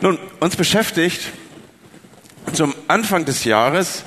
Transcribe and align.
Nun, 0.00 0.16
uns 0.38 0.54
beschäftigt 0.54 1.32
zum 2.52 2.72
Anfang 2.86 3.24
des 3.24 3.42
Jahres 3.42 4.04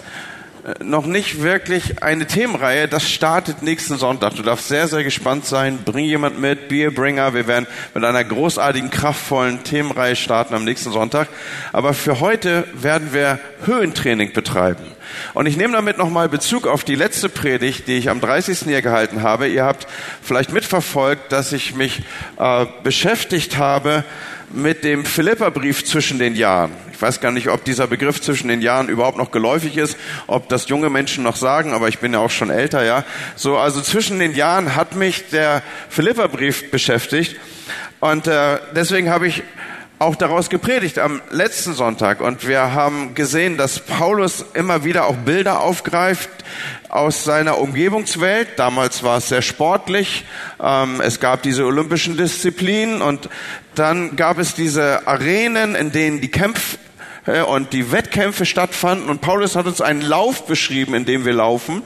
äh, 0.64 0.82
noch 0.86 1.06
nicht 1.06 1.42
wirklich 1.42 2.02
eine 2.02 2.28
Themenreihe. 2.28 2.88
Das 2.88 3.10
startet 3.10 3.62
nächsten 3.62 3.98
Sonntag. 3.98 4.36
Du 4.36 4.42
darfst 4.42 4.70
sehr, 4.70 4.88
sehr 4.88 5.04
gespannt 5.04 5.46
sein. 5.46 5.80
Bring 5.84 6.06
jemand 6.06 6.40
mit, 6.40 6.70
Beerbringer. 6.70 7.34
Wir 7.34 7.46
werden 7.46 7.68
mit 7.94 8.06
einer 8.06 8.24
großartigen, 8.24 8.90
kraftvollen 8.90 9.66
Themenreihe 9.66 10.16
starten 10.16 10.54
am 10.54 10.64
nächsten 10.64 10.94
Sonntag. 10.94 11.28
Aber 11.74 11.94
für 11.94 12.22
heute 12.22 12.66
werden 12.74 13.12
wir 13.12 13.40
Höhentraining 13.66 14.32
betreiben. 14.32 14.86
Und 15.34 15.46
ich 15.46 15.58
nehme 15.58 15.74
damit 15.74 15.98
nochmal 15.98 16.30
Bezug 16.30 16.68
auf 16.68 16.86
die 16.86 16.96
letzte 16.96 17.28
Predigt, 17.28 17.90
die 17.90 17.98
ich 17.98 18.10
am 18.10 18.22
30. 18.22 18.60
hier 18.60 18.82
gehalten 18.82 19.24
habe. 19.24 19.50
Ihr 19.50 19.66
habt 19.66 19.88
vielleicht 20.22 20.54
mitverfolgt, 20.54 21.34
dass 21.34 21.52
ich 21.52 21.76
mich 21.76 22.02
äh, 22.40 22.66
beschäftigt 22.82 23.58
habe 23.58 24.06
mit 24.54 24.84
dem 24.84 25.06
Philipperbrief 25.06 25.86
zwischen 25.86 26.20
den 26.20 26.36
Jahren. 26.36 26.72
Ich 26.92 27.02
weiß 27.02 27.20
gar 27.22 27.32
nicht, 27.32 27.50
ob 27.50 27.64
dieser 27.64 27.88
Begriff 27.88 28.22
zwischen 28.22 28.48
den 28.48 28.62
Jahren 28.62 28.90
überhaupt 28.90 29.18
noch 29.18 29.32
geläufig 29.32 29.78
ist, 29.78 29.98
ob 30.28 30.50
das 30.50 30.70
junge 30.70 30.90
Menschen 30.90 31.24
noch 31.24 31.36
sagen, 31.36 31.74
aber 31.74 31.88
ich 31.88 32.00
bin 32.00 32.14
ja 32.14 32.20
auch 32.20 32.30
schon 32.30 32.50
älter, 32.50 32.84
ja. 32.84 33.04
So, 33.36 33.58
also 33.58 33.82
zwischen 33.82 34.20
den 34.20 34.36
Jahren 34.36 34.76
hat 34.76 34.96
mich 34.96 35.30
der 35.30 35.64
Philipperbrief 35.90 36.70
beschäftigt 36.72 37.38
und 38.00 38.28
äh, 38.28 38.60
deswegen 38.76 39.10
habe 39.10 39.28
ich 39.28 39.44
auch 40.02 40.16
daraus 40.16 40.50
gepredigt 40.50 40.98
am 40.98 41.22
letzten 41.30 41.74
Sonntag 41.74 42.22
und 42.22 42.48
wir 42.48 42.74
haben 42.74 43.14
gesehen, 43.14 43.58
dass 43.58 43.80
Paulus 43.80 44.44
immer 44.56 44.84
wieder 44.84 45.06
auch 45.06 45.16
Bilder 45.16 45.62
aufgreift 45.62 46.30
aus 46.90 47.24
seiner 47.24 47.60
Umgebungswelt. 47.60 48.48
Damals 48.58 49.04
war 49.04 49.20
es 49.20 49.30
sehr 49.30 49.44
sportlich. 49.44 50.26
Ähm, 50.60 51.02
es 51.02 51.20
gab 51.20 51.44
diese 51.44 51.66
olympischen 51.66 52.18
Disziplinen 52.18 53.04
und 53.04 53.30
dann 53.76 54.16
gab 54.16 54.38
es 54.38 54.54
diese 54.54 55.08
Arenen, 55.08 55.76
in 55.76 55.92
denen 55.92 56.22
die 56.22 56.30
Kämpfe 56.30 56.78
und 57.48 57.72
die 57.72 57.92
Wettkämpfe 57.92 58.46
stattfanden. 58.46 59.10
Und 59.10 59.22
Paulus 59.22 59.56
hat 59.56 59.68
uns 59.68 59.80
einen 59.80 60.02
Lauf 60.02 60.48
beschrieben, 60.48 60.96
in 60.96 61.06
dem 61.06 61.24
wir 61.24 61.34
laufen. 61.34 61.84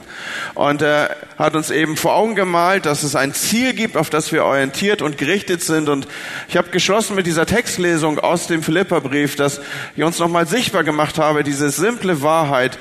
Und 0.54 0.80
er 0.80 1.14
hat 1.38 1.54
uns 1.54 1.70
eben 1.70 1.96
vor 1.96 2.14
Augen 2.14 2.34
gemalt, 2.34 2.86
dass 2.86 3.02
es 3.02 3.14
ein 3.14 3.34
Ziel 3.34 3.74
gibt, 3.74 3.96
auf 3.96 4.08
das 4.08 4.32
wir 4.32 4.44
orientiert 4.44 5.02
und 5.02 5.18
gerichtet 5.18 5.62
sind. 5.62 5.88
Und 5.88 6.08
ich 6.48 6.56
habe 6.56 6.70
geschlossen 6.70 7.16
mit 7.16 7.26
dieser 7.26 7.44
Textlesung 7.44 8.18
aus 8.18 8.46
dem 8.46 8.62
Philipperbrief, 8.62 9.36
dass 9.36 9.60
ich 9.94 10.02
uns 10.02 10.18
nochmal 10.18 10.46
sichtbar 10.46 10.84
gemacht 10.84 11.18
habe, 11.18 11.44
diese 11.44 11.70
simple 11.70 12.22
Wahrheit. 12.22 12.78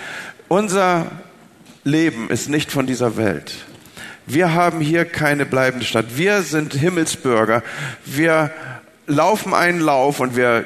Unser 0.48 1.12
Leben 1.84 2.30
ist 2.30 2.50
nicht 2.50 2.72
von 2.72 2.88
dieser 2.88 3.18
Welt. 3.18 3.54
Wir 4.28 4.54
haben 4.54 4.80
hier 4.80 5.06
keine 5.06 5.46
bleibende 5.46 5.86
Stadt. 5.86 6.06
Wir 6.16 6.42
sind 6.42 6.74
Himmelsbürger. 6.74 7.62
Wir 8.06 8.52
laufen 9.08 9.54
einen 9.54 9.80
Lauf 9.80 10.20
und 10.20 10.36
wir 10.36 10.66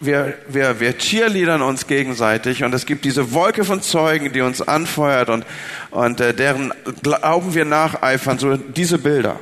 wir, 0.00 0.34
wir, 0.48 0.78
wir 0.80 0.98
cheerleadern 0.98 1.62
uns 1.62 1.86
gegenseitig 1.86 2.64
und 2.64 2.74
es 2.74 2.86
gibt 2.86 3.04
diese 3.04 3.32
Wolke 3.32 3.64
von 3.64 3.80
Zeugen, 3.80 4.32
die 4.32 4.40
uns 4.40 4.60
anfeuert 4.60 5.30
und, 5.30 5.46
und 5.90 6.20
äh, 6.20 6.34
deren 6.34 6.72
Glauben 7.02 7.54
wir 7.54 7.64
nacheifern, 7.64 8.38
so 8.38 8.56
diese 8.56 8.98
Bilder. 8.98 9.38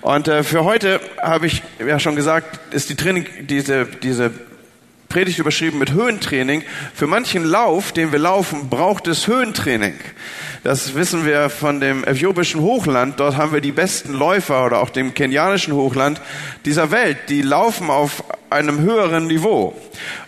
Und 0.00 0.28
äh, 0.28 0.42
für 0.42 0.64
heute 0.64 1.00
habe 1.20 1.46
ich 1.46 1.62
ja 1.84 1.98
schon 1.98 2.16
gesagt, 2.16 2.60
ist 2.72 2.88
die 2.88 2.94
Training, 2.94 3.26
diese, 3.42 3.86
diese 3.86 4.30
Predigt 5.08 5.38
überschrieben 5.38 5.78
mit 5.78 5.92
Höhentraining. 5.92 6.62
Für 6.94 7.06
manchen 7.06 7.44
Lauf, 7.44 7.92
den 7.92 8.12
wir 8.12 8.18
laufen, 8.18 8.68
braucht 8.68 9.06
es 9.06 9.26
Höhentraining. 9.26 9.94
Das 10.64 10.94
wissen 10.94 11.24
wir 11.24 11.48
von 11.48 11.80
dem 11.80 12.04
äthiopischen 12.04 12.60
Hochland. 12.60 13.18
Dort 13.18 13.36
haben 13.36 13.52
wir 13.52 13.62
die 13.62 13.72
besten 13.72 14.12
Läufer 14.12 14.66
oder 14.66 14.80
auch 14.80 14.90
dem 14.90 15.14
kenianischen 15.14 15.72
Hochland 15.72 16.20
dieser 16.66 16.90
Welt. 16.90 17.16
Die 17.28 17.40
laufen 17.40 17.88
auf 17.88 18.22
einem 18.50 18.80
höheren 18.80 19.28
Niveau. 19.28 19.74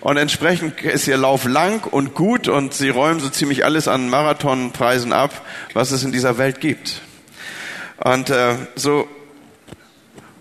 Und 0.00 0.16
entsprechend 0.16 0.80
ist 0.80 1.06
ihr 1.08 1.18
Lauf 1.18 1.44
lang 1.44 1.84
und 1.84 2.14
gut 2.14 2.48
und 2.48 2.72
sie 2.72 2.88
räumen 2.88 3.20
so 3.20 3.28
ziemlich 3.28 3.64
alles 3.64 3.86
an 3.86 4.08
Marathonpreisen 4.08 5.12
ab, 5.12 5.44
was 5.74 5.90
es 5.90 6.04
in 6.04 6.12
dieser 6.12 6.38
Welt 6.38 6.60
gibt. 6.60 7.02
Und 7.98 8.30
äh, 8.30 8.54
so 8.76 9.06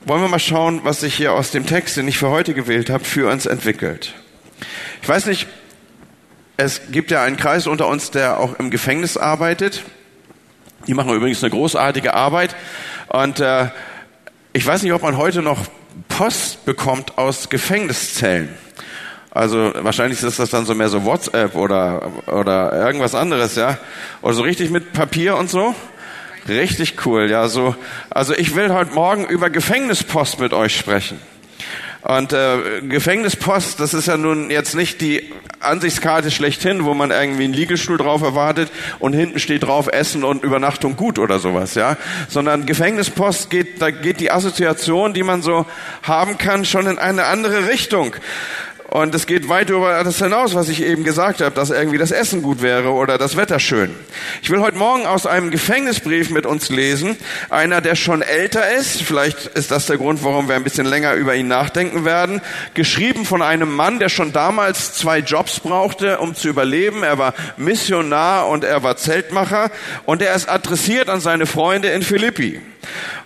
wollen 0.05 0.21
wir 0.21 0.29
mal 0.29 0.39
schauen, 0.39 0.81
was 0.83 1.01
sich 1.01 1.15
hier 1.15 1.33
aus 1.33 1.51
dem 1.51 1.65
Text, 1.65 1.97
den 1.97 2.07
ich 2.07 2.17
für 2.17 2.29
heute 2.29 2.53
gewählt 2.53 2.89
habe, 2.89 3.03
für 3.03 3.29
uns 3.29 3.45
entwickelt. 3.45 4.13
Ich 5.01 5.09
weiß 5.09 5.25
nicht, 5.27 5.47
es 6.57 6.81
gibt 6.91 7.11
ja 7.11 7.23
einen 7.23 7.37
Kreis 7.37 7.67
unter 7.67 7.87
uns, 7.87 8.11
der 8.11 8.39
auch 8.39 8.59
im 8.59 8.69
Gefängnis 8.69 9.17
arbeitet. 9.17 9.83
Die 10.87 10.93
machen 10.93 11.13
übrigens 11.13 11.43
eine 11.43 11.51
großartige 11.51 12.13
Arbeit. 12.13 12.55
Und 13.07 13.39
äh, 13.39 13.69
ich 14.53 14.65
weiß 14.65 14.83
nicht, 14.83 14.93
ob 14.93 15.03
man 15.03 15.17
heute 15.17 15.41
noch 15.41 15.65
Post 16.07 16.65
bekommt 16.65 17.17
aus 17.17 17.49
Gefängniszellen. 17.49 18.49
Also 19.31 19.71
wahrscheinlich 19.75 20.21
ist 20.23 20.39
das 20.39 20.49
dann 20.49 20.65
so 20.65 20.73
mehr 20.73 20.89
so 20.89 21.05
WhatsApp 21.05 21.55
oder 21.55 22.11
oder 22.27 22.73
irgendwas 22.73 23.13
anderes, 23.13 23.55
ja. 23.55 23.77
Oder 24.21 24.33
so 24.33 24.41
richtig 24.41 24.71
mit 24.71 24.91
Papier 24.91 25.37
und 25.37 25.49
so. 25.49 25.75
Richtig 26.47 27.05
cool, 27.05 27.29
ja. 27.29 27.47
So, 27.47 27.75
also 28.09 28.33
ich 28.33 28.55
will 28.55 28.73
heute 28.73 28.93
Morgen 28.93 29.25
über 29.25 29.49
Gefängnispost 29.49 30.39
mit 30.39 30.53
euch 30.53 30.75
sprechen. 30.75 31.21
Und 32.01 32.31
äh, 32.31 32.81
Gefängnispost, 32.81 33.79
das 33.79 33.93
ist 33.93 34.07
ja 34.07 34.15
nun 34.15 34.49
jetzt 34.49 34.73
nicht 34.73 35.01
die 35.01 35.33
Ansichtskarte 35.59 36.31
schlechthin, 36.31 36.85
wo 36.85 36.93
man 36.93 37.11
irgendwie 37.11 37.43
einen 37.43 37.53
Liegestuhl 37.53 37.97
drauf 37.97 38.21
erwartet 38.21 38.71
und 38.99 39.11
hinten 39.11 39.39
steht 39.39 39.63
drauf 39.63 39.87
Essen 39.91 40.23
und 40.23 40.43
Übernachtung 40.43 40.95
gut 40.95 41.19
oder 41.19 41.39
sowas, 41.39 41.75
ja. 41.75 41.97
Sondern 42.29 42.65
Gefängnispost 42.65 43.49
geht, 43.49 43.81
da 43.81 43.91
geht 43.91 44.21
die 44.21 44.31
Assoziation, 44.31 45.13
die 45.13 45.23
man 45.23 45.41
so 45.41 45.65
haben 46.03 46.37
kann, 46.37 46.63
schon 46.63 46.87
in 46.87 46.97
eine 46.97 47.25
andere 47.25 47.67
Richtung. 47.67 48.15
Und 48.89 49.13
es 49.13 49.27
geht 49.27 49.49
weit 49.49 49.69
über 49.69 50.03
das 50.03 50.17
hinaus, 50.17 50.55
was 50.55 50.67
ich 50.67 50.81
eben 50.81 51.03
gesagt 51.03 51.41
habe, 51.41 51.53
dass 51.53 51.69
irgendwie 51.69 51.99
das 51.99 52.09
Essen 52.09 52.41
gut 52.41 52.63
wäre 52.63 52.91
oder 52.91 53.19
das 53.19 53.37
Wetter 53.37 53.59
schön. 53.59 53.93
Ich 54.41 54.49
will 54.49 54.61
heute 54.61 54.77
Morgen 54.77 55.05
aus 55.05 55.27
einem 55.27 55.51
Gefängnisbrief 55.51 56.31
mit 56.31 56.47
uns 56.47 56.69
lesen. 56.69 57.15
Einer, 57.51 57.81
der 57.81 57.95
schon 57.95 58.23
älter 58.23 58.71
ist. 58.71 59.03
Vielleicht 59.03 59.45
ist 59.45 59.69
das 59.69 59.85
der 59.85 59.97
Grund, 59.97 60.23
warum 60.23 60.47
wir 60.47 60.55
ein 60.55 60.63
bisschen 60.63 60.87
länger 60.87 61.13
über 61.13 61.35
ihn 61.35 61.47
nachdenken 61.47 62.03
werden. 62.03 62.41
Geschrieben 62.73 63.25
von 63.25 63.43
einem 63.43 63.75
Mann, 63.75 63.99
der 63.99 64.09
schon 64.09 64.33
damals 64.33 64.95
zwei 64.95 65.19
Jobs 65.19 65.59
brauchte, 65.59 66.17
um 66.17 66.33
zu 66.33 66.47
überleben. 66.47 67.03
Er 67.03 67.19
war 67.19 67.35
Missionar 67.57 68.47
und 68.47 68.63
er 68.63 68.81
war 68.81 68.97
Zeltmacher. 68.97 69.69
Und 70.07 70.23
er 70.23 70.33
ist 70.33 70.49
adressiert 70.49 71.09
an 71.09 71.21
seine 71.21 71.45
Freunde 71.45 71.89
in 71.89 72.01
Philippi. 72.01 72.59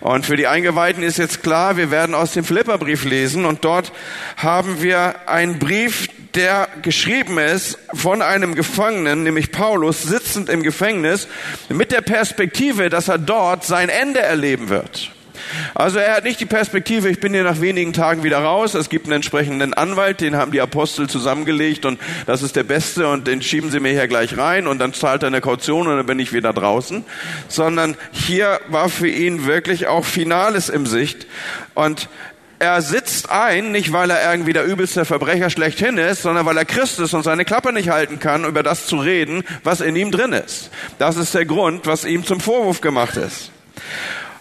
Und 0.00 0.26
für 0.26 0.36
die 0.36 0.46
Eingeweihten 0.46 1.02
ist 1.02 1.18
jetzt 1.18 1.42
klar, 1.42 1.76
wir 1.76 1.90
werden 1.90 2.14
aus 2.14 2.32
dem 2.32 2.44
Philipperbrief 2.44 3.04
lesen 3.04 3.44
und 3.44 3.64
dort 3.64 3.92
haben 4.36 4.82
wir 4.82 5.28
einen 5.28 5.58
Brief, 5.58 6.08
der 6.34 6.68
geschrieben 6.82 7.38
ist 7.38 7.78
von 7.92 8.20
einem 8.20 8.54
Gefangenen, 8.54 9.22
nämlich 9.22 9.52
Paulus, 9.52 10.02
sitzend 10.02 10.48
im 10.48 10.62
Gefängnis, 10.62 11.28
mit 11.68 11.92
der 11.92 12.00
Perspektive, 12.00 12.90
dass 12.90 13.08
er 13.08 13.18
dort 13.18 13.64
sein 13.64 13.88
Ende 13.88 14.20
erleben 14.20 14.68
wird. 14.68 15.13
Also 15.74 15.98
er 15.98 16.16
hat 16.16 16.24
nicht 16.24 16.40
die 16.40 16.46
Perspektive, 16.46 17.08
ich 17.08 17.20
bin 17.20 17.32
hier 17.32 17.44
nach 17.44 17.60
wenigen 17.60 17.92
Tagen 17.92 18.22
wieder 18.22 18.38
raus, 18.38 18.74
es 18.74 18.88
gibt 18.88 19.06
einen 19.06 19.14
entsprechenden 19.14 19.74
Anwalt, 19.74 20.20
den 20.20 20.36
haben 20.36 20.52
die 20.52 20.60
Apostel 20.60 21.08
zusammengelegt 21.08 21.84
und 21.84 22.00
das 22.26 22.42
ist 22.42 22.56
der 22.56 22.64
Beste 22.64 23.08
und 23.08 23.26
den 23.26 23.42
schieben 23.42 23.70
sie 23.70 23.80
mir 23.80 23.92
hier 23.92 24.08
gleich 24.08 24.36
rein 24.36 24.66
und 24.66 24.78
dann 24.78 24.94
zahlt 24.94 25.22
er 25.22 25.28
eine 25.28 25.40
Kaution 25.40 25.86
und 25.86 25.96
dann 25.96 26.06
bin 26.06 26.18
ich 26.18 26.32
wieder 26.32 26.52
draußen. 26.52 27.04
Sondern 27.48 27.96
hier 28.12 28.60
war 28.68 28.88
für 28.88 29.08
ihn 29.08 29.46
wirklich 29.46 29.86
auch 29.86 30.04
Finales 30.04 30.68
im 30.68 30.86
Sicht 30.86 31.26
und 31.74 32.08
er 32.58 32.82
sitzt 32.82 33.30
ein, 33.30 33.72
nicht 33.72 33.92
weil 33.92 34.10
er 34.10 34.30
irgendwie 34.30 34.52
der 34.52 34.64
übelste 34.64 35.04
Verbrecher 35.04 35.50
schlechthin 35.50 35.98
ist, 35.98 36.22
sondern 36.22 36.46
weil 36.46 36.56
er 36.56 36.64
Christ 36.64 36.98
ist 37.00 37.12
und 37.12 37.22
seine 37.22 37.44
Klappe 37.44 37.72
nicht 37.72 37.90
halten 37.90 38.20
kann, 38.20 38.44
über 38.44 38.62
das 38.62 38.86
zu 38.86 38.96
reden, 38.96 39.44
was 39.64 39.80
in 39.80 39.96
ihm 39.96 40.10
drin 40.10 40.32
ist. 40.32 40.70
Das 40.98 41.16
ist 41.16 41.34
der 41.34 41.44
Grund, 41.44 41.86
was 41.86 42.04
ihm 42.04 42.24
zum 42.24 42.40
Vorwurf 42.40 42.80
gemacht 42.80 43.16
ist. 43.16 43.50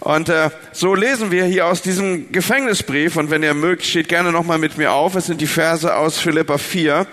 Und 0.04 0.28
äh, 0.28 0.50
so 0.74 0.96
lesen 0.96 1.32
wir 1.32 1.46
hier 1.46 1.66
aus 1.66 1.82
diesem 1.82 2.34
Gefängnisbrief, 2.34 3.16
und 3.16 3.30
wenn 3.30 3.42
ihr 3.42 3.54
mögt, 3.54 3.86
steht 3.86 4.10
gerne 4.10 4.34
nochmal 4.34 4.58
mit 4.58 4.78
mir 4.78 4.92
auf, 4.92 5.16
es 5.16 5.28
sind 5.28 5.40
die 5.40 5.48
Verse 5.48 5.96
aus 5.96 6.20
Philippa 6.20 6.58
4, 6.58 7.08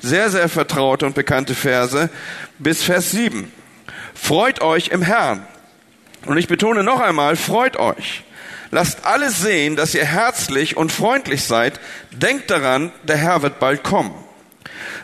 sehr, 0.00 0.30
sehr 0.30 0.48
vertraute 0.48 1.06
und 1.06 1.16
bekannte 1.16 1.56
Verse, 1.56 2.08
bis 2.60 2.84
Vers 2.84 3.10
7. 3.10 3.52
Freut 4.14 4.62
euch 4.62 4.88
im 4.88 5.02
Herrn. 5.02 5.44
Und 6.26 6.38
ich 6.38 6.46
betone 6.46 6.84
noch 6.84 7.00
einmal, 7.00 7.34
freut 7.34 7.78
euch. 7.78 8.22
Lasst 8.70 9.04
alles 9.06 9.40
sehen, 9.40 9.74
dass 9.74 9.96
ihr 9.96 10.04
herzlich 10.04 10.76
und 10.76 10.92
freundlich 10.92 11.42
seid. 11.42 11.80
Denkt 12.12 12.48
daran, 12.48 12.92
der 13.02 13.16
Herr 13.16 13.42
wird 13.42 13.58
bald 13.58 13.82
kommen. 13.82 14.14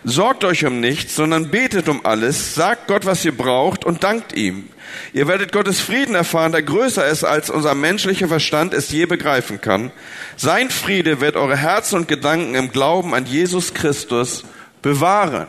Sorgt 0.05 0.45
euch 0.45 0.65
um 0.65 0.81
nichts, 0.81 1.15
sondern 1.15 1.51
betet 1.51 1.89
um 1.89 2.05
alles, 2.05 2.57
sagt 2.57 2.89
Gott, 2.89 3.07
was 3.07 3.25
ihr 3.25 3.37
braucht 3.37 3.85
und 3.85 4.03
dankt 4.03 4.33
ihm. 4.35 4.69
Ihr 5.13 5.29
werdet 5.29 5.53
Gottes 5.53 5.81
Frieden 5.81 6.17
erfahren, 6.17 6.51
der 6.51 6.63
größer 6.63 7.07
ist, 7.07 7.23
als 7.23 7.51
unser 7.51 7.75
menschlicher 7.75 8.27
Verstand 8.27 8.75
es 8.75 8.91
je 8.91 9.07
begreifen 9.07 9.61
kann. 9.61 9.93
Sein 10.37 10.71
Friede 10.71 11.21
wird 11.21 11.37
eure 11.37 11.57
Herzen 11.57 12.01
und 12.01 12.09
Gedanken 12.09 12.57
im 12.57 12.73
Glauben 12.73 13.15
an 13.15 13.27
Jesus 13.27 13.75
Christus 13.75 14.45
bewahren. 14.83 15.47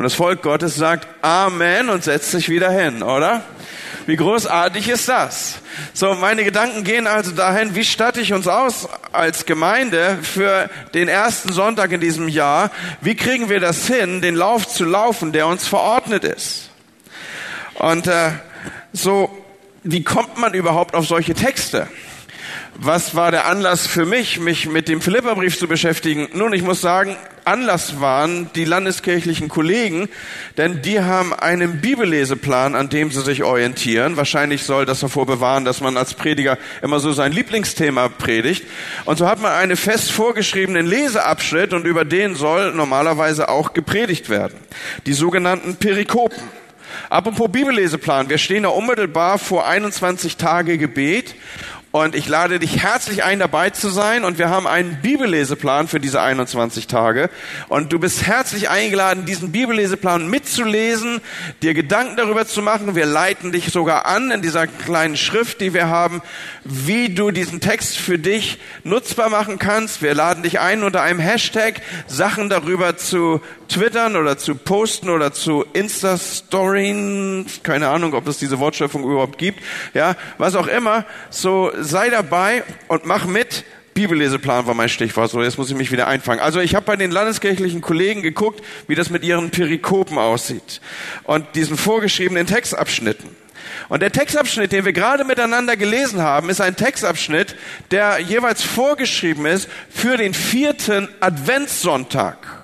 Und 0.00 0.04
das 0.04 0.14
Volk 0.14 0.40
Gottes 0.40 0.76
sagt 0.76 1.06
Amen 1.20 1.90
und 1.90 2.04
setzt 2.04 2.30
sich 2.30 2.48
wieder 2.48 2.70
hin, 2.70 3.02
oder? 3.02 3.44
Wie 4.06 4.16
großartig 4.16 4.88
ist 4.88 5.10
das? 5.10 5.58
So, 5.92 6.14
meine 6.14 6.42
Gedanken 6.42 6.84
gehen 6.84 7.06
also 7.06 7.32
dahin, 7.32 7.74
wie 7.74 7.84
statte 7.84 8.18
ich 8.22 8.32
uns 8.32 8.48
aus 8.48 8.88
als 9.12 9.44
Gemeinde 9.44 10.16
für 10.22 10.70
den 10.94 11.08
ersten 11.08 11.52
Sonntag 11.52 11.92
in 11.92 12.00
diesem 12.00 12.28
Jahr? 12.28 12.70
Wie 13.02 13.14
kriegen 13.14 13.50
wir 13.50 13.60
das 13.60 13.88
hin, 13.88 14.22
den 14.22 14.36
Lauf 14.36 14.66
zu 14.66 14.86
laufen, 14.86 15.32
der 15.32 15.46
uns 15.46 15.68
verordnet 15.68 16.24
ist? 16.24 16.70
Und 17.74 18.06
äh, 18.06 18.30
so, 18.94 19.28
wie 19.82 20.02
kommt 20.02 20.38
man 20.38 20.54
überhaupt 20.54 20.94
auf 20.94 21.06
solche 21.06 21.34
Texte? 21.34 21.88
Was 22.76 23.14
war 23.14 23.30
der 23.30 23.46
Anlass 23.46 23.86
für 23.86 24.06
mich, 24.06 24.38
mich 24.38 24.68
mit 24.68 24.88
dem 24.88 25.00
Philipperbrief 25.00 25.58
zu 25.58 25.68
beschäftigen? 25.68 26.28
Nun, 26.32 26.52
ich 26.52 26.62
muss 26.62 26.80
sagen, 26.80 27.16
Anlass 27.44 28.00
waren 28.00 28.48
die 28.54 28.64
landeskirchlichen 28.64 29.48
Kollegen, 29.48 30.08
denn 30.56 30.80
die 30.82 31.00
haben 31.00 31.34
einen 31.34 31.80
Bibelleseplan, 31.80 32.74
an 32.74 32.88
dem 32.88 33.10
sie 33.10 33.22
sich 33.22 33.42
orientieren. 33.42 34.16
Wahrscheinlich 34.16 34.62
soll 34.62 34.86
das 34.86 35.00
davor 35.00 35.26
bewahren, 35.26 35.64
dass 35.64 35.80
man 35.80 35.96
als 35.96 36.14
Prediger 36.14 36.58
immer 36.80 37.00
so 37.00 37.12
sein 37.12 37.32
Lieblingsthema 37.32 38.08
predigt. 38.08 38.64
Und 39.04 39.18
so 39.18 39.28
hat 39.28 39.42
man 39.42 39.52
einen 39.52 39.76
fest 39.76 40.12
vorgeschriebenen 40.12 40.86
Leseabschnitt 40.86 41.72
und 41.72 41.86
über 41.86 42.04
den 42.04 42.34
soll 42.34 42.72
normalerweise 42.72 43.48
auch 43.48 43.72
gepredigt 43.72 44.30
werden. 44.30 44.54
Die 45.06 45.12
sogenannten 45.12 45.76
Perikopen. 45.76 46.42
Apropos 47.08 47.50
Bibelleseplan, 47.50 48.28
wir 48.28 48.38
stehen 48.38 48.64
da 48.64 48.68
unmittelbar 48.70 49.38
vor 49.38 49.66
21 49.66 50.36
Tage 50.36 50.78
Gebet 50.78 51.34
und 51.92 52.14
ich 52.14 52.28
lade 52.28 52.60
dich 52.60 52.84
herzlich 52.84 53.24
ein, 53.24 53.40
dabei 53.40 53.70
zu 53.70 53.88
sein. 53.88 54.24
Und 54.24 54.38
wir 54.38 54.48
haben 54.48 54.68
einen 54.68 55.00
Bibelleseplan 55.02 55.88
für 55.88 55.98
diese 55.98 56.20
21 56.20 56.86
Tage. 56.86 57.30
Und 57.68 57.92
du 57.92 57.98
bist 57.98 58.26
herzlich 58.26 58.70
eingeladen, 58.70 59.24
diesen 59.24 59.50
Bibelleseplan 59.50 60.28
mitzulesen, 60.28 61.20
dir 61.62 61.74
Gedanken 61.74 62.16
darüber 62.16 62.46
zu 62.46 62.62
machen. 62.62 62.94
Wir 62.94 63.06
leiten 63.06 63.50
dich 63.50 63.72
sogar 63.72 64.06
an 64.06 64.30
in 64.30 64.40
dieser 64.40 64.68
kleinen 64.68 65.16
Schrift, 65.16 65.60
die 65.60 65.74
wir 65.74 65.88
haben, 65.88 66.22
wie 66.62 67.12
du 67.12 67.32
diesen 67.32 67.60
Text 67.60 67.98
für 67.98 68.20
dich 68.20 68.60
nutzbar 68.84 69.28
machen 69.28 69.58
kannst. 69.58 70.00
Wir 70.00 70.14
laden 70.14 70.44
dich 70.44 70.60
ein, 70.60 70.84
unter 70.84 71.02
einem 71.02 71.18
Hashtag 71.18 71.82
Sachen 72.06 72.48
darüber 72.48 72.98
zu 72.98 73.40
twittern 73.70 74.16
oder 74.16 74.36
zu 74.36 74.54
posten 74.54 75.08
oder 75.08 75.32
zu 75.32 75.64
Insta-Storyen. 75.72 77.46
Keine 77.62 77.88
Ahnung, 77.88 78.14
ob 78.14 78.26
es 78.26 78.38
diese 78.38 78.58
Wortschöpfung 78.58 79.04
überhaupt 79.04 79.38
gibt. 79.38 79.60
Ja, 79.94 80.16
was 80.38 80.54
auch 80.54 80.66
immer. 80.66 81.06
So, 81.30 81.72
sei 81.80 82.10
dabei 82.10 82.64
und 82.88 83.06
mach 83.06 83.26
mit. 83.26 83.64
Bibelleseplan 83.92 84.66
war 84.66 84.74
mein 84.74 84.88
Stichwort. 84.88 85.30
So, 85.30 85.42
jetzt 85.42 85.58
muss 85.58 85.70
ich 85.70 85.76
mich 85.76 85.90
wieder 85.90 86.06
einfangen. 86.06 86.40
Also 86.40 86.60
ich 86.60 86.74
habe 86.74 86.86
bei 86.86 86.96
den 86.96 87.10
landeskirchlichen 87.10 87.80
Kollegen 87.80 88.22
geguckt, 88.22 88.64
wie 88.86 88.94
das 88.94 89.10
mit 89.10 89.24
ihren 89.24 89.50
Perikopen 89.50 90.16
aussieht 90.16 90.80
und 91.24 91.44
diesen 91.54 91.76
vorgeschriebenen 91.76 92.46
Textabschnitten. 92.46 93.28
Und 93.88 94.02
der 94.02 94.12
Textabschnitt, 94.12 94.72
den 94.72 94.84
wir 94.84 94.92
gerade 94.92 95.24
miteinander 95.24 95.76
gelesen 95.76 96.22
haben, 96.22 96.50
ist 96.50 96.60
ein 96.60 96.76
Textabschnitt, 96.76 97.56
der 97.90 98.20
jeweils 98.20 98.62
vorgeschrieben 98.62 99.46
ist 99.46 99.68
für 99.90 100.16
den 100.16 100.34
vierten 100.34 101.08
Adventssonntag. 101.20 102.59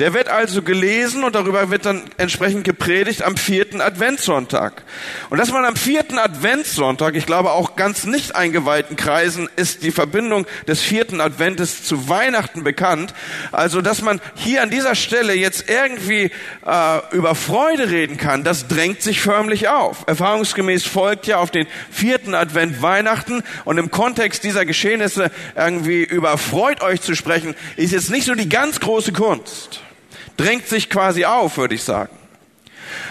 Der 0.00 0.14
wird 0.14 0.28
also 0.28 0.62
gelesen 0.62 1.24
und 1.24 1.34
darüber 1.34 1.70
wird 1.70 1.84
dann 1.84 2.02
entsprechend 2.16 2.64
gepredigt 2.64 3.22
am 3.22 3.36
vierten 3.36 3.82
Adventssonntag. 3.82 4.82
Und 5.28 5.36
dass 5.36 5.52
man 5.52 5.66
am 5.66 5.76
vierten 5.76 6.18
Adventssonntag, 6.18 7.16
ich 7.16 7.26
glaube 7.26 7.52
auch 7.52 7.76
ganz 7.76 8.04
nicht 8.04 8.34
eingeweihten 8.34 8.96
Kreisen, 8.96 9.50
ist 9.56 9.82
die 9.82 9.90
Verbindung 9.90 10.46
des 10.66 10.80
vierten 10.80 11.20
Adventes 11.20 11.84
zu 11.84 12.08
Weihnachten 12.08 12.64
bekannt. 12.64 13.12
Also, 13.52 13.82
dass 13.82 14.00
man 14.00 14.22
hier 14.36 14.62
an 14.62 14.70
dieser 14.70 14.94
Stelle 14.94 15.34
jetzt 15.34 15.68
irgendwie 15.68 16.30
äh, 16.66 17.00
über 17.12 17.34
Freude 17.34 17.90
reden 17.90 18.16
kann, 18.16 18.42
das 18.42 18.68
drängt 18.68 19.02
sich 19.02 19.20
förmlich 19.20 19.68
auf. 19.68 20.04
Erfahrungsgemäß 20.06 20.86
folgt 20.86 21.26
ja 21.26 21.36
auf 21.36 21.50
den 21.50 21.66
vierten 21.90 22.34
Advent 22.34 22.80
Weihnachten 22.80 23.42
und 23.66 23.76
im 23.76 23.90
Kontext 23.90 24.44
dieser 24.44 24.64
Geschehnisse 24.64 25.30
irgendwie 25.54 26.04
über 26.04 26.38
freut 26.38 26.80
euch 26.80 27.02
zu 27.02 27.14
sprechen, 27.14 27.54
ist 27.76 27.92
jetzt 27.92 28.08
nicht 28.08 28.24
so 28.24 28.34
die 28.34 28.48
ganz 28.48 28.80
große 28.80 29.12
Kunst 29.12 29.82
drängt 30.36 30.66
sich 30.66 30.90
quasi 30.90 31.24
auf, 31.24 31.56
würde 31.56 31.74
ich 31.74 31.82
sagen. 31.82 32.16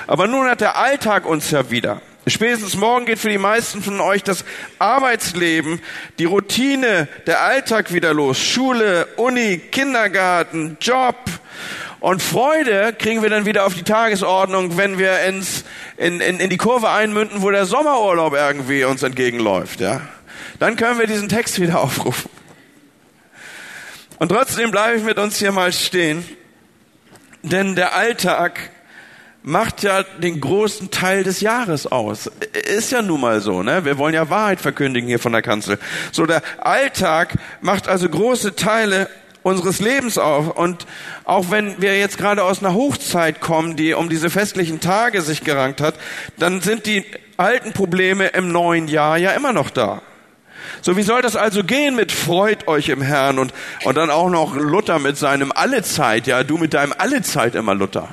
Aber 0.07 0.27
nun 0.27 0.50
hat 0.50 0.62
der 0.62 0.77
Alltag 0.77 1.25
uns 1.25 1.51
ja 1.51 1.69
wieder. 1.69 2.01
Spätestens 2.27 2.75
morgen 2.75 3.06
geht 3.06 3.19
für 3.19 3.30
die 3.30 3.38
meisten 3.38 3.81
von 3.81 4.00
euch 4.01 4.24
das 4.24 4.44
Arbeitsleben, 4.77 5.81
die 6.19 6.25
Routine, 6.25 7.07
der 7.25 7.42
Alltag 7.42 7.94
wieder 7.94 8.13
los. 8.13 8.39
Schule, 8.39 9.07
Uni, 9.16 9.57
Kindergarten, 9.57 10.77
Job. 10.81 11.16
Und 12.00 12.21
Freude 12.21 12.94
kriegen 12.98 13.21
wir 13.24 13.30
dann 13.30 13.45
wieder 13.45 13.66
auf 13.66 13.74
die 13.74 13.83
Tagesordnung, 13.83 14.77
wenn 14.77 15.00
wir 15.00 15.21
ins, 15.21 15.66
in, 15.98 16.21
in, 16.21 16.39
in 16.39 16.50
die 16.50 16.57
Kurve 16.57 16.89
einmünden, 16.89 17.42
wo 17.42 17.50
der 17.51 17.66
Sommerurlaub 17.66 18.33
irgendwie 18.33 18.83
uns 18.83 19.04
entgegenläuft. 19.04 19.80
Ja? 19.80 20.01
Dann 20.60 20.75
können 20.75 21.00
wir 21.00 21.07
diesen 21.07 21.30
Text 21.30 21.60
wieder 21.60 21.80
aufrufen. 21.81 22.30
Und 24.18 24.30
trotzdem 24.30 24.71
bleibe 24.71 24.98
ich 24.98 25.04
mit 25.04 25.18
uns 25.18 25.38
hier 25.39 25.51
mal 25.51 25.74
stehen 25.74 26.24
denn 27.44 27.75
der 27.75 27.95
Alltag 27.95 28.71
macht 29.41 29.83
ja 29.83 30.03
den 30.03 30.41
großen 30.41 30.91
Teil 30.91 31.24
des 31.24 31.41
Jahres 31.41 31.88
aus. 31.88 32.30
Ist 32.53 32.91
ja 32.91 33.01
nun 33.01 33.21
mal 33.21 33.39
so, 33.39 33.63
ne? 33.63 33.86
Wir 33.86 33.97
wollen 33.97 34.13
ja 34.13 34.30
Wahrheit 34.30 34.59
verkündigen 34.59 35.07
hier 35.07 35.19
von 35.19 35.31
der 35.31 35.41
Kanzel. 35.41 35.80
So, 36.12 36.25
der 36.25 36.41
Alltag 36.59 37.36
macht 37.62 37.88
also 37.88 38.09
große 38.09 38.56
Teile 38.56 39.09
unseres 39.41 39.80
Lebens 39.80 40.18
auf. 40.18 40.50
Und 40.57 40.86
auch 41.24 41.51
wenn 41.51 41.81
wir 41.81 41.97
jetzt 41.97 42.18
gerade 42.18 42.44
aus 42.44 42.59
einer 42.59 42.74
Hochzeit 42.74 43.39
kommen, 43.39 43.75
die 43.75 43.94
um 43.94 44.09
diese 44.09 44.30
festlichen 44.30 44.81
Tage 44.81 45.21
sich 45.21 45.44
gerankt 45.44 45.81
hat, 45.81 45.95
dann 46.38 46.62
sind 46.62 46.85
die 46.85 47.06
alten 47.38 47.71
Probleme 47.71 48.27
im 48.27 48.51
neuen 48.51 48.88
Jahr 48.88 49.18
ja 49.18 49.31
immer 49.31 49.53
noch 49.53 49.69
da. 49.69 50.01
So, 50.81 50.95
wie 50.95 51.03
soll 51.03 51.21
das 51.21 51.35
also 51.35 51.63
gehen 51.63 51.95
mit 51.95 52.11
freut 52.11 52.67
euch 52.67 52.89
im 52.89 53.01
Herrn 53.01 53.39
und, 53.39 53.53
und 53.83 53.97
dann 53.97 54.09
auch 54.09 54.29
noch 54.29 54.55
Luther 54.55 54.99
mit 54.99 55.17
seinem 55.17 55.51
Allezeit, 55.51 56.27
ja, 56.27 56.43
du 56.43 56.57
mit 56.57 56.73
deinem 56.73 56.93
Allezeit 56.97 57.55
immer 57.55 57.75
Luther. 57.75 58.07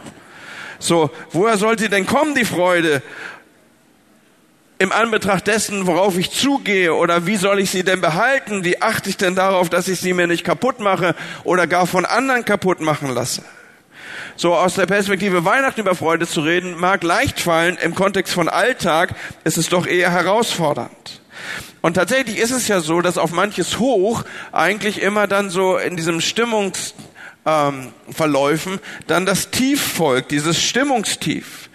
So, 0.79 1.11
woher 1.31 1.57
soll 1.57 1.79
sie 1.79 1.89
denn 1.89 2.07
kommen, 2.07 2.35
die 2.35 2.45
Freude? 2.45 3.03
Im 4.79 4.93
Anbetracht 4.93 5.47
dessen, 5.47 5.87
worauf 5.87 6.19
ich 6.19 6.31
zugehe, 6.31 6.93
oder 6.95 7.27
wie 7.27 7.37
soll 7.37 7.61
ich 7.61 7.71
sie 7.71 7.83
denn 7.83 8.03
behalten? 8.03 8.63
Wie 8.63 8.83
achte 8.83 9.09
ich 9.09 9.17
denn 9.17 9.35
darauf, 9.35 9.71
dass 9.71 9.89
ich 9.89 10.01
sie 10.01 10.13
mir 10.13 10.27
nicht 10.27 10.45
kaputt 10.45 10.81
mache 10.81 11.15
oder 11.45 11.67
gar 11.67 11.87
von 11.87 12.05
anderen 12.05 12.45
kaputt 12.45 12.81
machen 12.81 13.09
lasse? 13.09 13.43
So 14.37 14.55
aus 14.55 14.75
der 14.75 14.85
Perspektive 14.85 15.47
Weihnachten 15.47 15.81
über 15.81 15.95
Freude 15.95 16.27
zu 16.27 16.43
reden, 16.43 16.79
mag 16.79 17.03
leicht 17.03 17.41
fallen. 17.41 17.79
Im 17.81 17.95
Kontext 17.95 18.35
von 18.35 18.51
Alltag 18.51 19.15
ist 19.45 19.57
es 19.57 19.71
doch 19.71 19.87
eher 19.87 20.11
herausfordernd. 20.11 21.23
Und 21.83 21.95
tatsächlich 21.95 22.39
ist 22.39 22.51
es 22.51 22.69
ja 22.69 22.81
so, 22.81 23.01
dass 23.01 23.19
auf 23.19 23.33
manches 23.33 23.79
Hoch 23.79 24.25
eigentlich 24.53 25.01
immer 25.01 25.27
dann 25.27 25.51
so 25.51 25.77
in 25.77 25.97
diesem 25.97 26.21
Stimmungs 26.21 26.95
ähm, 27.45 27.93
dann 29.07 29.27
das 29.27 29.51
Tief 29.51 29.81
folgt, 29.81 30.31
dieses 30.33 30.61
Stimmungstief. 30.63 31.71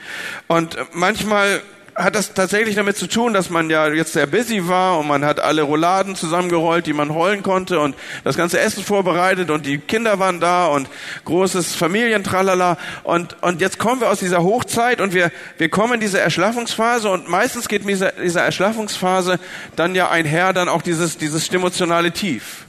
Und 0.48 0.78
manchmal 0.94 1.62
hat 1.96 2.16
das 2.16 2.34
tatsächlich 2.34 2.76
damit 2.76 2.98
zu 2.98 3.08
tun, 3.08 3.34
dass 3.34 3.50
man 3.50 3.70
ja 3.70 3.88
jetzt 3.90 4.14
sehr 4.14 4.26
busy 4.26 4.68
war 4.68 5.00
und 5.00 5.08
man 5.08 5.26
hat 5.26 5.40
alle 5.40 5.64
Rouladen 5.64 6.16
zusammengerollt, 6.16 6.86
die 6.86 6.94
man 6.94 7.10
rollen 7.10 7.44
konnte 7.44 7.80
und 7.80 7.96
das 8.24 8.38
ganze 8.38 8.60
Essen 8.60 8.84
vorbereitet 8.84 9.50
und 9.50 9.66
die 9.66 9.78
Kinder 9.78 10.20
waren 10.20 10.40
da 10.40 10.68
und 10.68 10.88
großes 11.26 11.76
Familientralala 11.76 12.78
und, 13.04 13.36
und 13.42 13.62
jetzt 13.62 13.78
kommen 13.78 14.02
wir 14.02 14.10
aus 14.10 14.20
dieser 14.20 14.44
Hochzeit 14.44 15.02
und 15.02 15.14
wir, 15.14 15.32
wir 15.58 15.70
kommen 15.70 15.96
in 15.96 16.00
diese 16.00 16.20
Erschlaffungsphase 16.20 17.10
und 17.10 17.28
meistens 17.28 17.68
geht 17.68 17.86
mit 17.86 17.96
dieser, 17.96 18.42
Erschlaffungsphase 18.44 19.40
dann 19.76 19.94
ja 19.94 20.10
einher 20.10 20.54
dann 20.54 20.70
auch 20.70 20.82
dieses, 20.82 21.18
dieses 21.18 21.50
emotionale 21.50 22.12
Tief. 22.12 22.66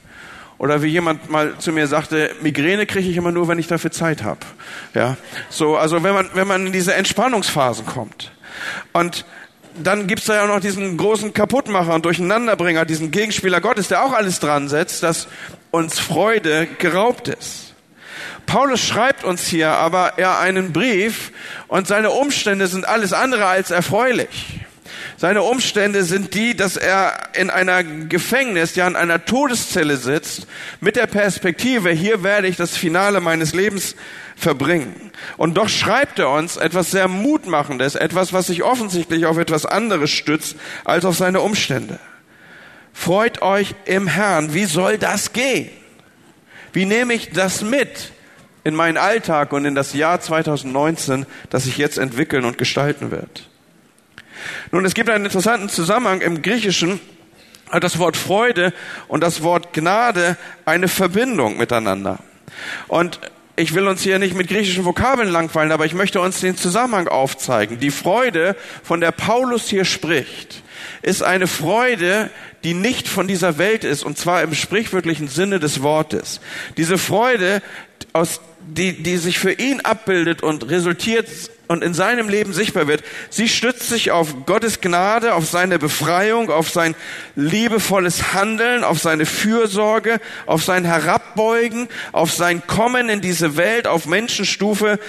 Oder 0.57 0.81
wie 0.81 0.87
jemand 0.87 1.29
mal 1.29 1.57
zu 1.57 1.71
mir 1.71 1.87
sagte, 1.87 2.31
Migräne 2.41 2.85
kriege 2.85 3.09
ich 3.09 3.17
immer 3.17 3.31
nur, 3.31 3.47
wenn 3.47 3.59
ich 3.59 3.67
dafür 3.67 3.91
Zeit 3.91 4.23
habe. 4.23 4.39
Ja, 4.93 5.17
so 5.49 5.75
also 5.75 6.03
wenn 6.03 6.13
man 6.13 6.29
wenn 6.35 6.47
man 6.47 6.67
in 6.67 6.71
diese 6.73 6.93
Entspannungsphasen 6.93 7.85
kommt. 7.85 8.31
Und 8.91 9.25
dann 9.75 10.07
gibt's 10.07 10.25
da 10.25 10.35
ja 10.35 10.47
noch 10.47 10.59
diesen 10.59 10.97
großen 10.97 11.33
Kaputtmacher 11.33 11.95
und 11.95 12.05
Durcheinanderbringer, 12.05 12.85
diesen 12.85 13.11
Gegenspieler 13.11 13.61
Gottes, 13.61 13.87
der 13.87 14.03
auch 14.03 14.13
alles 14.13 14.39
dran 14.39 14.69
setzt, 14.69 15.03
dass 15.03 15.27
uns 15.71 15.99
Freude 15.99 16.67
geraubt 16.77 17.27
ist. 17.27 17.73
Paulus 18.45 18.81
schreibt 18.81 19.23
uns 19.23 19.47
hier 19.47 19.69
aber 19.69 20.13
er 20.17 20.39
einen 20.39 20.73
Brief 20.73 21.31
und 21.67 21.87
seine 21.87 22.11
Umstände 22.11 22.67
sind 22.67 22.87
alles 22.87 23.13
andere 23.13 23.45
als 23.45 23.71
erfreulich. 23.71 24.62
Seine 25.23 25.43
Umstände 25.43 26.03
sind 26.03 26.33
die, 26.33 26.53
dass 26.53 26.75
er 26.75 27.29
in 27.31 27.49
einer 27.49 27.81
Gefängnis, 27.81 28.75
ja 28.75 28.85
in 28.89 28.97
einer 28.97 29.23
Todeszelle 29.23 29.95
sitzt, 29.95 30.47
mit 30.81 30.97
der 30.97 31.07
Perspektive, 31.07 31.91
hier 31.91 32.23
werde 32.23 32.49
ich 32.49 32.57
das 32.57 32.75
Finale 32.75 33.21
meines 33.21 33.53
Lebens 33.53 33.95
verbringen. 34.35 35.13
Und 35.37 35.55
doch 35.55 35.69
schreibt 35.69 36.19
er 36.19 36.29
uns 36.29 36.57
etwas 36.57 36.91
sehr 36.91 37.07
Mutmachendes, 37.07 37.95
etwas, 37.95 38.33
was 38.33 38.47
sich 38.47 38.63
offensichtlich 38.63 39.25
auf 39.25 39.37
etwas 39.37 39.65
anderes 39.65 40.11
stützt 40.11 40.57
als 40.83 41.05
auf 41.05 41.15
seine 41.15 41.39
Umstände. 41.39 41.99
Freut 42.91 43.41
euch 43.41 43.75
im 43.85 44.07
Herrn. 44.07 44.53
Wie 44.53 44.65
soll 44.65 44.97
das 44.97 45.31
gehen? 45.31 45.69
Wie 46.73 46.83
nehme 46.83 47.13
ich 47.13 47.29
das 47.29 47.61
mit 47.61 48.11
in 48.65 48.75
meinen 48.75 48.97
Alltag 48.97 49.53
und 49.53 49.63
in 49.63 49.73
das 49.73 49.93
Jahr 49.93 50.19
2019, 50.19 51.25
das 51.49 51.63
sich 51.63 51.77
jetzt 51.77 51.97
entwickeln 51.97 52.43
und 52.43 52.57
gestalten 52.57 53.09
wird? 53.09 53.47
Nun, 54.71 54.85
es 54.85 54.93
gibt 54.93 55.09
einen 55.09 55.25
interessanten 55.25 55.69
Zusammenhang 55.69 56.21
im 56.21 56.41
Griechischen, 56.41 56.99
hat 57.69 57.83
das 57.83 57.97
Wort 57.99 58.17
Freude 58.17 58.73
und 59.07 59.21
das 59.21 59.41
Wort 59.43 59.73
Gnade 59.73 60.37
eine 60.65 60.87
Verbindung 60.87 61.57
miteinander. 61.57 62.19
Und 62.87 63.19
ich 63.55 63.73
will 63.75 63.87
uns 63.87 64.01
hier 64.01 64.17
nicht 64.17 64.35
mit 64.35 64.47
griechischen 64.47 64.85
Vokabeln 64.85 65.29
langweilen, 65.29 65.71
aber 65.71 65.85
ich 65.85 65.93
möchte 65.93 66.19
uns 66.21 66.39
den 66.39 66.57
Zusammenhang 66.57 67.07
aufzeigen. 67.07 67.79
Die 67.79 67.91
Freude, 67.91 68.55
von 68.83 68.99
der 68.99 69.11
Paulus 69.11 69.67
hier 69.69 69.85
spricht, 69.85 70.63
ist 71.03 71.21
eine 71.21 71.47
Freude, 71.47 72.31
die 72.63 72.73
nicht 72.73 73.07
von 73.07 73.27
dieser 73.27 73.57
Welt 73.57 73.83
ist, 73.83 74.03
und 74.03 74.17
zwar 74.17 74.41
im 74.41 74.55
sprichwörtlichen 74.55 75.27
Sinne 75.27 75.59
des 75.59 75.83
Wortes. 75.83 76.41
Diese 76.77 76.97
Freude, 76.97 77.61
aus, 78.11 78.41
die, 78.59 79.03
die 79.03 79.17
sich 79.17 79.37
für 79.37 79.51
ihn 79.51 79.81
abbildet 79.81 80.41
und 80.41 80.69
resultiert 80.69 81.27
und 81.67 81.83
in 81.83 81.93
seinem 81.93 82.29
Leben 82.29 82.53
sichtbar 82.53 82.87
wird, 82.87 83.03
sie 83.29 83.47
stützt 83.47 83.87
sich 83.87 84.11
auf 84.11 84.45
Gottes 84.45 84.81
Gnade, 84.81 85.33
auf 85.33 85.45
seine 85.45 85.79
Befreiung, 85.79 86.49
auf 86.49 86.69
sein 86.69 86.95
liebevolles 87.35 88.33
Handeln, 88.33 88.83
auf 88.83 88.99
seine 88.99 89.25
Fürsorge, 89.25 90.19
auf 90.45 90.63
sein 90.63 90.85
Herabbeugen, 90.85 91.87
auf 92.11 92.31
sein 92.31 92.65
Kommen 92.67 93.09
in 93.09 93.21
diese 93.21 93.55
Welt, 93.55 93.87
auf 93.87 94.05
Menschenstufe. 94.05 94.99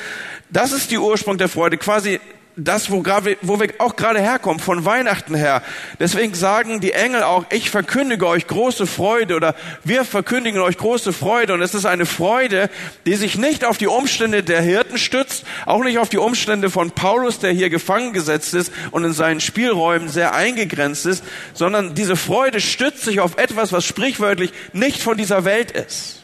Das 0.51 0.73
ist 0.73 0.91
die 0.91 0.99
Ursprung 0.99 1.39
der 1.39 1.49
Freude, 1.49 1.77
quasi 1.77 2.21
das, 2.57 2.91
wo, 2.91 3.03
grade, 3.03 3.37
wo 3.43 3.59
wir 3.59 3.69
auch 3.79 3.97
gerade 3.97 4.21
herkommen, 4.21 4.61
von 4.61 4.85
Weihnachten 4.85 5.35
her. 5.35 5.63
Deswegen 5.99 6.35
sagen 6.35 6.81
die 6.81 6.93
Engel 6.93 7.23
auch, 7.23 7.47
ich 7.51 7.71
verkündige 7.71 8.27
euch 8.29 8.47
große 8.47 8.87
Freude 8.87 9.35
oder 9.35 9.55
wir 9.83 10.05
verkündigen 10.05 10.61
euch 10.61 10.79
große 10.79 11.13
Freude. 11.13 11.55
Und 11.55 11.63
es 11.63 11.75
ist 11.75 11.85
eine 11.85 12.07
Freude, 12.07 12.71
die 13.07 13.15
sich 13.15 13.37
nicht 13.37 13.65
auf 13.65 13.79
die 13.79 13.89
Umstände 13.89 14.43
der 14.43 14.61
Hirten 14.61 14.99
stützt, 14.99 15.45
auch 15.67 15.83
nicht 15.83 15.99
auf 15.99 16.09
die 16.09 16.19
Umstände 16.19 16.71
von 16.71 16.93
Paulus, 16.93 17.41
der 17.41 17.51
hier 17.51 17.71
gefangen 17.71 18.13
gesetzt 18.13 18.55
ist 18.55 18.73
und 18.93 19.05
in 19.05 19.13
seinen 19.13 19.41
Spielräumen 19.41 20.09
sehr 20.09 20.35
eingegrenzt 20.35 21.07
ist, 21.07 21.25
sondern 21.55 21.95
diese 21.95 22.17
Freude 22.17 22.61
stützt 22.61 23.05
sich 23.05 23.19
auf 23.19 23.37
etwas, 23.37 23.73
was 23.73 23.85
sprichwörtlich 23.85 24.53
nicht 24.73 25.03
von 25.03 25.17
dieser 25.17 25.45
Welt 25.45 25.73
ist. 25.73 26.23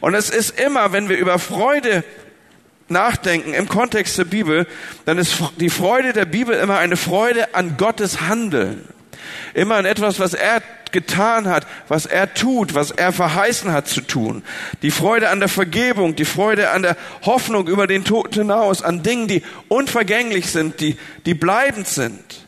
Und 0.00 0.14
es 0.14 0.30
ist 0.30 0.60
immer, 0.60 0.92
wenn 0.92 1.08
wir 1.08 1.16
über 1.16 1.38
Freude 1.38 2.04
nachdenken 2.88 3.54
im 3.54 3.68
Kontext 3.68 4.18
der 4.18 4.24
Bibel, 4.24 4.66
dann 5.04 5.18
ist 5.18 5.34
die 5.58 5.70
Freude 5.70 6.12
der 6.12 6.24
Bibel 6.24 6.56
immer 6.56 6.78
eine 6.78 6.96
Freude 6.96 7.54
an 7.54 7.76
Gottes 7.76 8.20
Handeln. 8.22 8.84
Immer 9.54 9.76
an 9.76 9.86
etwas, 9.86 10.20
was 10.20 10.34
er 10.34 10.62
getan 10.92 11.48
hat, 11.48 11.66
was 11.88 12.06
er 12.06 12.32
tut, 12.32 12.74
was 12.74 12.90
er 12.90 13.12
verheißen 13.12 13.72
hat 13.72 13.88
zu 13.88 14.00
tun. 14.00 14.42
Die 14.82 14.90
Freude 14.90 15.30
an 15.30 15.40
der 15.40 15.48
Vergebung, 15.48 16.16
die 16.16 16.24
Freude 16.24 16.70
an 16.70 16.82
der 16.82 16.96
Hoffnung 17.22 17.66
über 17.66 17.86
den 17.86 18.04
Tod 18.04 18.34
hinaus, 18.34 18.82
an 18.82 19.02
Dingen, 19.02 19.26
die 19.26 19.42
unvergänglich 19.68 20.50
sind, 20.50 20.80
die, 20.80 20.96
die 21.26 21.34
bleibend 21.34 21.88
sind. 21.88 22.45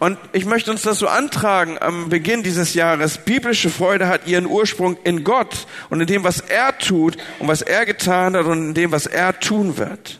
Und 0.00 0.18
ich 0.32 0.46
möchte 0.46 0.70
uns 0.70 0.80
das 0.80 0.98
so 0.98 1.08
antragen 1.08 1.76
am 1.78 2.08
Beginn 2.08 2.42
dieses 2.42 2.72
Jahres. 2.72 3.18
Biblische 3.18 3.68
Freude 3.68 4.08
hat 4.08 4.26
ihren 4.26 4.46
Ursprung 4.46 4.96
in 5.04 5.24
Gott 5.24 5.66
und 5.90 6.00
in 6.00 6.06
dem, 6.06 6.24
was 6.24 6.40
er 6.40 6.76
tut 6.78 7.18
und 7.38 7.48
was 7.48 7.60
er 7.60 7.84
getan 7.84 8.34
hat 8.34 8.46
und 8.46 8.68
in 8.68 8.74
dem, 8.74 8.92
was 8.92 9.04
er 9.04 9.38
tun 9.38 9.76
wird. 9.76 10.18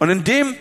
Und 0.00 0.10
in 0.10 0.24
dem 0.24 0.56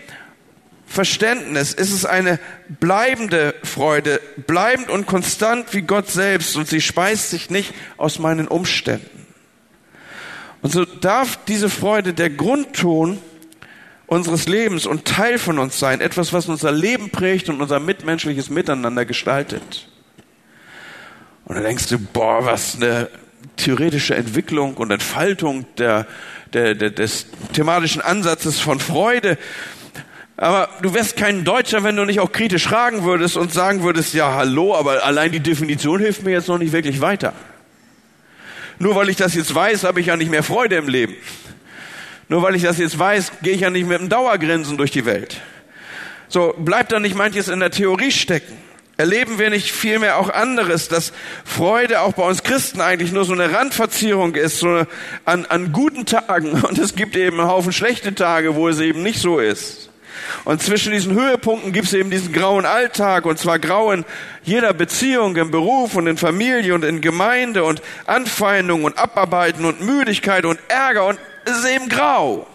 Verständnis 0.86 1.74
ist 1.74 1.92
es 1.92 2.06
eine 2.06 2.40
bleibende 2.68 3.56
Freude, 3.64 4.22
bleibend 4.46 4.92
und 4.92 5.08
konstant 5.08 5.74
wie 5.74 5.82
Gott 5.82 6.12
selbst 6.12 6.56
und 6.56 6.68
sie 6.68 6.82
speist 6.82 7.32
sich 7.32 7.50
nicht 7.50 7.74
aus 7.98 8.20
meinen 8.20 8.48
Umständen. 8.48 9.26
Und 10.62 10.74
so 10.74 10.86
darf 10.86 11.40
diese 11.48 11.72
Freude 11.72 12.14
der 12.14 12.30
Grundton 12.30 13.20
unseres 14.10 14.48
Lebens 14.48 14.86
und 14.86 15.06
Teil 15.06 15.38
von 15.38 15.60
uns 15.60 15.80
sein, 15.80 16.02
etwas, 16.02 16.34
was 16.34 16.48
unser 16.48 16.72
Leben 16.72 17.12
prägt 17.12 17.48
und 17.48 17.62
unser 17.62 17.80
mitmenschliches 17.80 18.50
Miteinander 18.50 19.06
gestaltet. 19.06 19.88
Und 21.46 21.56
dann 21.56 21.64
denkst 21.64 21.88
du, 21.88 22.00
boah, 22.00 22.46
was 22.46 22.76
eine 22.76 23.10
theoretische 23.56 24.16
Entwicklung 24.16 24.76
und 24.78 24.92
Entfaltung 24.92 25.66
der, 25.78 26.08
der, 26.54 26.74
der, 26.74 26.90
des 26.90 27.28
thematischen 27.54 28.02
Ansatzes 28.02 28.60
von 28.60 28.80
Freude. 28.80 29.38
Aber 30.38 30.70
du 30.82 30.94
wärst 30.94 31.16
kein 31.16 31.44
Deutscher, 31.44 31.84
wenn 31.84 31.96
du 31.96 32.06
nicht 32.06 32.20
auch 32.20 32.32
kritisch 32.32 32.64
fragen 32.64 33.04
würdest 33.04 33.38
und 33.38 33.54
sagen 33.54 33.84
würdest, 33.84 34.14
ja, 34.14 34.34
hallo, 34.34 34.76
aber 34.76 35.04
allein 35.04 35.32
die 35.32 35.40
Definition 35.40 36.00
hilft 36.00 36.24
mir 36.24 36.32
jetzt 36.32 36.48
noch 36.48 36.58
nicht 36.58 36.72
wirklich 36.72 37.02
weiter. 37.02 37.34
Nur 38.80 38.96
weil 38.96 39.10
ich 39.10 39.18
das 39.18 39.36
jetzt 39.36 39.54
weiß, 39.54 39.84
habe 39.84 40.00
ich 40.00 40.08
ja 40.08 40.16
nicht 40.16 40.32
mehr 40.32 40.44
Freude 40.44 40.78
im 40.78 40.88
Leben. 40.88 41.16
Nur 42.30 42.44
weil 42.44 42.56
ich 42.56 42.62
das 42.62 42.78
jetzt 42.78 42.98
weiß, 42.98 43.32
gehe 43.42 43.54
ich 43.54 43.62
ja 43.62 43.70
nicht 43.72 43.88
mit 43.88 44.00
einem 44.00 44.10
Dauergrinsen 44.10 44.78
durch 44.78 44.92
die 44.92 45.06
Welt. 45.06 45.42
So, 46.28 46.54
bleibt 46.58 46.92
da 46.92 47.00
nicht 47.00 47.16
manches 47.16 47.48
in 47.48 47.60
der 47.60 47.72
Theorie 47.72 48.12
stecken. 48.12 48.56
Erleben 48.98 49.40
wir 49.40 49.50
nicht 49.50 49.72
vielmehr 49.72 50.18
auch 50.18 50.30
anderes, 50.30 50.90
dass 50.90 51.12
Freude 51.44 52.02
auch 52.02 52.14
bei 52.14 52.24
uns 52.24 52.44
Christen 52.44 52.82
eigentlich 52.82 53.12
nur 53.12 53.26
so 53.26 53.34
eine 53.34 53.52
Randverzierung 53.52 54.36
ist, 54.36 54.60
so 54.60 54.68
eine, 54.68 54.88
an, 55.26 55.46
an 55.46 55.72
guten 55.72 56.06
Tagen. 56.06 56.52
Und 56.52 56.78
es 56.78 56.96
gibt 56.96 57.16
eben 57.16 57.40
einen 57.40 57.50
Haufen 57.50 57.72
schlechte 57.72 58.14
Tage, 58.14 58.56
wo 58.56 58.68
es 58.68 58.80
eben 58.80 59.02
nicht 59.02 59.20
so 59.20 59.40
ist. 59.40 59.90
Und 60.44 60.62
zwischen 60.62 60.92
diesen 60.92 61.14
Höhepunkten 61.14 61.72
gibt 61.72 61.88
es 61.88 61.94
eben 61.94 62.12
diesen 62.12 62.34
grauen 62.34 62.66
Alltag, 62.66 63.26
und 63.26 63.40
zwar 63.40 63.58
grauen 63.58 64.06
jeder 64.44 64.74
Beziehung 64.74 65.36
im 65.38 65.50
Beruf 65.50 65.96
und 65.96 66.06
in 66.08 66.18
Familie 66.18 66.76
und 66.76 66.84
in 66.84 67.02
Gemeinde 67.02 67.64
und 67.64 67.82
Anfeindung 68.06 68.84
und 68.84 68.98
Abarbeiten 68.98 69.66
und 69.66 69.82
Müdigkeit 69.82 70.46
und 70.46 70.60
Ärger 70.68 71.08
und 71.08 71.20
ist 71.46 71.66
eben 71.66 71.90
grau. 71.90 72.48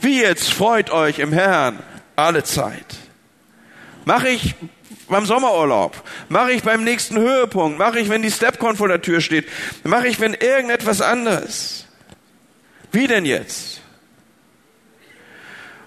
Wie 0.00 0.20
jetzt 0.20 0.52
freut 0.52 0.90
euch 0.90 1.18
im 1.18 1.32
Herrn 1.32 1.82
alle 2.16 2.44
Zeit. 2.44 2.96
Mache 4.04 4.28
ich 4.28 4.54
beim 5.08 5.26
Sommerurlaub, 5.26 6.02
mache 6.28 6.52
ich 6.52 6.62
beim 6.62 6.84
nächsten 6.84 7.18
Höhepunkt, 7.18 7.78
mache 7.78 7.98
ich, 7.98 8.08
wenn 8.08 8.22
die 8.22 8.30
Stepcon 8.30 8.76
vor 8.76 8.88
der 8.88 9.02
Tür 9.02 9.20
steht, 9.20 9.48
mache 9.82 10.08
ich, 10.08 10.20
wenn 10.20 10.34
irgendetwas 10.34 11.00
anderes. 11.00 11.86
Wie 12.92 13.06
denn 13.06 13.24
jetzt? 13.24 13.80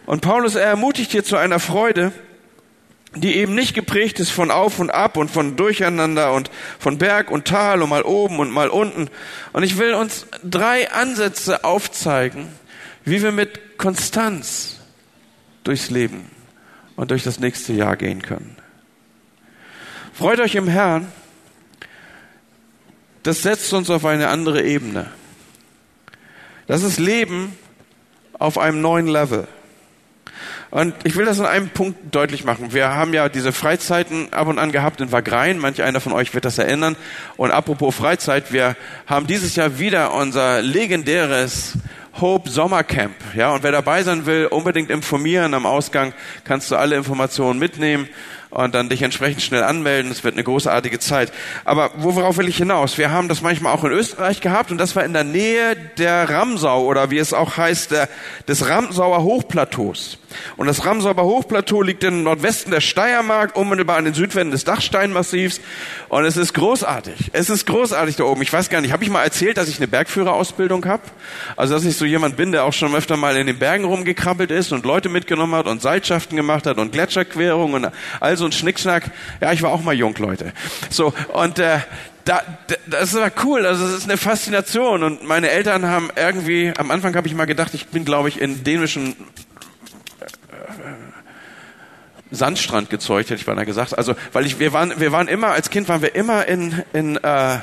Und 0.05 0.21
Paulus 0.21 0.55
er 0.55 0.67
ermutigt 0.67 1.11
hier 1.11 1.23
zu 1.23 1.35
einer 1.35 1.59
Freude, 1.59 2.11
die 3.21 3.35
eben 3.35 3.55
nicht 3.55 3.73
geprägt 3.73 4.19
ist 4.19 4.31
von 4.31 4.51
Auf 4.51 4.79
und 4.79 4.89
Ab 4.89 5.17
und 5.17 5.29
von 5.29 5.55
Durcheinander 5.55 6.33
und 6.33 6.51
von 6.79 6.97
Berg 6.97 7.31
und 7.31 7.45
Tal 7.45 7.81
und 7.81 7.89
mal 7.89 8.03
oben 8.03 8.39
und 8.39 8.51
mal 8.51 8.69
unten. 8.69 9.09
Und 9.53 9.63
ich 9.63 9.77
will 9.77 9.93
uns 9.93 10.25
drei 10.43 10.91
Ansätze 10.91 11.63
aufzeigen, 11.63 12.47
wie 13.05 13.21
wir 13.21 13.31
mit 13.31 13.77
Konstanz 13.77 14.77
durchs 15.63 15.89
Leben 15.89 16.29
und 16.95 17.11
durch 17.11 17.23
das 17.23 17.39
nächste 17.39 17.73
Jahr 17.73 17.95
gehen 17.95 18.21
können. 18.21 18.57
Freut 20.13 20.39
euch 20.39 20.55
im 20.55 20.67
Herrn. 20.67 21.11
Das 23.23 23.43
setzt 23.43 23.71
uns 23.73 23.89
auf 23.89 24.05
eine 24.05 24.29
andere 24.29 24.63
Ebene. 24.63 25.11
Das 26.65 26.83
ist 26.83 26.99
Leben 26.99 27.57
auf 28.39 28.57
einem 28.57 28.81
neuen 28.81 29.07
Level. 29.07 29.47
Und 30.69 30.93
ich 31.03 31.15
will 31.15 31.25
das 31.25 31.39
in 31.39 31.45
einem 31.45 31.69
Punkt 31.69 32.13
deutlich 32.13 32.43
machen. 32.43 32.73
Wir 32.73 32.93
haben 32.93 33.13
ja 33.13 33.29
diese 33.29 33.51
Freizeiten 33.51 34.31
ab 34.33 34.47
und 34.47 34.59
an 34.59 34.71
gehabt 34.71 35.01
in 35.01 35.11
Wagrein. 35.11 35.59
Manch 35.59 35.81
einer 35.81 36.01
von 36.01 36.13
euch 36.13 36.33
wird 36.33 36.45
das 36.45 36.57
erinnern. 36.57 36.95
Und 37.37 37.51
apropos 37.51 37.95
Freizeit, 37.95 38.51
wir 38.51 38.75
haben 39.05 39.27
dieses 39.27 39.55
Jahr 39.55 39.79
wieder 39.79 40.13
unser 40.13 40.61
legendäres 40.61 41.73
Hope 42.19 42.49
Sommercamp. 42.49 43.15
Ja, 43.35 43.51
und 43.53 43.63
wer 43.63 43.71
dabei 43.71 44.03
sein 44.03 44.25
will, 44.25 44.47
unbedingt 44.47 44.89
informieren. 44.89 45.53
Am 45.53 45.65
Ausgang 45.65 46.13
kannst 46.43 46.71
du 46.71 46.75
alle 46.75 46.95
Informationen 46.95 47.59
mitnehmen 47.59 48.07
und 48.49 48.73
dann 48.73 48.89
dich 48.89 49.01
entsprechend 49.01 49.41
schnell 49.41 49.63
anmelden. 49.63 50.11
Es 50.11 50.23
wird 50.23 50.35
eine 50.35 50.43
großartige 50.43 50.99
Zeit. 50.99 51.31
Aber 51.65 51.91
worauf 51.95 52.37
will 52.37 52.47
ich 52.47 52.57
hinaus? 52.57 52.97
Wir 52.97 53.11
haben 53.11 53.27
das 53.27 53.41
manchmal 53.41 53.73
auch 53.73 53.83
in 53.83 53.91
Österreich 53.91 54.41
gehabt 54.41 54.71
und 54.71 54.77
das 54.77 54.95
war 54.95 55.03
in 55.03 55.13
der 55.13 55.23
Nähe 55.23 55.75
der 55.97 56.29
Ramsau 56.29 56.85
oder 56.85 57.11
wie 57.11 57.17
es 57.17 57.33
auch 57.33 57.57
heißt, 57.57 57.91
der, 57.91 58.09
des 58.47 58.69
Ramsauer 58.69 59.23
Hochplateaus. 59.23 60.17
Und 60.57 60.67
das 60.67 60.85
Ramsauer 60.85 61.15
Hochplateau 61.23 61.81
liegt 61.81 62.03
im 62.03 62.23
Nordwesten 62.23 62.71
der 62.71 62.81
Steiermark, 62.81 63.55
unmittelbar 63.55 63.97
an 63.97 64.05
den 64.05 64.13
Südwänden 64.13 64.51
des 64.51 64.65
Dachsteinmassivs. 64.65 65.61
Und 66.09 66.25
es 66.25 66.37
ist 66.37 66.53
großartig. 66.53 67.31
Es 67.33 67.49
ist 67.49 67.65
großartig 67.65 68.17
da 68.17 68.25
oben. 68.25 68.41
Ich 68.41 68.51
weiß 68.51 68.69
gar 68.69 68.81
nicht, 68.81 68.91
habe 68.91 69.03
ich 69.03 69.09
mal 69.09 69.23
erzählt, 69.23 69.57
dass 69.57 69.69
ich 69.69 69.77
eine 69.77 69.87
Bergführerausbildung 69.87 70.85
habe? 70.85 71.03
Also, 71.55 71.73
dass 71.73 71.85
ich 71.85 71.97
so 71.97 72.05
jemand 72.05 72.37
bin, 72.37 72.51
der 72.51 72.65
auch 72.65 72.73
schon 72.73 72.93
öfter 72.95 73.17
mal 73.17 73.37
in 73.37 73.47
den 73.47 73.59
Bergen 73.59 73.85
rumgekrabbelt 73.85 74.51
ist 74.51 74.71
und 74.71 74.85
Leute 74.85 75.09
mitgenommen 75.09 75.55
hat 75.55 75.67
und 75.67 75.81
Seilschaften 75.81 76.35
gemacht 76.35 76.65
hat 76.65 76.77
und 76.77 76.91
Gletscherquerungen 76.91 77.85
und 77.85 77.93
all 78.19 78.36
so 78.37 78.45
ein 78.45 78.51
Schnickschnack. 78.51 79.11
Ja, 79.41 79.51
ich 79.51 79.61
war 79.61 79.71
auch 79.71 79.81
mal 79.81 79.93
jung, 79.93 80.15
Leute. 80.17 80.53
So, 80.89 81.13
und 81.33 81.59
äh, 81.59 81.79
da, 82.25 82.41
das 82.87 83.13
war 83.13 83.31
cool, 83.43 83.65
also 83.65 83.85
es 83.85 83.99
ist 83.99 84.03
eine 84.03 84.17
Faszination 84.17 85.03
und 85.03 85.23
meine 85.25 85.49
Eltern 85.49 85.85
haben 85.85 86.09
irgendwie, 86.15 86.73
am 86.77 86.91
Anfang 86.91 87.15
habe 87.15 87.27
ich 87.27 87.33
mal 87.33 87.45
gedacht, 87.45 87.73
ich 87.73 87.87
bin 87.87 88.03
glaube 88.03 88.27
ich 88.27 88.41
in 88.41 88.65
dänischen 88.65 89.15
Sandstrand 92.31 92.89
gezeugt, 92.89 93.29
hätte 93.29 93.39
ich 93.39 93.45
beinahe 93.45 93.65
gesagt. 93.65 93.97
Also, 93.97 94.15
weil 94.33 94.45
ich, 94.45 94.59
wir 94.59 94.73
waren, 94.73 94.99
wir 94.99 95.11
waren 95.11 95.27
immer, 95.27 95.47
als 95.47 95.69
Kind 95.69 95.87
waren 95.87 96.01
wir 96.01 96.15
immer 96.15 96.45
in, 96.47 96.83
in, 96.93 97.15
äh, 97.17 97.59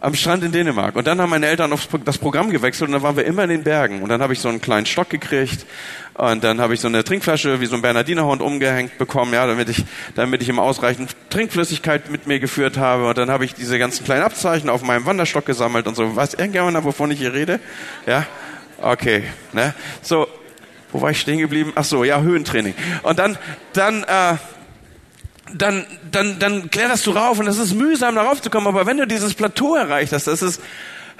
am 0.00 0.14
Strand 0.14 0.44
in 0.44 0.52
Dänemark. 0.52 0.96
Und 0.96 1.06
dann 1.06 1.20
haben 1.20 1.30
meine 1.30 1.46
Eltern 1.46 1.72
auf 1.72 1.88
das 2.04 2.18
Programm 2.18 2.50
gewechselt 2.50 2.88
und 2.88 2.92
dann 2.92 3.02
waren 3.02 3.16
wir 3.16 3.24
immer 3.24 3.44
in 3.44 3.50
den 3.50 3.64
Bergen. 3.64 4.02
Und 4.02 4.08
dann 4.08 4.22
habe 4.22 4.32
ich 4.32 4.40
so 4.40 4.48
einen 4.48 4.60
kleinen 4.60 4.86
Stock 4.86 5.10
gekriegt 5.10 5.66
und 6.14 6.42
dann 6.42 6.60
habe 6.60 6.74
ich 6.74 6.80
so 6.80 6.88
eine 6.88 7.04
Trinkflasche 7.04 7.60
wie 7.60 7.66
so 7.66 7.76
ein 7.76 7.82
Bernardinerhund 7.82 8.42
umgehängt 8.42 8.98
bekommen, 8.98 9.32
ja, 9.32 9.46
damit 9.46 9.68
ich, 9.68 9.84
damit 10.14 10.42
ich 10.42 10.48
ihm 10.48 10.58
ausreichend 10.58 11.14
Trinkflüssigkeit 11.30 12.10
mit 12.10 12.26
mir 12.26 12.40
geführt 12.40 12.76
habe. 12.76 13.08
Und 13.08 13.18
dann 13.18 13.30
habe 13.30 13.44
ich 13.44 13.54
diese 13.54 13.78
ganzen 13.78 14.04
kleinen 14.04 14.22
Abzeichen 14.22 14.70
auf 14.70 14.82
meinem 14.82 15.06
Wanderstock 15.06 15.46
gesammelt 15.46 15.86
und 15.86 15.94
so. 15.94 16.16
Weiß 16.16 16.34
irgendjemand, 16.34 16.82
wovon 16.84 17.10
ich 17.10 17.18
hier 17.18 17.34
rede? 17.34 17.60
Ja? 18.06 18.26
Okay, 18.80 19.24
ne? 19.52 19.74
So, 20.02 20.26
wo 20.92 21.02
war 21.02 21.10
ich 21.10 21.20
stehen 21.20 21.38
geblieben? 21.38 21.72
Ach 21.74 21.84
so, 21.84 22.04
ja, 22.04 22.20
Höhentraining. 22.20 22.74
Und 23.02 23.18
dann, 23.18 23.36
dann, 23.72 24.04
äh, 24.04 24.36
dann, 25.54 25.84
dann, 26.10 26.38
dann 26.38 26.70
kletterst 26.70 27.06
du 27.06 27.12
rauf 27.12 27.38
und 27.38 27.46
es 27.46 27.58
ist 27.58 27.74
mühsam, 27.74 28.14
darauf 28.14 28.42
zu 28.42 28.50
kommen. 28.50 28.66
Aber 28.66 28.86
wenn 28.86 28.96
du 28.96 29.06
dieses 29.06 29.34
Plateau 29.34 29.76
erreicht 29.76 30.12
hast, 30.12 30.26
das 30.26 30.42
ist, 30.42 30.60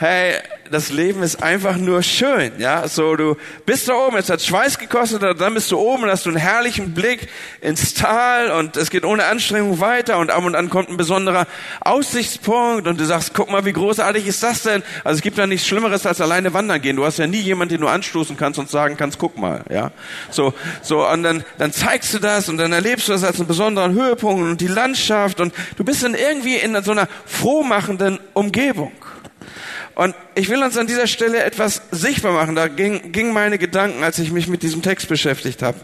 hey, 0.00 0.34
das 0.70 0.90
Leben 0.90 1.24
ist 1.24 1.42
einfach 1.42 1.76
nur 1.76 2.04
schön, 2.04 2.52
ja. 2.58 2.86
So, 2.86 3.16
du 3.16 3.36
bist 3.66 3.88
da 3.88 3.94
oben, 3.94 4.16
es 4.16 4.30
hat 4.30 4.40
Schweiß 4.40 4.78
gekostet, 4.78 5.22
dann 5.22 5.54
bist 5.54 5.72
du 5.72 5.78
oben 5.78 6.04
und 6.04 6.10
hast 6.10 6.24
du 6.24 6.30
einen 6.30 6.38
herrlichen 6.38 6.94
Blick 6.94 7.28
ins 7.60 7.94
Tal 7.94 8.52
und 8.52 8.76
es 8.76 8.90
geht 8.90 9.04
ohne 9.04 9.24
Anstrengung 9.24 9.80
weiter 9.80 10.18
und 10.18 10.30
ab 10.30 10.44
und 10.44 10.54
an 10.54 10.70
kommt 10.70 10.88
ein 10.88 10.96
besonderer 10.96 11.48
Aussichtspunkt 11.80 12.86
und 12.86 13.00
du 13.00 13.06
sagst, 13.06 13.34
guck 13.34 13.50
mal, 13.50 13.64
wie 13.64 13.72
großartig 13.72 14.24
ist 14.28 14.40
das 14.44 14.62
denn? 14.62 14.84
Also 15.02 15.18
es 15.18 15.22
gibt 15.22 15.36
da 15.36 15.48
nichts 15.48 15.66
Schlimmeres 15.66 16.06
als 16.06 16.20
alleine 16.20 16.54
wandern 16.54 16.80
gehen. 16.80 16.94
Du 16.94 17.04
hast 17.04 17.18
ja 17.18 17.26
nie 17.26 17.40
jemanden, 17.40 17.74
den 17.74 17.80
du 17.80 17.88
anstoßen 17.88 18.36
kannst 18.36 18.60
und 18.60 18.70
sagen 18.70 18.96
kannst, 18.96 19.18
guck 19.18 19.36
mal, 19.36 19.64
ja. 19.68 19.90
So, 20.30 20.54
so, 20.80 21.08
und 21.08 21.24
dann, 21.24 21.42
dann 21.58 21.72
zeigst 21.72 22.14
du 22.14 22.20
das 22.20 22.48
und 22.48 22.58
dann 22.58 22.72
erlebst 22.72 23.08
du 23.08 23.12
das 23.12 23.24
als 23.24 23.40
einen 23.40 23.48
besonderen 23.48 23.94
Höhepunkt 23.94 24.42
und 24.42 24.60
die 24.60 24.68
Landschaft 24.68 25.40
und 25.40 25.52
du 25.76 25.82
bist 25.82 26.04
dann 26.04 26.14
irgendwie 26.14 26.54
in 26.54 26.80
so 26.84 26.92
einer 26.92 27.08
frohmachenden 27.26 28.20
Umgebung. 28.34 28.92
Und 29.98 30.14
ich 30.36 30.48
will 30.48 30.62
uns 30.62 30.78
an 30.78 30.86
dieser 30.86 31.08
Stelle 31.08 31.42
etwas 31.42 31.82
sichtbar 31.90 32.30
machen. 32.30 32.54
Da 32.54 32.68
ging, 32.68 33.10
ging 33.10 33.32
meine 33.32 33.58
Gedanken, 33.58 34.04
als 34.04 34.20
ich 34.20 34.30
mich 34.30 34.46
mit 34.46 34.62
diesem 34.62 34.80
Text 34.80 35.08
beschäftigt 35.08 35.60
habe. 35.60 35.76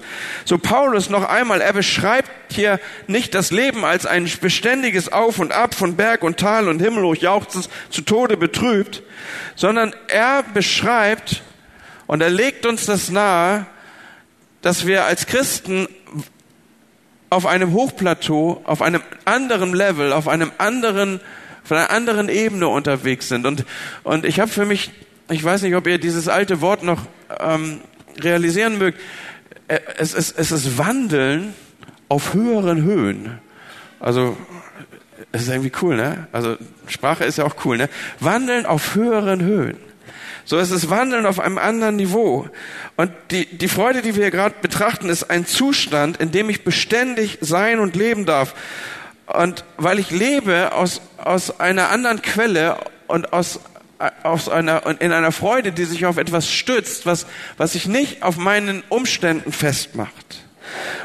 So 0.44 0.56
Paulus 0.56 1.10
noch 1.10 1.28
einmal, 1.28 1.60
er 1.60 1.72
beschreibt 1.72 2.30
hier 2.52 2.78
nicht 3.08 3.34
das 3.34 3.50
Leben 3.50 3.84
als 3.84 4.06
ein 4.06 4.30
beständiges 4.40 5.10
Auf 5.10 5.40
und 5.40 5.50
Ab 5.50 5.74
von 5.74 5.96
Berg 5.96 6.22
und 6.22 6.36
Tal 6.36 6.68
und 6.68 6.78
Himmel 6.78 7.02
hoch 7.02 7.16
jauchzend 7.16 7.68
zu 7.90 8.02
Tode 8.02 8.36
betrübt, 8.36 9.02
sondern 9.56 9.92
er 10.06 10.44
beschreibt 10.44 11.42
und 12.06 12.20
er 12.20 12.30
legt 12.30 12.66
uns 12.66 12.86
das 12.86 13.10
nahe, 13.10 13.66
dass 14.62 14.86
wir 14.86 15.06
als 15.06 15.26
Christen 15.26 15.88
auf 17.30 17.46
einem 17.46 17.72
Hochplateau, 17.72 18.62
auf 18.62 18.80
einem 18.80 19.02
anderen 19.24 19.74
Level, 19.74 20.12
auf 20.12 20.28
einem 20.28 20.52
anderen 20.58 21.20
von 21.64 21.76
einer 21.76 21.90
anderen 21.90 22.28
Ebene 22.28 22.68
unterwegs 22.68 23.28
sind. 23.28 23.46
Und, 23.46 23.64
und 24.02 24.24
ich 24.24 24.38
habe 24.38 24.50
für 24.50 24.66
mich, 24.66 24.92
ich 25.30 25.42
weiß 25.42 25.62
nicht, 25.62 25.74
ob 25.74 25.86
ihr 25.86 25.98
dieses 25.98 26.28
alte 26.28 26.60
Wort 26.60 26.82
noch 26.82 27.02
ähm, 27.40 27.80
realisieren 28.20 28.78
mögt, 28.78 29.00
äh, 29.68 29.80
es 29.96 30.14
ist, 30.14 30.38
es 30.38 30.52
ist 30.52 30.78
Wandeln 30.78 31.54
auf 32.08 32.34
höheren 32.34 32.82
Höhen. 32.82 33.38
Also, 33.98 34.36
es 35.32 35.42
ist 35.42 35.48
irgendwie 35.48 35.72
cool, 35.82 35.96
ne? 35.96 36.28
Also, 36.32 36.56
Sprache 36.86 37.24
ist 37.24 37.38
ja 37.38 37.44
auch 37.44 37.56
cool, 37.64 37.78
ne? 37.78 37.88
Wandeln 38.20 38.66
auf 38.66 38.94
höheren 38.94 39.42
Höhen. 39.42 39.76
So 40.44 40.58
ist 40.58 40.70
es 40.70 40.90
Wandeln 40.90 41.24
auf 41.24 41.40
einem 41.40 41.56
anderen 41.56 41.96
Niveau. 41.96 42.48
Und 42.96 43.10
die, 43.30 43.46
die 43.46 43.68
Freude, 43.68 44.02
die 44.02 44.14
wir 44.14 44.24
hier 44.24 44.30
gerade 44.30 44.54
betrachten, 44.60 45.08
ist 45.08 45.30
ein 45.30 45.46
Zustand, 45.46 46.18
in 46.18 46.30
dem 46.32 46.50
ich 46.50 46.64
beständig 46.64 47.38
sein 47.40 47.78
und 47.80 47.96
leben 47.96 48.26
darf. 48.26 48.54
Und 49.26 49.64
weil 49.76 49.98
ich 49.98 50.10
lebe 50.10 50.72
aus, 50.72 51.00
aus 51.16 51.58
einer 51.60 51.90
anderen 51.90 52.20
Quelle 52.22 52.76
und 53.06 53.32
aus, 53.32 53.60
aus 54.22 54.48
einer, 54.48 55.00
in 55.00 55.12
einer 55.12 55.32
Freude, 55.32 55.72
die 55.72 55.84
sich 55.84 56.06
auf 56.06 56.18
etwas 56.18 56.50
stützt, 56.50 57.06
was, 57.06 57.26
was 57.56 57.72
sich 57.72 57.86
nicht 57.86 58.22
auf 58.22 58.36
meinen 58.36 58.82
Umständen 58.88 59.52
festmacht. 59.52 60.44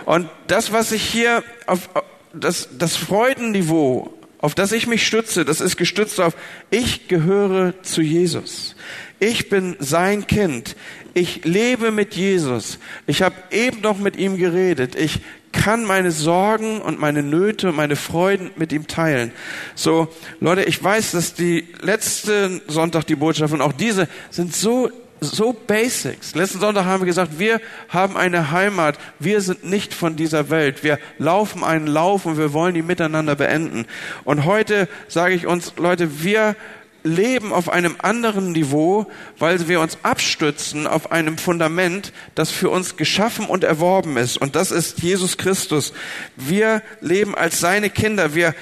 Und 0.05 0.29
das, 0.47 0.71
was 0.71 0.91
ich 0.91 1.03
hier 1.03 1.43
auf, 1.65 1.89
das, 2.33 2.69
das 2.77 2.95
Freudenniveau, 2.95 4.13
auf 4.39 4.55
das 4.55 4.71
ich 4.71 4.88
mich 4.88 5.05
stütze, 5.05 5.45
das 5.45 5.61
ist 5.61 5.77
gestützt 5.77 6.19
auf, 6.19 6.35
ich 6.69 7.07
gehöre 7.07 7.73
zu 7.83 8.01
Jesus. 8.01 8.75
Ich 9.19 9.49
bin 9.49 9.75
sein 9.79 10.27
Kind. 10.27 10.77
Ich 11.13 11.43
lebe 11.43 11.91
mit 11.91 12.15
Jesus. 12.15 12.79
Ich 13.05 13.21
habe 13.21 13.35
eben 13.51 13.81
noch 13.81 13.98
mit 13.98 14.15
ihm 14.15 14.37
geredet. 14.37 14.96
Ich 14.96 15.20
kann 15.51 15.83
meine 15.83 16.12
Sorgen 16.12 16.81
und 16.81 17.00
meine 17.00 17.24
Nöte 17.24 17.70
und 17.70 17.75
meine 17.75 17.96
Freuden 17.96 18.51
mit 18.55 18.72
ihm 18.72 18.88
teilen. 18.88 19.31
So, 19.75 20.07
Leute, 20.40 20.64
ich 20.64 20.83
weiß, 20.83 21.12
dass 21.12 21.33
die 21.33 21.68
letzten 21.81 22.62
Sonntag 22.68 23.05
die 23.05 23.16
Botschaft 23.16 23.53
und 23.53 23.62
auch 23.62 23.74
diese 23.74 24.07
sind 24.29 24.55
so 24.55 24.90
so 25.22 25.53
Basics. 25.53 26.35
Letzten 26.35 26.59
Sonntag 26.59 26.85
haben 26.85 27.01
wir 27.01 27.05
gesagt, 27.05 27.40
wir 27.40 27.59
haben 27.90 28.16
eine 28.16 28.51
Heimat. 28.51 28.98
Wir 29.20 29.42
sind 29.42 29.64
nicht 29.64 29.94
von 29.94 30.16
dieser 30.16 30.50
Welt. 30.50 30.83
Wir 30.83 30.98
laufen 31.18 31.64
einen 31.64 31.88
Lauf 31.88 32.25
und 32.25 32.38
wir 32.38 32.53
wollen 32.53 32.75
ihn 32.75 32.88
miteinander 32.88 33.35
beenden. 33.35 33.85
Und 34.24 34.46
heute 34.46 34.88
sage 35.07 35.35
ich 35.35 35.46
uns, 35.46 35.74
Leute, 35.77 36.24
wir 36.24 36.55
leben 37.03 37.53
auf 37.53 37.70
einem 37.70 37.96
anderen 38.00 38.51
Niveau, 38.51 39.07
weil 39.38 39.68
wir 39.68 39.79
uns 39.79 39.98
abstützen 40.03 40.88
auf 40.88 41.12
einem 41.12 41.38
Fundament, 41.38 42.12
das 42.35 42.51
für 42.51 42.70
uns 42.70 42.98
geschaffen 42.98 43.46
und 43.46 43.64
erworben 43.64 44.18
ist. 44.18 44.38
Und 44.38 44.55
das 44.55 44.72
ist 44.72 45.00
Jesus 45.00 45.38
Christus. 45.38 45.94
Wir 46.35 46.81
leben 47.01 47.35
als 47.35 47.59
seine 47.59 47.90
Kinder. 47.90 48.35
Wir 48.35 48.53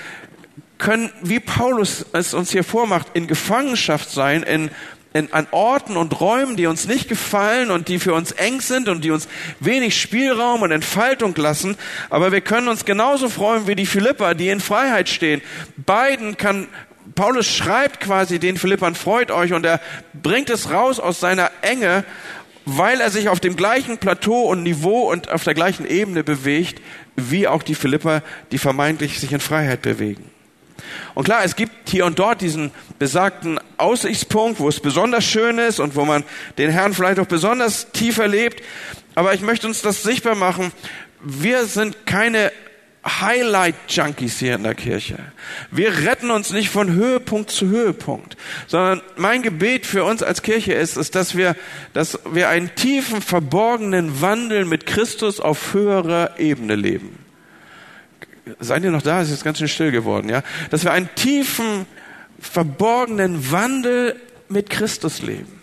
können, 0.78 1.12
wie 1.22 1.40
Paulus 1.40 2.06
es 2.14 2.34
uns 2.34 2.52
hier 2.52 2.64
vormacht, 2.64 3.08
in 3.14 3.28
Gefangenschaft 3.28 4.12
sein, 4.12 4.44
in, 4.44 4.70
in, 5.14 5.34
an 5.34 5.48
Orten 5.50 5.98
und 5.98 6.20
Räumen, 6.20 6.56
die 6.56 6.68
uns 6.68 6.88
nicht 6.88 7.10
gefallen 7.10 7.72
und 7.72 7.88
die 7.88 7.98
für 7.98 8.14
uns 8.14 8.32
eng 8.32 8.62
sind 8.62 8.88
und 8.88 9.04
die 9.04 9.10
uns 9.10 9.28
wenig 9.60 10.00
Spielraum 10.00 10.62
und 10.62 10.72
Entfaltung 10.72 11.34
lassen. 11.36 11.76
Aber 12.12 12.32
wir 12.32 12.42
können 12.42 12.68
uns 12.68 12.86
genauso 12.86 13.30
freuen 13.30 13.66
wie 13.66 13.76
die 13.76 13.88
Philippa, 13.88 14.36
die 14.36 14.50
in 14.50 14.60
Freiheit 14.60 15.10
stehen. 15.10 15.42
Beiden 15.78 16.38
kann 16.38 16.68
Paulus 17.18 17.48
schreibt 17.48 18.00
quasi 18.00 18.38
den 18.38 18.58
Philippern, 18.58 18.94
freut 18.94 19.32
euch 19.32 19.52
und 19.52 19.66
er 19.66 19.82
bringt 20.14 20.52
es 20.52 20.70
raus 20.70 21.00
aus 21.00 21.20
seiner 21.20 21.50
Enge, 21.64 22.06
weil 22.66 23.02
er 23.02 23.10
sich 23.10 23.28
auf 23.28 23.40
dem 23.40 23.56
gleichen 23.56 23.98
Plateau 23.98 24.44
und 24.44 24.62
Niveau 24.62 25.12
und 25.12 25.32
auf 25.32 25.44
der 25.44 25.56
gleichen 25.56 25.88
Ebene 25.88 26.24
bewegt, 26.24 26.80
wie 27.16 27.48
auch 27.48 27.64
die 27.64 27.74
Philipper, 27.74 28.22
die 28.52 28.60
vermeintlich 28.60 29.20
sich 29.20 29.34
in 29.34 29.40
Freiheit 29.40 29.82
bewegen. 29.82 30.30
Und 31.16 31.24
klar, 31.24 31.44
es 31.44 31.56
gibt 31.56 31.90
hier 31.90 32.06
und 32.06 32.20
dort 32.20 32.42
diesen 32.42 32.70
besagten 33.00 33.60
Aussichtspunkt, 33.78 34.60
wo 34.60 34.70
es 34.70 34.80
besonders 34.80 35.26
schön 35.26 35.58
ist 35.58 35.80
und 35.80 35.96
wo 35.96 36.06
man 36.06 36.24
den 36.60 36.70
Herrn 36.70 36.94
vielleicht 36.94 37.18
auch 37.20 37.26
besonders 37.26 37.92
tief 37.94 38.20
erlebt. 38.20 38.62
Aber 39.16 39.34
ich 39.34 39.42
möchte 39.42 39.66
uns 39.66 39.82
das 39.82 40.04
sichtbar 40.04 40.36
machen. 40.36 40.72
Wir 41.20 41.66
sind 41.66 42.06
keine 42.06 42.52
Highlight-Junkies 43.08 44.40
hier 44.40 44.56
in 44.56 44.64
der 44.64 44.76
Kirche. 44.76 45.18
Wir 45.72 46.06
retten 46.06 46.30
uns 46.30 46.52
nicht 46.52 46.70
von 46.70 46.92
Höhepunkt 46.92 47.50
zu 47.50 47.68
Höhepunkt, 47.68 48.38
sondern 48.68 49.02
mein 49.16 49.42
Gebet 49.42 49.86
für 49.86 50.04
uns 50.04 50.22
als 50.22 50.42
Kirche 50.42 50.74
ist, 50.74 50.98
ist, 50.98 51.16
dass 51.16 51.36
wir, 51.36 51.56
dass 51.94 52.20
wir 52.32 52.50
einen 52.50 52.76
tiefen, 52.76 53.22
verborgenen 53.22 54.22
Wandel 54.22 54.66
mit 54.66 54.86
Christus 54.86 55.40
auf 55.40 55.74
höherer 55.74 56.40
Ebene 56.40 56.76
leben. 56.76 57.18
Seid 58.60 58.84
ihr 58.84 58.92
noch 58.92 59.02
da? 59.02 59.22
Es 59.22 59.32
ist 59.32 59.44
ganz 59.44 59.58
schön 59.60 59.68
still 59.68 59.92
geworden, 59.92 60.30
ja? 60.30 60.42
Dass 60.70 60.84
wir 60.84 60.92
einen 60.92 61.10
tiefen, 61.16 61.86
verborgenen 62.40 63.52
Wandel 63.52 64.16
mit 64.50 64.70
Christus 64.70 65.22
leben. 65.22 65.58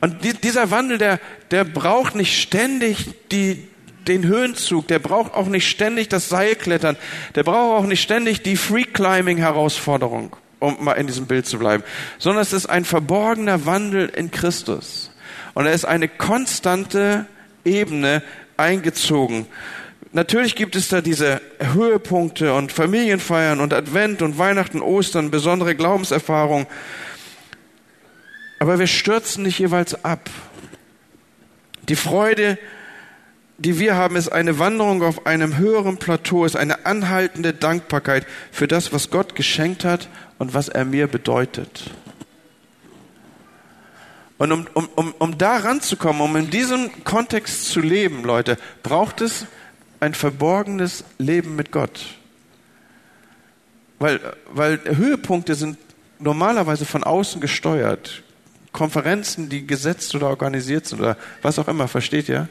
Und 0.00 0.18
dieser 0.42 0.70
Wandel, 0.70 0.98
der, 0.98 1.18
der 1.50 1.64
braucht 1.64 2.14
nicht 2.14 2.40
ständig 2.40 3.06
die, 3.32 3.66
den 4.08 4.24
Höhenzug, 4.24 4.88
der 4.88 4.98
braucht 4.98 5.34
auch 5.34 5.46
nicht 5.46 5.68
ständig 5.68 6.08
das 6.08 6.28
Seilklettern, 6.28 6.96
der 7.34 7.42
braucht 7.42 7.82
auch 7.82 7.86
nicht 7.86 8.02
ständig 8.02 8.42
die 8.42 8.56
Free-Climbing-Herausforderung, 8.56 10.36
um 10.60 10.84
mal 10.84 10.92
in 10.92 11.06
diesem 11.06 11.26
Bild 11.26 11.46
zu 11.46 11.58
bleiben, 11.58 11.84
sondern 12.18 12.42
es 12.42 12.52
ist 12.52 12.66
ein 12.66 12.84
verborgener 12.84 13.66
Wandel 13.66 14.08
in 14.08 14.30
Christus. 14.30 15.10
Und 15.54 15.66
er 15.66 15.72
ist 15.72 15.84
eine 15.84 16.08
konstante 16.08 17.26
Ebene 17.64 18.22
eingezogen. 18.56 19.46
Natürlich 20.12 20.54
gibt 20.54 20.76
es 20.76 20.88
da 20.88 21.00
diese 21.00 21.40
Höhepunkte 21.58 22.54
und 22.54 22.70
Familienfeiern 22.70 23.60
und 23.60 23.72
Advent 23.72 24.22
und 24.22 24.38
Weihnachten, 24.38 24.80
Ostern, 24.80 25.32
besondere 25.32 25.74
Glaubenserfahrungen. 25.74 26.68
Aber 28.60 28.78
wir 28.78 28.86
stürzen 28.86 29.42
nicht 29.42 29.58
jeweils 29.58 30.04
ab. 30.04 30.30
Die 31.88 31.96
Freude 31.96 32.58
die 33.58 33.78
wir 33.78 33.94
haben, 33.94 34.16
ist 34.16 34.30
eine 34.30 34.58
Wanderung 34.58 35.02
auf 35.02 35.26
einem 35.26 35.56
höheren 35.56 35.98
Plateau, 35.98 36.44
ist 36.44 36.56
eine 36.56 36.86
anhaltende 36.86 37.52
Dankbarkeit 37.52 38.26
für 38.50 38.66
das, 38.66 38.92
was 38.92 39.10
Gott 39.10 39.34
geschenkt 39.36 39.84
hat 39.84 40.08
und 40.38 40.54
was 40.54 40.68
er 40.68 40.84
mir 40.84 41.06
bedeutet. 41.06 41.90
Und 44.38 44.50
um, 44.50 44.66
um, 44.74 44.88
um, 44.96 45.14
um 45.18 45.38
da 45.38 45.58
ranzukommen, 45.58 46.20
um 46.20 46.34
in 46.36 46.50
diesem 46.50 47.04
Kontext 47.04 47.66
zu 47.66 47.80
leben, 47.80 48.24
Leute, 48.24 48.58
braucht 48.82 49.20
es 49.20 49.46
ein 50.00 50.14
verborgenes 50.14 51.04
Leben 51.18 51.54
mit 51.54 51.70
Gott. 51.70 52.18
Weil, 54.00 54.20
weil 54.52 54.80
Höhepunkte 54.84 55.54
sind 55.54 55.78
normalerweise 56.18 56.84
von 56.84 57.04
außen 57.04 57.40
gesteuert. 57.40 58.22
Konferenzen, 58.72 59.48
die 59.48 59.66
gesetzt 59.66 60.14
oder 60.16 60.26
organisiert 60.26 60.86
sind 60.86 61.00
oder 61.00 61.16
was 61.42 61.60
auch 61.60 61.68
immer, 61.68 61.86
versteht 61.86 62.28
ihr? 62.28 62.48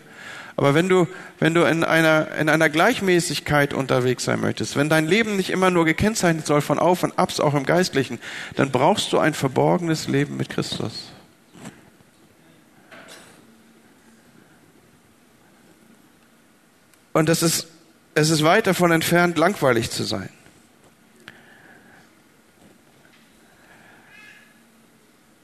Aber 0.55 0.75
wenn 0.75 0.87
du, 0.87 1.07
wenn 1.39 1.53
du 1.53 1.63
in 1.63 1.83
einer, 1.83 2.31
in 2.35 2.47
einer 2.47 2.69
Gleichmäßigkeit 2.69 3.73
unterwegs 3.73 4.23
sein 4.25 4.39
möchtest, 4.39 4.75
wenn 4.75 4.87
dein 4.87 5.07
Leben 5.07 5.35
nicht 5.35 5.49
immer 5.49 5.71
nur 5.71 5.85
gekennzeichnet 5.85 6.45
soll 6.45 6.61
von 6.61 6.77
Auf 6.77 7.03
und 7.03 7.17
Abs, 7.17 7.39
auch 7.39 7.55
im 7.55 7.65
Geistlichen, 7.65 8.19
dann 8.55 8.71
brauchst 8.71 9.11
du 9.13 9.19
ein 9.19 9.33
verborgenes 9.33 10.07
Leben 10.07 10.37
mit 10.37 10.49
Christus. 10.49 11.11
Und 17.13 17.29
das 17.29 17.43
ist, 17.43 17.67
es 18.15 18.29
ist 18.29 18.43
weit 18.43 18.67
davon 18.67 18.91
entfernt, 18.91 19.37
langweilig 19.37 19.89
zu 19.91 20.03
sein. 20.03 20.29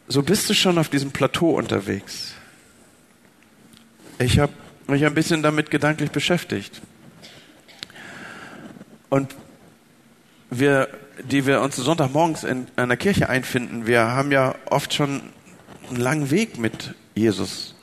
So 0.07 0.23
bist 0.23 0.49
du 0.49 0.55
schon 0.55 0.79
auf 0.79 0.89
diesem 0.89 1.11
Plateau 1.11 1.51
unterwegs. 1.51 2.33
Ich 4.17 4.39
habe 4.39 4.51
mich 4.89 5.05
ein 5.05 5.13
bisschen 5.13 5.41
damit 5.43 5.71
gedanklich 5.71 6.11
beschäftigt. 6.11 6.81
Und 9.09 9.35
wir, 10.49 10.87
die 11.23 11.45
wir 11.45 11.61
uns 11.61 11.75
Sonntagmorgens 11.75 12.43
in 12.43 12.67
einer 12.75 12.97
Kirche 12.97 13.29
einfinden, 13.29 13.87
wir 13.87 14.01
haben 14.07 14.31
ja 14.31 14.55
oft 14.65 14.93
schon 14.93 15.21
einen 15.87 15.97
langen 15.97 16.31
Weg 16.31 16.57
mit 16.57 16.93
Jesus 17.15 17.75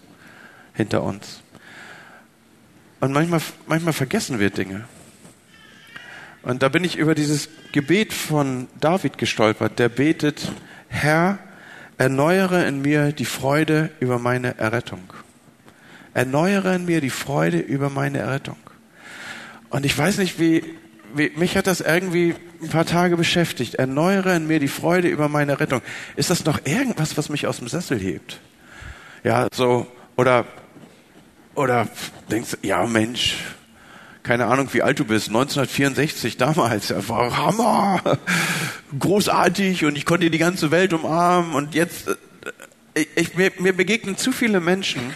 hinter 0.75 1.03
uns. 1.03 1.41
Und 3.01 3.13
manchmal, 3.13 3.41
manchmal 3.67 3.93
vergessen 3.93 4.39
wir 4.39 4.51
Dinge. 4.51 4.85
Und 6.43 6.63
da 6.63 6.69
bin 6.69 6.85
ich 6.85 6.97
über 6.97 7.15
dieses 7.15 7.49
Gebet 7.73 8.13
von 8.13 8.69
David 8.81 9.19
gestolpert, 9.19 9.79
der 9.79 9.89
betet, 9.89 10.53
Herr, 10.89 11.39
erneuere 11.99 12.67
in 12.67 12.83
mir 12.83 13.13
die 13.13 13.25
Freude 13.25 13.91
über 14.01 14.19
meine 14.19 14.57
Errettung. 14.59 15.13
Erneuere 16.17 16.75
in 16.75 16.87
mir 16.87 17.03
die 17.03 17.11
Freude 17.11 17.59
über 17.59 17.91
meine 17.91 18.19
Errettung. 18.19 18.57
Und 19.69 19.85
ich 19.85 19.97
weiß 19.97 20.17
nicht, 20.17 20.41
wie, 20.41 20.65
wie, 21.15 21.31
mich 21.37 21.59
hat 21.59 21.67
das 21.67 21.83
irgendwie 21.83 22.35
ein 22.63 22.71
paar 22.71 22.87
Tage 22.87 23.19
beschäftigt. 23.19 23.75
Erneuere 23.75 24.35
in 24.35 24.47
mir 24.47 24.59
die 24.59 24.69
Freude 24.69 25.09
über 25.09 25.29
meine 25.29 25.61
Rettung. 25.61 25.83
Ist 26.17 26.31
das 26.31 26.47
noch 26.47 26.61
irgendwas, 26.65 27.19
was 27.19 27.29
mich 27.29 27.47
aus 27.47 27.59
dem 27.59 27.69
Sessel 27.69 27.99
hebt? 27.99 28.41
Ja, 29.25 29.49
so, 29.53 29.87
oder, 30.17 30.47
oder 31.55 31.87
denkst 32.31 32.53
du, 32.53 32.67
ja 32.67 32.87
Mensch, 32.87 33.37
keine 34.23 34.47
Ahnung, 34.47 34.71
wie 34.73 34.81
alt 34.81 34.99
du 34.99 35.05
bist, 35.05 35.29
1964 35.29 36.39
damals, 36.39 36.89
ja, 36.89 37.07
war 37.11 37.37
Hammer, 37.37 38.19
großartig 38.99 39.85
und 39.85 39.99
ich 39.99 40.07
konnte 40.07 40.31
die 40.31 40.39
ganze 40.39 40.71
Welt 40.71 40.95
umarmen 40.95 41.53
und 41.53 41.75
jetzt, 41.75 42.09
äh, 42.95 43.05
ich, 43.17 43.37
mir, 43.37 43.53
mir 43.59 43.75
begegnen 43.75 44.17
zu 44.17 44.33
viele 44.33 44.61
Menschen, 44.61 45.13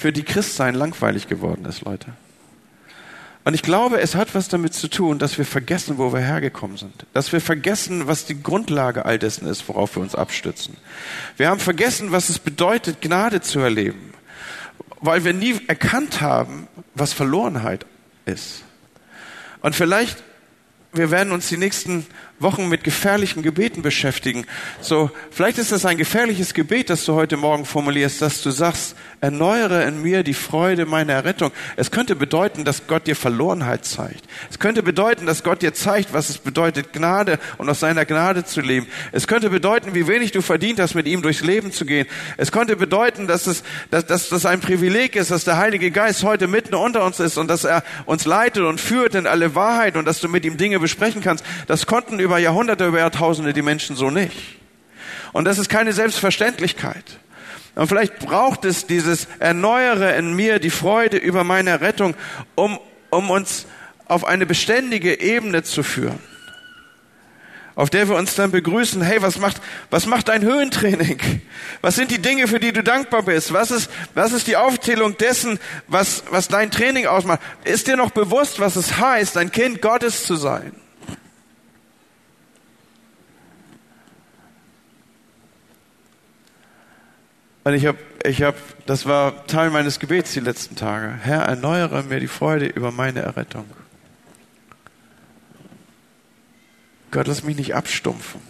für 0.00 0.12
die 0.14 0.22
Christsein 0.22 0.74
langweilig 0.74 1.28
geworden 1.28 1.66
ist, 1.66 1.82
Leute. 1.82 2.06
Und 3.44 3.52
ich 3.52 3.60
glaube, 3.60 4.00
es 4.00 4.14
hat 4.14 4.34
was 4.34 4.48
damit 4.48 4.72
zu 4.72 4.88
tun, 4.88 5.18
dass 5.18 5.36
wir 5.36 5.44
vergessen, 5.44 5.98
wo 5.98 6.10
wir 6.14 6.20
hergekommen 6.20 6.78
sind. 6.78 7.04
Dass 7.12 7.32
wir 7.32 7.40
vergessen, 7.42 8.06
was 8.06 8.24
die 8.24 8.42
Grundlage 8.42 9.04
all 9.04 9.18
dessen 9.18 9.46
ist, 9.46 9.68
worauf 9.68 9.96
wir 9.96 10.02
uns 10.02 10.14
abstützen. 10.14 10.78
Wir 11.36 11.50
haben 11.50 11.60
vergessen, 11.60 12.12
was 12.12 12.30
es 12.30 12.38
bedeutet, 12.38 13.02
Gnade 13.02 13.42
zu 13.42 13.60
erleben. 13.60 14.14
Weil 15.02 15.24
wir 15.24 15.34
nie 15.34 15.60
erkannt 15.66 16.22
haben, 16.22 16.66
was 16.94 17.12
Verlorenheit 17.12 17.84
ist. 18.24 18.62
Und 19.60 19.74
vielleicht, 19.74 20.22
wir 20.94 21.10
werden 21.10 21.30
uns 21.30 21.48
die 21.48 21.58
nächsten 21.58 22.06
Wochen 22.40 22.68
mit 22.68 22.84
gefährlichen 22.84 23.42
Gebeten 23.42 23.82
beschäftigen. 23.82 24.46
So, 24.80 25.10
vielleicht 25.30 25.58
ist 25.58 25.72
das 25.72 25.84
ein 25.84 25.98
gefährliches 25.98 26.54
Gebet, 26.54 26.90
das 26.90 27.04
du 27.04 27.14
heute 27.14 27.36
Morgen 27.36 27.64
formulierst, 27.64 28.22
dass 28.22 28.42
du 28.42 28.50
sagst, 28.50 28.96
erneuere 29.20 29.84
in 29.84 30.00
mir 30.00 30.22
die 30.22 30.34
Freude 30.34 30.86
meiner 30.86 31.12
Errettung. 31.12 31.52
Es 31.76 31.90
könnte 31.90 32.16
bedeuten, 32.16 32.64
dass 32.64 32.86
Gott 32.86 33.06
dir 33.06 33.16
Verlorenheit 33.16 33.84
zeigt. 33.84 34.24
Es 34.50 34.58
könnte 34.58 34.82
bedeuten, 34.82 35.26
dass 35.26 35.44
Gott 35.44 35.62
dir 35.62 35.74
zeigt, 35.74 36.12
was 36.12 36.30
es 36.30 36.38
bedeutet, 36.38 36.92
Gnade 36.92 37.38
und 37.58 37.68
aus 37.68 37.80
seiner 37.80 38.06
Gnade 38.06 38.44
zu 38.44 38.62
leben. 38.62 38.86
Es 39.12 39.26
könnte 39.26 39.50
bedeuten, 39.50 39.94
wie 39.94 40.08
wenig 40.08 40.32
du 40.32 40.40
verdient 40.40 40.80
hast, 40.80 40.94
mit 40.94 41.06
ihm 41.06 41.20
durchs 41.20 41.42
Leben 41.42 41.72
zu 41.72 41.84
gehen. 41.84 42.06
Es 42.38 42.50
könnte 42.52 42.76
bedeuten, 42.76 43.26
dass 43.26 43.46
es, 43.46 43.62
dass, 43.90 44.06
dass 44.06 44.30
das 44.30 44.46
ein 44.46 44.60
Privileg 44.60 45.16
ist, 45.16 45.30
dass 45.30 45.44
der 45.44 45.58
Heilige 45.58 45.90
Geist 45.90 46.24
heute 46.24 46.46
mitten 46.46 46.74
unter 46.74 47.04
uns 47.04 47.20
ist 47.20 47.36
und 47.36 47.48
dass 47.48 47.64
er 47.64 47.84
uns 48.06 48.24
leitet 48.24 48.64
und 48.64 48.80
führt 48.80 49.14
in 49.14 49.26
alle 49.26 49.54
Wahrheit 49.54 49.96
und 49.96 50.06
dass 50.06 50.20
du 50.20 50.28
mit 50.28 50.44
ihm 50.46 50.56
Dinge 50.56 50.80
besprechen 50.80 51.20
kannst. 51.20 51.44
Das 51.66 51.86
konnten 51.86 52.18
über 52.30 52.38
Jahrhunderte, 52.38 52.86
über 52.86 53.00
Jahrtausende 53.00 53.52
die 53.52 53.60
Menschen 53.60 53.96
so 53.96 54.08
nicht. 54.08 54.36
Und 55.32 55.46
das 55.46 55.58
ist 55.58 55.68
keine 55.68 55.92
Selbstverständlichkeit. 55.92 57.04
Und 57.74 57.88
vielleicht 57.88 58.20
braucht 58.20 58.64
es 58.64 58.86
dieses 58.86 59.26
Erneuere 59.40 60.14
in 60.14 60.34
mir 60.34 60.60
die 60.60 60.70
Freude 60.70 61.16
über 61.16 61.42
meine 61.42 61.80
Rettung, 61.80 62.14
um, 62.54 62.78
um 63.10 63.30
uns 63.30 63.66
auf 64.06 64.24
eine 64.24 64.46
beständige 64.46 65.20
Ebene 65.20 65.64
zu 65.64 65.82
führen, 65.82 66.20
auf 67.74 67.90
der 67.90 68.08
wir 68.08 68.14
uns 68.14 68.36
dann 68.36 68.52
begrüßen, 68.52 69.02
hey, 69.02 69.22
was 69.22 69.38
macht, 69.38 69.60
was 69.90 70.06
macht 70.06 70.28
dein 70.28 70.42
Höhentraining? 70.42 71.18
Was 71.80 71.96
sind 71.96 72.12
die 72.12 72.22
Dinge, 72.22 72.46
für 72.46 72.60
die 72.60 72.72
du 72.72 72.84
dankbar 72.84 73.22
bist? 73.22 73.52
Was 73.52 73.72
ist, 73.72 73.90
was 74.14 74.30
ist 74.30 74.46
die 74.46 74.56
Aufzählung 74.56 75.18
dessen, 75.18 75.58
was, 75.88 76.22
was 76.30 76.46
dein 76.46 76.70
Training 76.70 77.06
ausmacht? 77.06 77.40
Ist 77.64 77.88
dir 77.88 77.96
noch 77.96 78.12
bewusst, 78.12 78.60
was 78.60 78.76
es 78.76 78.98
heißt, 78.98 79.36
ein 79.36 79.50
Kind 79.50 79.82
Gottes 79.82 80.24
zu 80.26 80.36
sein? 80.36 80.72
Und 87.70 87.76
ich 87.76 87.86
habe, 87.86 87.98
ich 88.24 88.42
hab, 88.42 88.56
das 88.86 89.06
war 89.06 89.46
Teil 89.46 89.70
meines 89.70 90.00
Gebets 90.00 90.32
die 90.32 90.40
letzten 90.40 90.74
Tage. 90.74 91.14
Herr, 91.22 91.42
erneuere 91.42 92.02
mir 92.02 92.18
die 92.18 92.26
Freude 92.26 92.66
über 92.66 92.90
meine 92.90 93.20
Errettung. 93.20 93.64
Gott, 97.12 97.28
lass 97.28 97.44
mich 97.44 97.56
nicht 97.56 97.76
abstumpfen. 97.76 98.40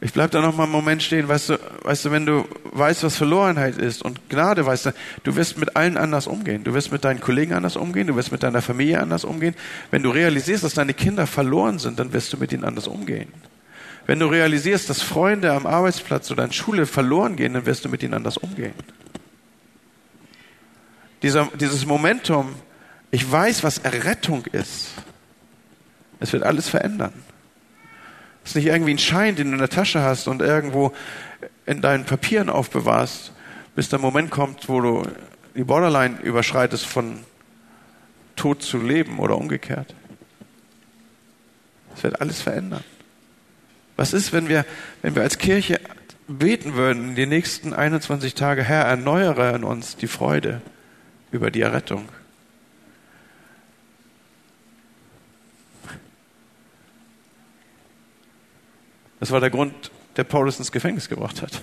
Ich 0.00 0.12
bleib 0.12 0.30
da 0.30 0.42
noch 0.42 0.56
mal 0.56 0.62
einen 0.62 0.70
Moment 0.70 1.02
stehen, 1.02 1.26
weißt 1.26 1.48
du, 1.48 1.58
weißt 1.82 2.04
du, 2.04 2.10
wenn 2.12 2.24
du 2.24 2.46
weißt, 2.66 3.02
was 3.02 3.16
Verlorenheit 3.16 3.78
ist 3.78 4.04
und 4.04 4.28
Gnade 4.28 4.64
weißt 4.64 4.86
du, 4.86 4.94
du 5.24 5.34
wirst 5.34 5.58
mit 5.58 5.74
allen 5.74 5.96
anders 5.96 6.28
umgehen. 6.28 6.62
Du 6.62 6.72
wirst 6.72 6.92
mit 6.92 7.04
deinen 7.04 7.20
Kollegen 7.20 7.52
anders 7.52 7.74
umgehen, 7.74 8.06
du 8.06 8.14
wirst 8.14 8.30
mit 8.30 8.44
deiner 8.44 8.62
Familie 8.62 9.00
anders 9.00 9.24
umgehen. 9.24 9.56
Wenn 9.90 10.04
du 10.04 10.10
realisierst, 10.10 10.62
dass 10.62 10.74
deine 10.74 10.94
Kinder 10.94 11.26
verloren 11.26 11.80
sind, 11.80 11.98
dann 11.98 12.12
wirst 12.12 12.32
du 12.32 12.36
mit 12.36 12.52
ihnen 12.52 12.62
anders 12.62 12.86
umgehen. 12.86 13.32
Wenn 14.06 14.18
du 14.18 14.26
realisierst, 14.26 14.90
dass 14.90 15.00
Freunde 15.00 15.52
am 15.52 15.66
Arbeitsplatz 15.66 16.30
oder 16.30 16.44
in 16.44 16.52
Schule 16.52 16.86
verloren 16.86 17.36
gehen, 17.36 17.54
dann 17.54 17.66
wirst 17.66 17.84
du 17.84 17.88
mit 17.88 18.02
ihnen 18.02 18.14
anders 18.14 18.36
umgehen. 18.36 18.74
Dieser, 21.22 21.48
dieses 21.58 21.86
Momentum, 21.86 22.54
ich 23.10 23.30
weiß, 23.30 23.64
was 23.64 23.78
Errettung 23.78 24.44
ist. 24.46 24.88
Es 26.20 26.32
wird 26.32 26.42
alles 26.42 26.68
verändern. 26.68 27.14
Es 28.44 28.50
ist 28.50 28.56
nicht 28.56 28.66
irgendwie 28.66 28.92
ein 28.92 28.98
Schein, 28.98 29.36
den 29.36 29.48
du 29.48 29.52
in 29.54 29.58
der 29.58 29.70
Tasche 29.70 30.02
hast 30.02 30.28
und 30.28 30.42
irgendwo 30.42 30.92
in 31.64 31.80
deinen 31.80 32.04
Papieren 32.04 32.50
aufbewahrst, 32.50 33.32
bis 33.74 33.88
der 33.88 33.98
Moment 33.98 34.30
kommt, 34.30 34.68
wo 34.68 34.82
du 34.82 35.02
die 35.54 35.64
Borderline 35.64 36.20
überschreitest 36.20 36.84
von 36.84 37.20
Tod 38.36 38.62
zu 38.62 38.78
Leben 38.78 39.18
oder 39.18 39.38
umgekehrt. 39.38 39.94
Es 41.96 42.02
wird 42.02 42.20
alles 42.20 42.42
verändern. 42.42 42.84
Was 43.96 44.12
ist, 44.12 44.32
wenn 44.32 44.48
wir, 44.48 44.64
wenn 45.02 45.14
wir 45.14 45.22
als 45.22 45.38
Kirche 45.38 45.80
beten 46.26 46.74
würden, 46.74 47.14
die 47.14 47.26
nächsten 47.26 47.72
21 47.72 48.34
Tage, 48.34 48.62
Herr, 48.64 48.84
erneuere 48.84 49.54
in 49.54 49.64
uns 49.64 49.96
die 49.96 50.08
Freude 50.08 50.62
über 51.30 51.50
die 51.50 51.60
Errettung? 51.60 52.08
Das 59.20 59.30
war 59.30 59.40
der 59.40 59.50
Grund, 59.50 59.90
der 60.16 60.24
Paulus 60.24 60.58
ins 60.58 60.72
Gefängnis 60.72 61.08
gebracht 61.08 61.40
hat. 61.40 61.62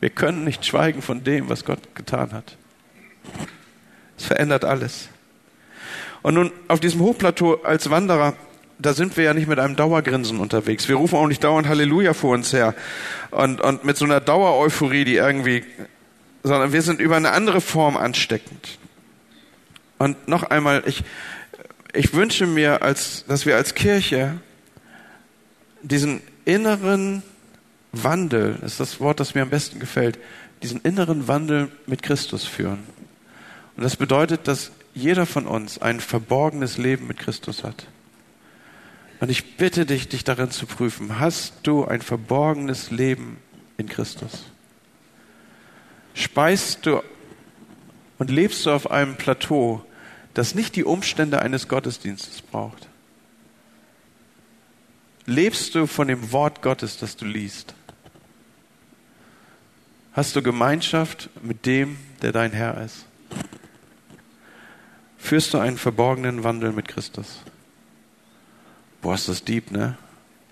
Wir 0.00 0.10
können 0.10 0.44
nicht 0.44 0.66
schweigen 0.66 1.00
von 1.00 1.24
dem, 1.24 1.48
was 1.48 1.64
Gott 1.64 1.94
getan 1.94 2.32
hat. 2.32 2.56
Es 4.18 4.26
verändert 4.26 4.64
alles. 4.64 5.08
Und 6.22 6.34
nun 6.34 6.52
auf 6.68 6.80
diesem 6.80 7.00
Hochplateau 7.00 7.62
als 7.62 7.88
Wanderer 7.88 8.34
da 8.78 8.92
sind 8.92 9.16
wir 9.16 9.24
ja 9.24 9.34
nicht 9.34 9.48
mit 9.48 9.58
einem 9.58 9.76
Dauergrinsen 9.76 10.38
unterwegs. 10.38 10.88
Wir 10.88 10.96
rufen 10.96 11.16
auch 11.16 11.26
nicht 11.26 11.42
dauernd 11.42 11.66
Halleluja 11.66 12.14
vor 12.14 12.34
uns 12.34 12.52
her 12.52 12.74
und, 13.30 13.60
und 13.60 13.84
mit 13.84 13.96
so 13.96 14.04
einer 14.04 14.20
Dauereuphorie, 14.20 15.04
die 15.04 15.16
irgendwie, 15.16 15.64
sondern 16.42 16.72
wir 16.72 16.82
sind 16.82 17.00
über 17.00 17.16
eine 17.16 17.32
andere 17.32 17.60
Form 17.60 17.96
ansteckend. 17.96 18.78
Und 19.98 20.28
noch 20.28 20.42
einmal, 20.42 20.82
ich, 20.86 21.04
ich 21.94 22.12
wünsche 22.12 22.46
mir, 22.46 22.82
als, 22.82 23.24
dass 23.26 23.46
wir 23.46 23.56
als 23.56 23.74
Kirche 23.74 24.38
diesen 25.82 26.20
inneren 26.44 27.22
Wandel, 27.92 28.58
das 28.60 28.72
ist 28.72 28.80
das 28.80 29.00
Wort, 29.00 29.20
das 29.20 29.34
mir 29.34 29.42
am 29.42 29.50
besten 29.50 29.80
gefällt, 29.80 30.18
diesen 30.62 30.82
inneren 30.82 31.28
Wandel 31.28 31.68
mit 31.86 32.02
Christus 32.02 32.44
führen. 32.44 32.82
Und 33.76 33.84
das 33.84 33.96
bedeutet, 33.96 34.48
dass 34.48 34.70
jeder 34.94 35.24
von 35.24 35.46
uns 35.46 35.78
ein 35.78 36.00
verborgenes 36.00 36.76
Leben 36.76 37.06
mit 37.06 37.18
Christus 37.18 37.64
hat 37.64 37.86
Und 39.20 39.30
ich 39.30 39.56
bitte 39.56 39.86
dich, 39.86 40.08
dich 40.08 40.24
darin 40.24 40.50
zu 40.50 40.66
prüfen. 40.66 41.18
Hast 41.18 41.54
du 41.62 41.84
ein 41.84 42.02
verborgenes 42.02 42.90
Leben 42.90 43.38
in 43.78 43.88
Christus? 43.88 44.44
Speist 46.14 46.86
du 46.86 47.02
und 48.18 48.30
lebst 48.30 48.66
du 48.66 48.70
auf 48.70 48.90
einem 48.90 49.16
Plateau, 49.16 49.84
das 50.34 50.54
nicht 50.54 50.76
die 50.76 50.84
Umstände 50.84 51.40
eines 51.40 51.68
Gottesdienstes 51.68 52.42
braucht? 52.42 52.88
Lebst 55.26 55.74
du 55.74 55.86
von 55.86 56.08
dem 56.08 56.32
Wort 56.32 56.62
Gottes, 56.62 56.98
das 56.98 57.16
du 57.16 57.24
liest? 57.24 57.74
Hast 60.12 60.36
du 60.36 60.42
Gemeinschaft 60.42 61.28
mit 61.42 61.66
dem, 61.66 61.98
der 62.22 62.32
dein 62.32 62.52
Herr 62.52 62.80
ist? 62.80 63.06
Führst 65.18 65.52
du 65.52 65.58
einen 65.58 65.76
verborgenen 65.76 66.44
Wandel 66.44 66.72
mit 66.72 66.88
Christus? 66.88 67.40
Boah, 69.06 69.14
ist 69.14 69.28
das 69.28 69.44
deep, 69.44 69.70
ne? 69.70 69.96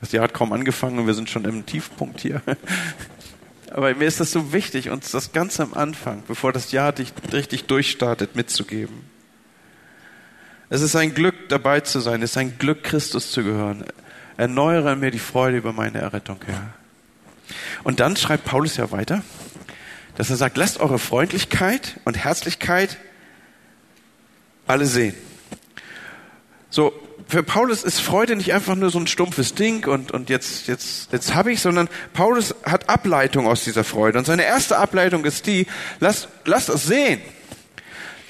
Das 0.01 0.13
Jahr 0.13 0.23
hat 0.23 0.33
kaum 0.33 0.53
angefangen 0.53 1.01
und 1.01 1.09
wir 1.09 1.15
sind 1.15 1.29
schon 1.29 1.45
im 1.45 1.67
Tiefpunkt 1.67 2.21
hier. 2.21 2.41
Aber 3.73 3.93
mir 3.97 4.05
ist 4.05 4.21
das 4.21 4.31
so 4.31 4.53
wichtig, 4.53 4.91
uns 4.91 5.11
das 5.11 5.33
ganz 5.33 5.59
am 5.59 5.75
Anfang, 5.75 6.23
bevor 6.29 6.53
das 6.53 6.71
Jahr 6.71 6.95
richtig 7.33 7.65
durchstartet, 7.65 8.37
mitzugeben. 8.37 8.95
Es 10.71 10.83
ist 10.83 10.95
ein 10.95 11.15
Glück, 11.15 11.49
dabei 11.49 11.81
zu 11.81 11.99
sein. 11.99 12.23
Es 12.23 12.31
ist 12.31 12.37
ein 12.37 12.57
Glück, 12.57 12.85
Christus 12.85 13.33
zu 13.33 13.43
gehören. 13.43 13.87
Erneuere 14.37 14.95
mir 14.95 15.11
die 15.11 15.19
Freude 15.19 15.57
über 15.57 15.73
meine 15.73 15.99
Errettung, 15.99 16.39
Herr. 16.47 16.75
Und 17.83 17.99
dann 17.99 18.17
schreibt 18.17 18.45
Paulus 18.45 18.77
ja 18.77 18.93
weiter, 18.93 19.25
dass 20.15 20.31
er 20.31 20.37
sagt, 20.37 20.57
lasst 20.57 20.79
eure 20.79 21.01
Freundlichkeit 21.01 21.99
und 22.05 22.17
Herzlichkeit 22.17 22.99
alle 24.69 24.87
sehen. 24.87 25.17
So, 26.71 26.93
für 27.27 27.43
Paulus 27.43 27.85
ist 27.85 28.01
Freude 28.01 28.37
nicht 28.37 28.53
einfach 28.53 28.75
nur 28.75 28.91
so 28.91 28.99
ein 28.99 29.07
stumpfes 29.07 29.55
Ding 29.55 29.87
und, 29.87 30.13
und 30.13 30.31
jetzt, 30.31 30.67
jetzt, 30.69 31.13
jetzt 31.13 31.35
habe 31.35 31.53
ich, 31.53 31.61
sondern 31.61 31.89
Paulus 32.13 32.55
hat 32.65 32.89
Ableitung 32.89 33.47
aus 33.47 33.65
dieser 33.65 33.85
Freude. 33.85 34.19
Und 34.19 34.25
seine 34.25 34.45
erste 34.45 34.79
Ableitung 34.79 35.25
ist 35.25 35.47
die, 35.47 35.67
lasst, 36.01 36.29
lasst 36.45 36.69
es 36.69 36.85
sehen. 36.85 37.21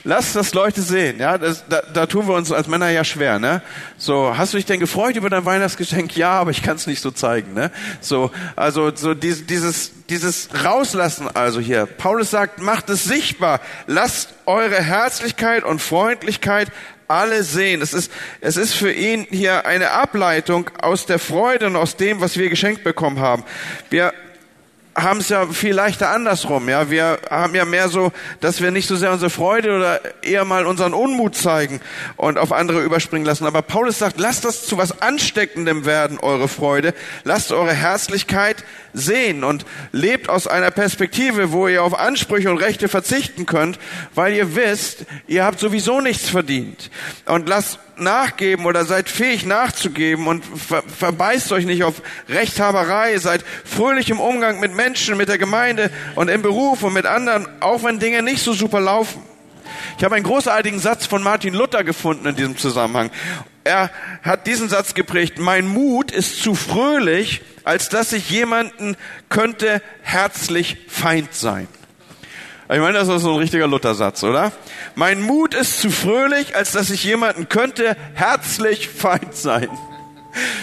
Lass 0.07 0.35
das 0.35 0.53
Leute 0.53 0.83
sehen, 0.83 1.19
ja, 1.19 1.39
das, 1.39 1.65
da, 1.67 1.81
da 1.81 2.05
tun 2.05 2.29
wir 2.29 2.35
uns 2.35 2.53
als 2.53 2.69
Männer 2.69 2.91
ja 2.91 3.05
schwer, 3.05 3.39
ne? 3.39 3.63
So, 3.97 4.37
hast 4.37 4.53
du 4.53 4.59
dich 4.59 4.67
denn 4.67 4.79
gefreut 4.79 5.17
über 5.17 5.31
dein 5.31 5.47
Weihnachtsgeschenk? 5.47 6.15
Ja, 6.15 6.33
aber 6.33 6.51
ich 6.51 6.63
kann 6.63 6.77
es 6.77 6.87
nicht 6.87 7.01
so 7.01 7.11
zeigen, 7.11 7.55
ne? 7.55 7.71
So, 8.03 8.31
also 8.55 8.95
so 8.95 9.15
dieses, 9.15 9.47
dieses, 9.47 9.93
dieses 10.11 10.51
rauslassen, 10.63 11.29
also 11.33 11.59
hier. 11.59 11.87
Paulus 11.87 12.31
sagt, 12.31 12.61
macht 12.61 12.91
es 12.91 13.05
sichtbar, 13.05 13.63
lasst 13.87 14.35
eure 14.45 14.83
Herzlichkeit 14.83 15.65
und 15.65 15.81
Freundlichkeit 15.81 16.69
alle 17.09 17.43
sehen. 17.43 17.81
Es 17.81 17.95
ist, 17.95 18.13
es 18.43 18.59
ist 18.59 18.75
für 18.75 18.93
ihn 18.93 19.27
hier 19.31 19.65
eine 19.65 19.93
Ableitung 19.93 20.71
aus 20.83 21.07
der 21.07 21.19
Freude 21.19 21.67
und 21.69 21.77
aus 21.77 21.97
dem, 21.97 22.21
was 22.21 22.37
wir 22.37 22.51
geschenkt 22.51 22.85
bekommen 22.85 23.21
haben. 23.21 23.43
Wir 23.89 24.13
haben 24.97 25.21
es 25.21 25.29
ja 25.29 25.47
viel 25.49 25.75
leichter 25.75 26.11
andersrum. 26.11 26.69
Ja, 26.69 26.91
wir 26.91 27.19
haben 27.29 27.55
ja 27.55 27.65
mehr 27.65 27.89
so, 27.89 28.13
dass 28.41 28.61
wir 28.61 28.71
nicht 28.71 28.87
so 28.87 28.97
sehr 28.97 29.13
unsere 29.13 29.31
Freude 29.31 29.77
oder 29.77 30.01
eher 30.23 30.45
mal 30.45 30.67
unseren 30.67 30.95
Unmut 30.95 31.35
zeigen 31.37 31.81
und 32.17 32.39
auf 32.39 32.53
andere 32.53 32.83
überspringen 32.83 33.27
lassen. 33.27 33.47
Aber 33.47 33.63
Paulus 33.63 33.99
sagt, 33.99 34.21
lasst 34.21 34.45
das 34.45 34.67
zu 34.67 34.79
was 34.79 35.03
Ansteckendem 35.03 35.85
werden, 35.85 36.19
eure 36.19 36.49
Freude. 36.49 36.95
Lasst 37.25 37.51
eure 37.53 37.73
Herzlichkeit 37.73 38.65
sehen 38.93 39.43
und 39.43 39.67
lebt 39.91 40.29
aus 40.29 40.47
einer 40.47 40.71
Perspektive, 40.71 41.51
wo 41.51 41.67
ihr 41.67 41.83
auf 41.83 41.99
Ansprüche 41.99 42.51
und 42.51 42.59
Rechte 42.59 42.89
verzichten 42.89 43.47
könnt, 43.47 43.79
weil 44.15 44.35
ihr 44.35 44.55
wisst, 44.55 45.07
ihr 45.27 45.45
habt 45.45 45.59
sowieso 45.59 46.01
nichts 46.01 46.29
verdient. 46.29 46.91
Und 47.27 47.49
lasst 47.49 47.81
nachgeben 47.99 48.67
oder 48.67 48.85
seid 48.85 49.09
fähig 49.09 49.45
nachzugeben 49.45 50.27
und 50.27 50.45
ver 50.45 50.83
verbeißt 50.83 51.53
euch 51.53 51.65
nicht 51.65 51.85
auf 51.85 52.03
Rechthaberei, 52.29 53.19
seid 53.19 53.45
fröhlich 53.65 54.11
im 54.11 54.21
Umgang 54.21 54.61
mit 54.61 54.75
Menschen, 54.75 55.17
mit 55.17 55.29
der 55.29 55.39
Gemeinde 55.39 55.91
und 56.15 56.29
im 56.29 56.43
Beruf 56.43 56.83
und 56.83 56.93
mit 56.93 57.07
anderen, 57.07 57.47
auch 57.61 57.85
wenn 57.85 57.99
Dinge 57.99 58.23
nicht 58.23 58.43
so 58.43 58.53
super 58.53 58.81
laufen. 58.81 59.23
Ich 59.99 60.05
habe 60.05 60.15
einen 60.17 60.25
großartigen 60.25 60.81
Satz 60.81 61.07
von 61.07 61.23
Martin 61.23 61.55
Luther 61.55 61.85
gefunden 61.85 62.27
in 62.27 62.37
diesem 62.37 62.57
Zusammenhang. 62.57 63.11
Er 63.65 63.91
hat 64.23 64.47
diesen 64.47 64.69
Satz 64.69 64.95
geprägt, 64.95 65.39
mein 65.39 65.67
Mut 65.67 66.11
ist 66.11 66.43
zu 66.43 66.55
fröhlich, 66.55 67.43
als 67.65 67.89
dass 67.89 68.13
ich 68.13 68.29
jemanden 68.31 68.97
könnte 69.29 69.81
herzlich 70.03 70.77
Feind 70.89 71.33
sein. 71.35 71.67
Ich 72.73 72.81
meine, 72.81 72.95
das 72.95 73.09
ist 73.09 73.23
so 73.23 73.33
ein 73.33 73.39
richtiger 73.39 73.67
Luthersatz, 73.67 74.25
oder? 74.25 74.51
Mein 74.95 75.21
Mut 75.21 75.55
ist 75.55 75.81
zu 75.81 75.91
fröhlich, 75.91 76.57
als 76.57 76.73
dass 76.73 76.89
ich 76.89 77.05
jemanden 77.05 77.49
könnte 77.51 77.95
herzlich 78.15 78.89
Feind 78.89 79.35
sein. 79.35 79.69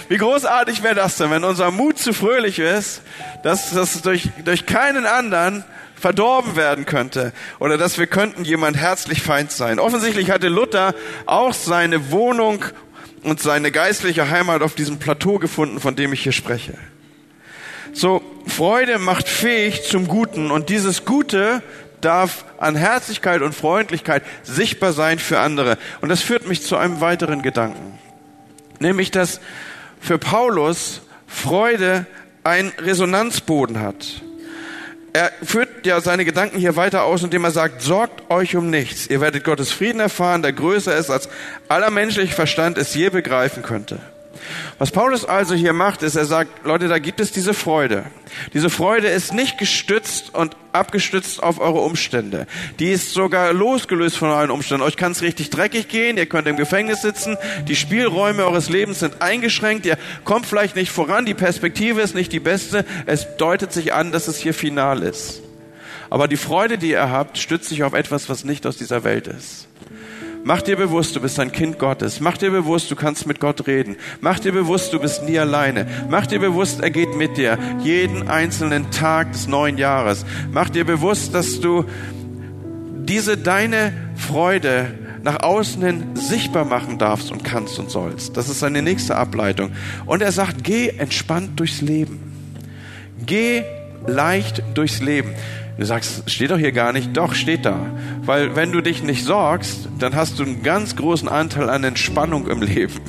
Wie 0.10 0.18
großartig 0.18 0.82
wäre 0.82 0.96
das 0.96 1.18
denn, 1.18 1.30
wenn 1.30 1.44
unser 1.44 1.70
Mut 1.70 2.00
zu 2.00 2.14
fröhlich 2.14 2.58
ist, 2.58 3.04
dass 3.44 3.72
das 3.72 4.02
durch, 4.02 4.30
durch 4.44 4.66
keinen 4.66 5.06
anderen 5.06 5.64
verdorben 5.96 6.56
werden 6.56 6.86
könnte 6.86 7.32
oder 7.60 7.78
dass 7.78 8.00
wir 8.00 8.08
könnten 8.08 8.44
jemand 8.44 8.76
herzlich 8.78 9.22
Feind 9.22 9.52
sein. 9.52 9.78
Offensichtlich 9.78 10.32
hatte 10.32 10.48
Luther 10.48 10.96
auch 11.28 11.54
seine 11.54 12.12
Wohnung 12.12 12.66
und 13.24 13.40
seine 13.40 13.72
geistliche 13.72 14.30
Heimat 14.30 14.64
auf 14.64 14.74
diesem 14.74 14.98
Plateau 14.98 15.38
gefunden, 15.38 15.80
von 15.80 15.96
dem 15.96 16.12
ich 16.12 16.24
hier 16.24 16.32
spreche. 16.32 16.74
So, 17.94 18.24
Freude 18.48 18.98
macht 18.98 19.28
fähig 19.28 19.84
zum 19.84 20.08
Guten 20.08 20.50
und 20.50 20.70
dieses 20.70 21.06
Gute 21.06 21.62
darf 22.02 22.46
an 22.58 22.76
Herzlichkeit 22.76 23.42
und 23.42 23.54
Freundlichkeit 23.54 24.24
sichtbar 24.44 24.94
sein 24.94 25.20
für 25.20 25.40
andere. 25.40 25.78
Und 26.02 26.10
das 26.10 26.22
führt 26.22 26.48
mich 26.48 26.64
zu 26.64 26.76
einem 26.78 27.02
weiteren 27.02 27.42
Gedanken. 27.42 27.98
Nämlich, 28.80 29.12
dass 29.12 29.40
für 30.00 30.18
Paulus 30.18 31.02
Freude 31.28 32.06
ein 32.44 32.72
Resonanzboden 32.80 33.80
hat. 33.80 34.22
Er 35.14 35.32
führt 35.44 35.86
ja 35.86 36.00
seine 36.00 36.24
Gedanken 36.24 36.58
hier 36.58 36.76
weiter 36.76 37.04
aus, 37.04 37.22
indem 37.24 37.44
er 37.44 37.52
sagt, 37.52 37.82
sorgt 37.82 38.32
euch 38.32 38.56
um 38.56 38.70
nichts. 38.70 39.08
Ihr 39.08 39.20
werdet 39.20 39.44
Gottes 39.44 39.72
Frieden 39.72 40.00
erfahren, 40.00 40.42
der 40.42 40.54
größer 40.54 40.96
ist, 40.96 41.10
als 41.10 41.28
aller 41.68 41.90
menschliche 41.90 42.34
Verstand 42.34 42.78
es 42.78 42.94
je 42.96 43.10
begreifen 43.10 43.62
könnte. 43.62 44.00
Was 44.78 44.92
Paulus 44.92 45.26
also 45.26 45.56
hier 45.56 45.74
macht, 45.74 46.04
ist, 46.04 46.16
er 46.16 46.26
sagt, 46.26 46.66
Leute, 46.66 46.88
da 46.88 47.00
gibt 47.00 47.20
es 47.20 47.32
diese 47.32 47.54
Freude. 47.54 48.06
Diese 48.54 48.70
Freude 48.70 49.08
ist 49.08 49.34
nicht 49.34 49.58
gestützt 49.58 50.34
und 50.34 50.56
abgestützt 50.74 51.44
auf 51.44 51.60
eure 51.60 51.80
Umstände. 51.80 52.48
Die 52.80 52.92
ist 52.92 53.14
sogar 53.14 53.54
losgelöst 53.54 54.18
von 54.18 54.30
euren 54.30 54.52
Umständen. 54.52 54.84
Euch 54.84 54.98
kann 54.98 55.12
es 55.12 55.22
richtig 55.22 55.50
dreckig 55.50 55.88
gehen, 55.88 56.18
ihr 56.18 56.26
könnt 56.26 56.48
im 56.48 56.58
Gefängnis 56.58 57.02
sitzen, 57.02 57.38
die 57.68 57.76
Spielräume 57.76 58.46
eures 58.46 58.70
Lebens 58.70 59.00
sind 59.00 59.22
eingeschränkt, 59.22 59.86
ihr 59.86 59.98
kommt 60.24 60.46
vielleicht 60.46 60.76
nicht 60.76 60.92
voran, 60.92 61.26
die 61.26 61.34
Perspektive 61.34 62.02
ist 62.02 62.16
nicht 62.16 62.32
die 62.32 62.40
beste, 62.40 62.86
es 63.06 63.28
deutet 63.38 63.74
sich 63.74 63.94
an, 63.94 64.12
dass 64.12 64.28
es 64.28 64.38
hier 64.38 64.54
final 64.54 65.04
ist. 65.04 65.42
Aber 66.10 66.28
die 66.28 66.38
Freude, 66.38 66.78
die 66.78 66.92
ihr 66.92 67.10
habt, 67.10 67.38
stützt 67.38 67.70
sich 67.70 67.84
auf 67.84 67.94
etwas, 67.94 68.28
was 68.30 68.44
nicht 68.44 68.66
aus 68.66 68.78
dieser 68.78 69.04
Welt 69.04 69.28
ist. 69.28 69.68
Mach 70.44 70.62
dir 70.62 70.76
bewusst, 70.76 71.16
du 71.16 71.22
bist 71.22 71.40
ein 71.40 71.52
Kind 71.52 71.78
Gottes. 71.78 72.20
Mach 72.20 72.38
dir 72.38 72.50
bewusst, 72.50 72.90
du 72.90 72.96
kannst 72.96 73.28
mit 73.28 73.40
Gott 73.40 73.68
reden. 73.68 73.96
Mach 74.22 74.40
dir 74.40 74.52
bewusst, 74.52 74.92
du 74.92 75.00
bist 75.00 75.24
nie 75.24 75.38
alleine. 75.38 75.88
Mach 76.10 76.26
dir 76.26 76.40
bewusst, 76.40 76.82
er 76.82 76.90
geht 76.90 77.16
mit 77.16 77.38
dir 77.38 77.60
jeden 77.84 78.28
einzelnen 78.28 78.90
Tag 78.90 79.32
des 79.34 79.48
neuen 79.48 79.78
Jahres. 79.78 80.26
Mach 80.52 80.70
dir 80.70 80.84
bewusst, 80.84 81.36
dass 81.36 81.60
du 81.60 81.86
diese 83.06 83.38
deine 83.38 83.94
Freude 84.16 84.88
nach 85.24 85.44
außen 85.44 85.84
hin 85.84 86.04
sichtbar 86.16 86.66
machen 86.66 86.98
darfst 86.98 87.32
und 87.32 87.44
kannst 87.44 87.78
und 87.78 87.92
sollst. 87.92 88.36
Das 88.36 88.50
ist 88.50 88.60
seine 88.60 88.82
nächste 88.82 89.16
Ableitung. 89.16 89.72
Und 90.08 90.22
er 90.24 90.32
sagt, 90.32 90.64
geh 90.64 90.88
entspannt 90.88 91.60
durchs 91.60 91.82
Leben. 91.82 92.20
Geh 93.26 93.64
leicht 94.08 94.64
durchs 94.74 95.02
Leben. 95.02 95.34
Du 95.82 95.88
sagst, 95.88 96.30
steht 96.30 96.52
doch 96.52 96.60
hier 96.60 96.74
gar 96.74 96.94
nicht. 96.94 97.18
Doch, 97.18 97.34
steht 97.34 97.66
da. 97.66 97.88
Weil 98.22 98.56
wenn 98.56 98.72
du 98.72 98.82
dich 98.82 99.02
nicht 99.02 99.26
sorgst, 99.26 99.90
dann 99.98 100.16
hast 100.16 100.38
du 100.38 100.44
einen 100.44 100.62
ganz 100.62 100.96
großen 100.96 101.28
Anteil 101.28 101.72
an 101.72 101.84
Entspannung 101.84 102.48
im 102.50 102.62
Leben. 102.62 103.02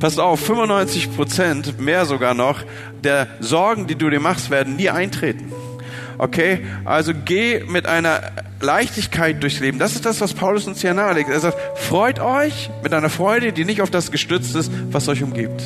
Pass 0.00 0.18
auf, 0.18 0.40
95 0.40 1.14
Prozent, 1.14 1.80
mehr 1.80 2.06
sogar 2.06 2.34
noch, 2.34 2.64
der 3.04 3.28
Sorgen, 3.38 3.86
die 3.86 3.94
du 3.94 4.10
dir 4.10 4.18
machst, 4.18 4.50
werden 4.50 4.74
nie 4.74 4.90
eintreten. 4.90 5.52
Okay? 6.18 6.66
Also 6.84 7.12
geh 7.14 7.62
mit 7.68 7.86
einer 7.86 8.20
Leichtigkeit 8.60 9.40
durchs 9.40 9.60
Leben. 9.60 9.78
Das 9.78 9.94
ist 9.94 10.04
das, 10.04 10.20
was 10.20 10.34
Paulus 10.34 10.66
uns 10.66 10.80
hier 10.80 10.94
nahelegt. 10.94 11.30
Er 11.30 11.38
sagt, 11.38 11.78
freut 11.78 12.18
euch 12.18 12.68
mit 12.82 12.94
einer 12.94 13.10
Freude, 13.10 13.52
die 13.52 13.64
nicht 13.64 13.80
auf 13.80 13.90
das 13.90 14.10
gestützt 14.10 14.56
ist, 14.56 14.72
was 14.90 15.08
euch 15.08 15.22
umgibt. 15.22 15.62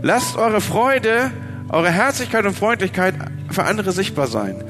Lasst 0.00 0.38
eure 0.38 0.62
Freude, 0.62 1.30
eure 1.68 1.90
Herzlichkeit 1.90 2.46
und 2.46 2.56
Freundlichkeit 2.56 3.12
für 3.50 3.64
andere 3.64 3.92
sichtbar 3.92 4.28
sein 4.28 4.64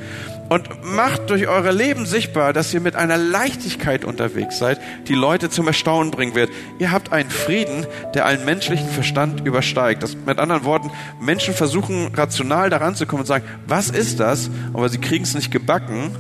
und 0.48 0.68
macht 0.82 1.30
durch 1.30 1.46
eure 1.46 1.72
Leben 1.72 2.06
sichtbar, 2.06 2.52
dass 2.52 2.72
ihr 2.72 2.80
mit 2.80 2.96
einer 2.96 3.18
Leichtigkeit 3.18 4.04
unterwegs 4.04 4.58
seid, 4.58 4.80
die 5.06 5.14
Leute 5.14 5.50
zum 5.50 5.66
Erstaunen 5.66 6.11
bringen 6.11 6.34
wird. 6.34 6.50
Ihr 6.78 6.90
habt 6.90 7.12
einen 7.12 7.30
Frieden, 7.30 7.87
der 8.14 8.26
allen 8.26 8.44
menschlichen 8.44 8.88
Verstand 8.88 9.46
übersteigt. 9.46 10.02
Das, 10.02 10.16
mit 10.16 10.38
anderen 10.38 10.64
Worten, 10.64 10.90
Menschen 11.20 11.54
versuchen 11.54 12.14
rational 12.14 12.70
daran 12.70 12.94
zu 12.94 13.06
kommen 13.06 13.20
und 13.20 13.26
sagen, 13.26 13.44
was 13.66 13.90
ist 13.90 14.20
das? 14.20 14.50
Aber 14.72 14.88
sie 14.88 14.98
kriegen 14.98 15.24
es 15.24 15.34
nicht 15.34 15.50
gebacken, 15.50 16.11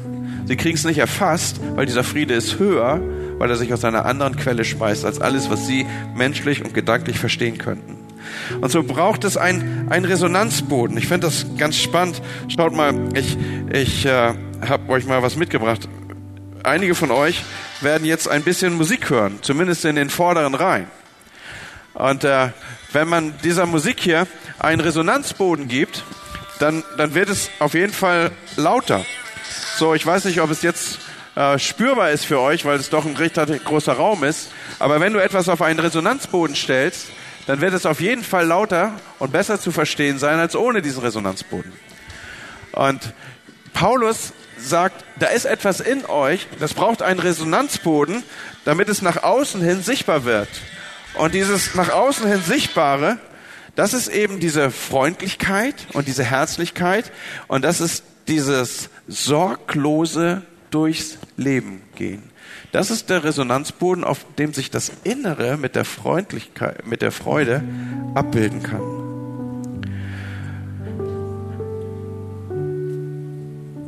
sie 0.46 0.56
kriegen 0.56 0.76
es 0.76 0.84
nicht 0.84 0.98
erfasst, 0.98 1.60
weil 1.74 1.86
dieser 1.86 2.04
Friede 2.04 2.34
ist 2.34 2.58
höher, 2.58 3.00
weil 3.38 3.50
er 3.50 3.56
sich 3.56 3.72
aus 3.72 3.84
einer 3.84 4.04
anderen 4.04 4.36
Quelle 4.36 4.64
speist 4.64 5.04
als 5.04 5.20
alles, 5.20 5.50
was 5.50 5.66
sie 5.66 5.86
menschlich 6.14 6.64
und 6.64 6.74
gedanklich 6.74 7.18
verstehen 7.18 7.58
könnten. 7.58 7.97
Und 8.60 8.70
so 8.70 8.82
braucht 8.82 9.24
es 9.24 9.36
einen 9.36 10.04
Resonanzboden. 10.04 10.96
Ich 10.96 11.08
finde 11.08 11.26
das 11.26 11.46
ganz 11.56 11.76
spannend. 11.76 12.20
Schaut 12.54 12.74
mal, 12.74 12.94
ich, 13.14 13.36
ich 13.72 14.06
äh, 14.06 14.34
habe 14.66 14.88
euch 14.92 15.06
mal 15.06 15.22
was 15.22 15.36
mitgebracht. 15.36 15.88
Einige 16.62 16.94
von 16.94 17.10
euch 17.10 17.44
werden 17.80 18.04
jetzt 18.04 18.28
ein 18.28 18.42
bisschen 18.42 18.74
Musik 18.74 19.10
hören, 19.10 19.38
zumindest 19.42 19.84
in 19.84 19.96
den 19.96 20.10
vorderen 20.10 20.54
Reihen. 20.54 20.86
Und 21.94 22.24
äh, 22.24 22.50
wenn 22.92 23.08
man 23.08 23.34
dieser 23.42 23.66
Musik 23.66 24.00
hier 24.00 24.26
einen 24.58 24.80
Resonanzboden 24.80 25.68
gibt, 25.68 26.04
dann, 26.58 26.82
dann 26.96 27.14
wird 27.14 27.28
es 27.28 27.50
auf 27.58 27.74
jeden 27.74 27.92
Fall 27.92 28.30
lauter. 28.56 29.04
So, 29.76 29.94
ich 29.94 30.04
weiß 30.04 30.24
nicht, 30.24 30.40
ob 30.40 30.50
es 30.50 30.62
jetzt 30.62 30.98
äh, 31.36 31.58
spürbar 31.58 32.10
ist 32.10 32.24
für 32.24 32.40
euch, 32.40 32.64
weil 32.64 32.78
es 32.78 32.90
doch 32.90 33.04
ein 33.04 33.16
recht 33.16 33.36
großer 33.64 33.92
Raum 33.92 34.24
ist. 34.24 34.50
Aber 34.78 35.00
wenn 35.00 35.12
du 35.12 35.22
etwas 35.22 35.48
auf 35.48 35.62
einen 35.62 35.78
Resonanzboden 35.78 36.56
stellst, 36.56 37.08
dann 37.48 37.62
wird 37.62 37.72
es 37.72 37.86
auf 37.86 38.00
jeden 38.02 38.24
Fall 38.24 38.44
lauter 38.44 38.92
und 39.18 39.32
besser 39.32 39.58
zu 39.58 39.72
verstehen 39.72 40.18
sein 40.18 40.38
als 40.38 40.54
ohne 40.54 40.82
diesen 40.82 41.00
Resonanzboden. 41.00 41.72
Und 42.72 43.14
Paulus 43.72 44.34
sagt, 44.58 45.02
da 45.18 45.28
ist 45.28 45.46
etwas 45.46 45.80
in 45.80 46.04
euch, 46.04 46.46
das 46.60 46.74
braucht 46.74 47.00
einen 47.00 47.20
Resonanzboden, 47.20 48.22
damit 48.66 48.90
es 48.90 49.00
nach 49.00 49.22
außen 49.22 49.62
hin 49.62 49.82
sichtbar 49.82 50.26
wird. 50.26 50.50
Und 51.14 51.32
dieses 51.32 51.74
nach 51.74 51.88
außen 51.88 52.28
hin 52.28 52.42
Sichtbare, 52.42 53.16
das 53.76 53.94
ist 53.94 54.08
eben 54.08 54.40
diese 54.40 54.70
Freundlichkeit 54.70 55.74
und 55.94 56.06
diese 56.06 56.24
Herzlichkeit 56.24 57.10
und 57.46 57.64
das 57.64 57.80
ist 57.80 58.04
dieses 58.26 58.90
sorglose 59.06 60.42
durchs 60.70 61.16
Leben 61.38 61.80
gehen. 61.94 62.30
Das 62.72 62.90
ist 62.90 63.08
der 63.10 63.24
Resonanzboden, 63.24 64.04
auf 64.04 64.24
dem 64.38 64.52
sich 64.52 64.70
das 64.70 64.92
Innere 65.04 65.56
mit 65.56 65.74
der 65.74 65.84
Freundlichkeit, 65.84 66.86
mit 66.86 67.02
der 67.02 67.12
Freude 67.12 67.62
abbilden 68.14 68.62
kann. 68.62 68.82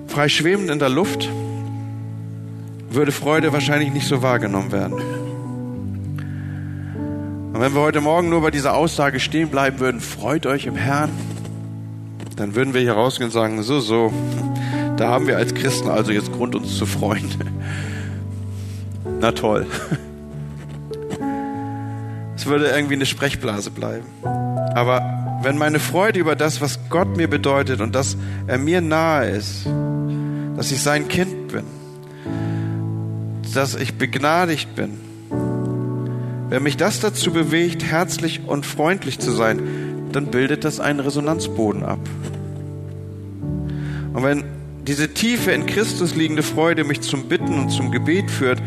Frei 0.06 0.28
schwebend 0.28 0.70
in 0.70 0.78
der 0.78 0.88
Luft 0.88 1.28
würde 2.90 3.12
Freude 3.12 3.52
wahrscheinlich 3.52 3.92
nicht 3.92 4.08
so 4.08 4.22
wahrgenommen 4.22 4.72
werden. 4.72 4.94
Und 7.52 7.60
wenn 7.60 7.74
wir 7.74 7.80
heute 7.80 8.00
Morgen 8.00 8.28
nur 8.28 8.40
bei 8.40 8.50
dieser 8.50 8.74
Aussage 8.74 9.20
stehen 9.20 9.50
bleiben 9.50 9.78
würden, 9.78 10.00
freut 10.00 10.46
euch 10.46 10.66
im 10.66 10.74
Herrn, 10.76 11.10
dann 12.36 12.54
würden 12.54 12.74
wir 12.74 12.80
hier 12.80 12.94
rausgehen 12.94 13.28
und 13.28 13.32
sagen, 13.32 13.62
so, 13.62 13.80
so, 13.80 14.12
da 14.96 15.08
haben 15.08 15.26
wir 15.26 15.36
als 15.36 15.54
Christen 15.54 15.88
also 15.88 16.10
jetzt 16.10 16.32
Grund, 16.32 16.54
uns 16.54 16.76
zu 16.76 16.86
freuen. 16.86 17.28
Na 19.20 19.32
toll. 19.32 19.66
Es 22.36 22.46
würde 22.46 22.68
irgendwie 22.68 22.94
eine 22.94 23.04
Sprechblase 23.04 23.70
bleiben. 23.70 24.06
Aber 24.74 25.02
wenn 25.42 25.58
meine 25.58 25.78
Freude 25.78 26.18
über 26.18 26.36
das, 26.36 26.62
was 26.62 26.78
Gott 26.88 27.16
mir 27.16 27.28
bedeutet 27.28 27.82
und 27.82 27.94
dass 27.94 28.16
er 28.46 28.56
mir 28.56 28.80
nahe 28.80 29.28
ist, 29.28 29.66
dass 30.56 30.72
ich 30.72 30.82
sein 30.82 31.08
Kind 31.08 31.48
bin, 31.48 31.64
dass 33.52 33.74
ich 33.74 33.94
begnadigt 33.94 34.74
bin, 34.74 34.98
wenn 36.48 36.62
mich 36.62 36.78
das 36.78 37.00
dazu 37.00 37.30
bewegt, 37.30 37.84
herzlich 37.84 38.40
und 38.46 38.64
freundlich 38.64 39.18
zu 39.18 39.32
sein, 39.32 39.60
dann 40.12 40.26
bildet 40.26 40.64
das 40.64 40.80
einen 40.80 41.00
Resonanzboden 41.00 41.84
ab. 41.84 42.00
Und 44.14 44.22
wenn 44.22 44.44
diese 44.86 45.12
tiefe 45.12 45.52
in 45.52 45.66
Christus 45.66 46.14
liegende 46.14 46.42
Freude 46.42 46.84
mich 46.84 47.02
zum 47.02 47.28
Bitten 47.28 47.58
und 47.58 47.68
zum 47.68 47.90
Gebet 47.90 48.30
führt 48.30 48.60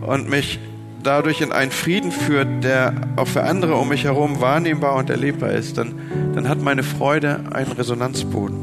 und 0.00 0.28
mich 0.28 0.58
dadurch 1.02 1.40
in 1.40 1.52
einen 1.52 1.70
Frieden 1.70 2.12
führt, 2.12 2.64
der 2.64 2.92
auch 3.16 3.28
für 3.28 3.44
andere 3.44 3.76
um 3.76 3.88
mich 3.88 4.04
herum 4.04 4.40
wahrnehmbar 4.40 4.96
und 4.96 5.10
erlebbar 5.10 5.52
ist, 5.52 5.78
dann, 5.78 5.94
dann 6.34 6.48
hat 6.48 6.60
meine 6.60 6.82
Freude 6.82 7.40
einen 7.52 7.72
Resonanzboden. 7.72 8.56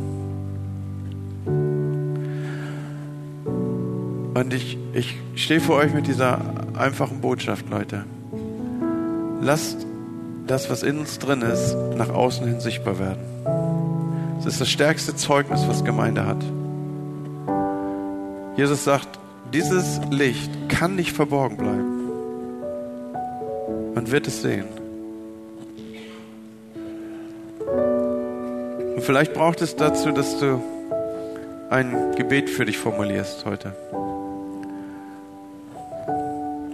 Und 4.34 4.54
ich, 4.54 4.78
ich 4.94 5.16
stehe 5.36 5.62
vor 5.62 5.78
euch 5.78 5.94
mit 5.94 6.08
dieser 6.08 6.42
einfachen 6.78 7.22
Botschaft, 7.22 7.70
Leute. 7.70 8.04
Lasst 9.42 9.88
das, 10.46 10.70
was 10.70 10.84
in 10.84 11.00
uns 11.00 11.20
drin 11.20 11.42
ist, 11.42 11.76
nach 11.98 12.10
außen 12.10 12.46
hin 12.46 12.60
sichtbar 12.60 13.00
werden. 13.00 13.24
Es 14.40 14.46
ist 14.46 14.62
das 14.62 14.70
stärkste 14.70 15.16
Zeugnis, 15.16 15.68
was 15.68 15.84
Gemeinde 15.84 16.26
hat. 16.26 16.44
Jesus 18.58 18.84
sagt, 18.84 19.20
dieses 19.54 20.02
Licht 20.10 20.52
kann 20.70 20.96
nicht 20.96 21.12
verborgen 21.12 21.58
bleiben. 21.58 21.96
Man 23.94 24.12
wird 24.12 24.28
es 24.28 24.42
sehen. 24.42 24.66
Und 28.96 29.02
vielleicht 29.02 29.34
braucht 29.34 29.62
es 29.62 29.76
dazu, 29.76 30.12
dass 30.12 30.40
du 30.40 30.62
ein 31.70 32.14
Gebet 32.16 32.50
für 32.50 32.66
dich 32.66 32.78
formulierst 32.78 33.46
heute. 33.46 33.76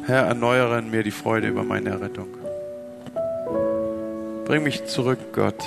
Herr, 0.06 0.24
erneuere 0.26 0.80
in 0.80 0.92
mir 0.92 1.04
die 1.04 1.12
Freude 1.12 1.48
über 1.48 1.64
meine 1.64 1.92
Errettung. 1.92 2.28
Bring 4.46 4.64
mich 4.64 4.86
zurück, 4.86 5.20
Gott, 5.32 5.64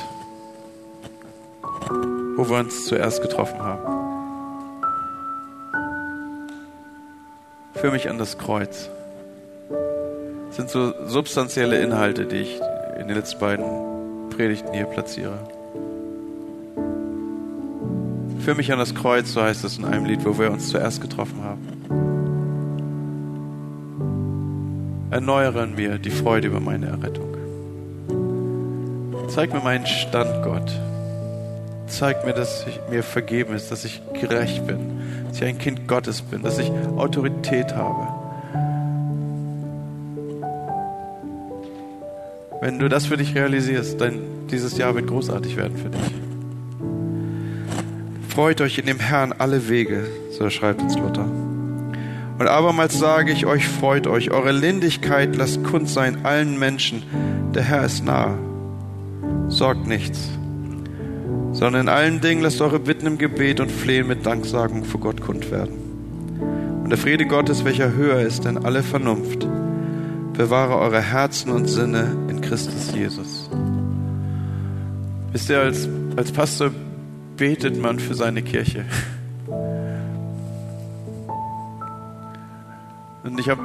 wo 2.36 2.48
wir 2.48 2.58
uns 2.58 2.84
zuerst 2.84 3.22
getroffen 3.22 3.60
haben. 3.62 3.93
Führ 7.84 7.92
mich 7.92 8.08
an 8.08 8.16
das 8.16 8.38
Kreuz. 8.38 8.88
Das 9.68 10.56
sind 10.56 10.70
so 10.70 10.94
substanzielle 11.06 11.82
Inhalte, 11.82 12.24
die 12.24 12.36
ich 12.36 12.58
in 12.98 13.08
den 13.08 13.14
letzten 13.14 13.38
beiden 13.38 13.66
Predigten 14.30 14.72
hier 14.72 14.86
platziere. 14.86 15.38
Führ 18.40 18.54
mich 18.54 18.72
an 18.72 18.78
das 18.78 18.94
Kreuz, 18.94 19.34
so 19.34 19.42
heißt 19.42 19.64
es 19.64 19.76
in 19.76 19.84
einem 19.84 20.06
Lied, 20.06 20.24
wo 20.24 20.38
wir 20.38 20.50
uns 20.50 20.70
zuerst 20.70 21.02
getroffen 21.02 21.44
haben. 21.44 21.60
Erneuere 25.10 25.64
in 25.64 25.74
mir 25.74 25.98
die 25.98 26.08
Freude 26.08 26.48
über 26.48 26.60
meine 26.60 26.86
Errettung. 26.86 27.36
Zeig 29.28 29.52
mir 29.52 29.60
meinen 29.60 29.86
Stand, 29.86 30.42
Gott. 30.42 30.72
Zeig 31.86 32.24
mir, 32.24 32.32
dass 32.32 32.66
ich, 32.66 32.80
mir 32.88 33.02
vergeben 33.02 33.52
ist, 33.54 33.70
dass 33.70 33.84
ich 33.84 34.00
gerecht 34.18 34.66
bin, 34.66 34.93
dass 35.34 35.42
ich 35.42 35.48
ein 35.48 35.58
Kind 35.58 35.88
Gottes 35.88 36.22
bin, 36.22 36.44
dass 36.44 36.58
ich 36.58 36.70
Autorität 36.96 37.74
habe. 37.74 38.06
Wenn 42.60 42.78
du 42.78 42.88
das 42.88 43.06
für 43.06 43.16
dich 43.16 43.34
realisierst, 43.34 44.00
dann 44.00 44.20
dieses 44.52 44.78
Jahr 44.78 44.94
wird 44.94 45.08
großartig 45.08 45.56
werden 45.56 45.76
für 45.76 45.90
dich. 45.90 46.14
Freut 48.28 48.60
euch 48.60 48.78
in 48.78 48.86
dem 48.86 49.00
Herrn 49.00 49.32
alle 49.32 49.68
Wege, 49.68 50.06
so 50.30 50.48
schreibt 50.50 50.80
uns 50.82 50.96
Luther. 50.96 51.24
Und 52.38 52.46
abermals 52.46 52.96
sage 52.96 53.32
ich 53.32 53.44
euch, 53.44 53.66
freut 53.66 54.06
euch, 54.06 54.30
eure 54.30 54.52
Lindigkeit 54.52 55.34
lasst 55.34 55.64
kund 55.64 55.88
sein 55.88 56.24
allen 56.24 56.60
Menschen, 56.60 57.02
der 57.52 57.64
Herr 57.64 57.84
ist 57.84 58.04
nahe. 58.04 58.38
Sorgt 59.48 59.88
nichts 59.88 60.28
sondern 61.54 61.82
in 61.82 61.88
allen 61.88 62.20
Dingen 62.20 62.42
lasst 62.42 62.60
eure 62.60 62.80
Bitten 62.80 63.06
im 63.06 63.16
Gebet 63.16 63.60
und 63.60 63.70
Flehen 63.70 64.08
mit 64.08 64.26
Danksagung 64.26 64.84
vor 64.84 65.00
Gott 65.00 65.20
kund 65.20 65.50
werden. 65.50 65.74
Und 66.82 66.90
der 66.90 66.98
Friede 66.98 67.26
Gottes, 67.26 67.64
welcher 67.64 67.94
höher 67.94 68.20
ist 68.20 68.44
denn 68.44 68.58
alle 68.64 68.82
Vernunft, 68.82 69.46
bewahre 70.34 70.76
eure 70.76 71.00
Herzen 71.00 71.52
und 71.52 71.66
Sinne 71.66 72.16
in 72.28 72.40
Christus 72.40 72.92
Jesus. 72.92 73.48
Wisst 75.32 75.48
ihr, 75.48 75.60
als, 75.60 75.88
als 76.16 76.32
Pastor 76.32 76.70
betet 77.36 77.80
man 77.80 77.98
für 77.98 78.14
seine 78.14 78.42
Kirche. 78.42 78.84
Und 83.22 83.40
ich 83.40 83.48
habe 83.48 83.62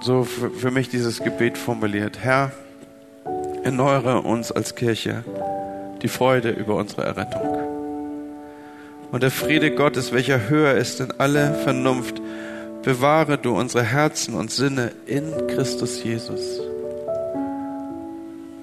so 0.00 0.24
für, 0.24 0.50
für 0.50 0.70
mich 0.70 0.88
dieses 0.88 1.22
Gebet 1.22 1.56
formuliert. 1.56 2.18
Herr, 2.20 2.52
erneuere 3.62 4.24
uns 4.24 4.50
als 4.50 4.74
Kirche 4.74 5.24
die 6.02 6.08
Freude 6.08 6.50
über 6.50 6.76
unsere 6.76 7.04
Errettung. 7.04 7.58
Und 9.12 9.22
der 9.22 9.30
Friede 9.30 9.74
Gottes, 9.74 10.12
welcher 10.12 10.48
höher 10.48 10.74
ist 10.74 11.00
in 11.00 11.12
alle 11.18 11.54
Vernunft, 11.64 12.20
bewahre 12.82 13.38
du 13.38 13.56
unsere 13.56 13.84
Herzen 13.84 14.34
und 14.34 14.50
Sinne 14.50 14.92
in 15.06 15.32
Christus 15.48 16.02
Jesus. 16.02 16.60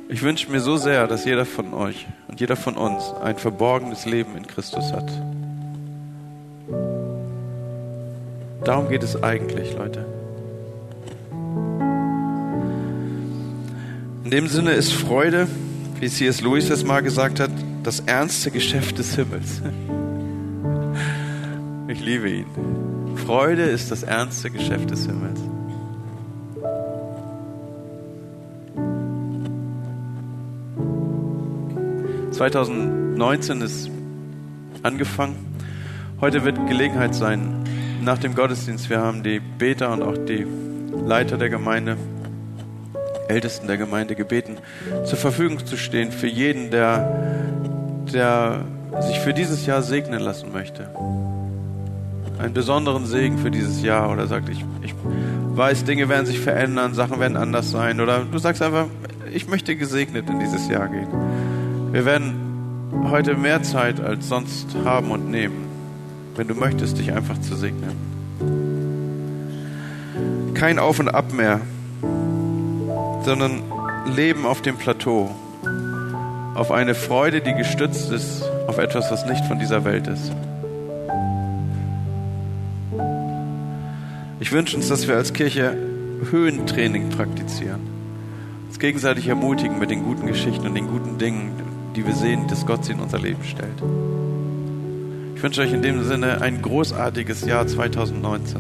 Ich 0.09 0.23
wünsche 0.23 0.51
mir 0.51 0.59
so 0.59 0.77
sehr, 0.77 1.07
dass 1.07 1.23
jeder 1.23 1.45
von 1.45 1.73
euch 1.73 2.07
und 2.27 2.39
jeder 2.39 2.55
von 2.55 2.75
uns 2.75 3.13
ein 3.23 3.37
verborgenes 3.37 4.05
Leben 4.05 4.35
in 4.35 4.47
Christus 4.47 4.91
hat. 4.91 5.09
Darum 8.65 8.89
geht 8.89 9.03
es 9.03 9.21
eigentlich, 9.21 9.73
Leute. 9.77 10.03
In 14.23 14.31
dem 14.31 14.47
Sinne 14.47 14.71
ist 14.71 14.93
Freude 14.93 15.47
wie 15.99 16.09
C.S. 16.09 16.41
Lewis 16.41 16.69
es 16.69 16.83
mal 16.83 17.01
gesagt 17.01 17.39
hat, 17.39 17.51
das 17.83 17.99
ernste 18.01 18.51
Geschäft 18.51 18.97
des 18.97 19.15
Himmels. 19.15 19.61
Ich 21.87 21.99
liebe 21.99 22.29
ihn. 22.29 22.45
Freude 23.25 23.63
ist 23.63 23.91
das 23.91 24.03
ernste 24.03 24.49
Geschäft 24.49 24.91
des 24.91 25.05
Himmels. 25.05 25.39
2019 32.31 33.61
ist 33.61 33.91
angefangen. 34.83 35.35
Heute 36.21 36.45
wird 36.45 36.67
Gelegenheit 36.67 37.13
sein, 37.13 37.65
nach 38.01 38.17
dem 38.17 38.33
Gottesdienst, 38.33 38.89
wir 38.89 38.99
haben 38.99 39.23
die 39.23 39.41
Beter 39.41 39.91
und 39.91 40.01
auch 40.01 40.17
die 40.17 40.47
Leiter 41.05 41.37
der 41.37 41.49
Gemeinde, 41.49 41.97
Ältesten 43.29 43.67
der 43.67 43.77
Gemeinde 43.77 44.15
gebeten, 44.15 44.57
zur 45.05 45.17
Verfügung 45.17 45.65
zu 45.65 45.77
stehen 45.77 46.11
für 46.11 46.27
jeden, 46.27 46.71
der, 46.71 47.65
der 48.11 48.65
sich 49.01 49.19
für 49.19 49.33
dieses 49.33 49.65
Jahr 49.65 49.81
segnen 49.81 50.19
lassen 50.19 50.51
möchte. 50.51 50.89
Einen 52.39 52.53
besonderen 52.53 53.05
Segen 53.05 53.37
für 53.37 53.51
dieses 53.51 53.81
Jahr 53.83 54.11
oder 54.11 54.27
sagt, 54.27 54.49
ich, 54.49 54.65
ich 54.81 54.95
weiß, 55.55 55.83
Dinge 55.83 56.09
werden 56.09 56.25
sich 56.25 56.39
verändern, 56.39 56.93
Sachen 56.93 57.19
werden 57.19 57.37
anders 57.37 57.69
sein 57.69 57.99
oder 57.99 58.25
du 58.25 58.37
sagst 58.37 58.61
einfach, 58.61 58.87
ich 59.31 59.47
möchte 59.47 59.75
gesegnet 59.75 60.29
in 60.29 60.39
dieses 60.39 60.67
Jahr 60.69 60.87
gehen. 60.87 61.07
Wir 61.91 62.05
werden 62.05 62.49
heute 63.09 63.35
mehr 63.35 63.61
Zeit 63.61 63.99
als 63.99 64.27
sonst 64.27 64.75
haben 64.85 65.11
und 65.11 65.29
nehmen, 65.29 65.67
wenn 66.35 66.47
du 66.47 66.55
möchtest, 66.55 66.97
dich 66.97 67.11
einfach 67.11 67.39
zu 67.39 67.55
segnen. 67.55 68.09
Kein 70.53 70.79
Auf 70.79 70.99
und 70.99 71.09
Ab 71.09 71.31
mehr, 71.33 71.61
sondern 73.23 73.63
Leben 74.05 74.45
auf 74.45 74.61
dem 74.61 74.77
Plateau, 74.77 75.29
auf 76.55 76.71
eine 76.71 76.95
Freude, 76.95 77.41
die 77.41 77.53
gestützt 77.53 78.11
ist 78.11 78.43
auf 78.67 78.77
etwas, 78.77 79.11
was 79.11 79.25
nicht 79.25 79.45
von 79.45 79.59
dieser 79.59 79.83
Welt 79.85 80.07
ist. 80.07 80.31
Ich 84.39 84.51
wünsche 84.51 84.77
uns, 84.77 84.87
dass 84.87 85.07
wir 85.07 85.15
als 85.15 85.33
Kirche 85.33 85.75
Höhentraining 86.31 87.09
praktizieren, 87.09 87.81
uns 88.67 88.79
gegenseitig 88.79 89.27
ermutigen 89.27 89.79
mit 89.79 89.89
den 89.89 90.03
guten 90.03 90.27
Geschichten 90.27 90.65
und 90.67 90.75
den 90.75 90.87
guten 90.87 91.17
Dingen, 91.17 91.51
die 91.95 92.05
wir 92.05 92.13
sehen, 92.13 92.47
dass 92.47 92.65
Gott 92.65 92.85
sie 92.85 92.93
in 92.93 92.99
unser 92.99 93.19
Leben 93.19 93.43
stellt. 93.43 93.81
Ich 95.35 95.43
wünsche 95.43 95.61
euch 95.61 95.73
in 95.73 95.81
dem 95.81 96.03
Sinne 96.03 96.41
ein 96.41 96.61
großartiges 96.61 97.45
Jahr 97.45 97.65
2019. 97.65 98.57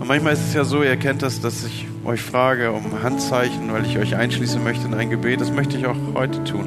Und 0.00 0.08
manchmal 0.08 0.32
ist 0.32 0.46
es 0.48 0.54
ja 0.54 0.64
so, 0.64 0.82
ihr 0.82 0.96
kennt 0.96 1.22
das, 1.22 1.40
dass 1.40 1.64
ich 1.64 1.86
euch 2.04 2.22
frage 2.22 2.72
um 2.72 3.02
Handzeichen, 3.02 3.72
weil 3.72 3.84
ich 3.86 3.98
euch 3.98 4.16
einschließen 4.16 4.62
möchte 4.62 4.86
in 4.86 4.94
ein 4.94 5.10
Gebet. 5.10 5.40
Das 5.40 5.52
möchte 5.52 5.76
ich 5.76 5.86
auch 5.86 5.96
heute 6.14 6.42
tun. 6.44 6.66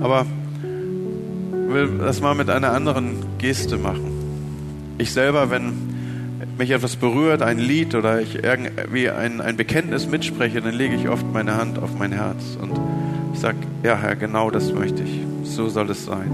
Aber 0.00 0.26
will 1.74 1.98
das 1.98 2.20
mal 2.20 2.34
mit 2.34 2.50
einer 2.50 2.72
anderen 2.72 3.16
Geste 3.38 3.78
machen. 3.78 4.12
Ich 4.98 5.12
selber, 5.12 5.50
wenn 5.50 5.72
mich 6.56 6.70
etwas 6.70 6.96
berührt, 6.96 7.42
ein 7.42 7.58
Lied 7.58 7.94
oder 7.94 8.20
ich 8.20 8.44
irgendwie 8.44 9.10
ein, 9.10 9.40
ein 9.40 9.56
Bekenntnis 9.56 10.06
mitspreche, 10.06 10.60
dann 10.60 10.74
lege 10.74 10.94
ich 10.94 11.08
oft 11.08 11.26
meine 11.32 11.56
Hand 11.56 11.78
auf 11.78 11.98
mein 11.98 12.12
Herz 12.12 12.56
und 12.60 12.72
ich 13.32 13.40
sage, 13.40 13.56
ja 13.82 13.96
Herr, 13.96 14.14
genau 14.14 14.50
das 14.50 14.72
möchte 14.72 15.02
ich. 15.02 15.20
So 15.42 15.68
soll 15.68 15.90
es 15.90 16.04
sein. 16.04 16.30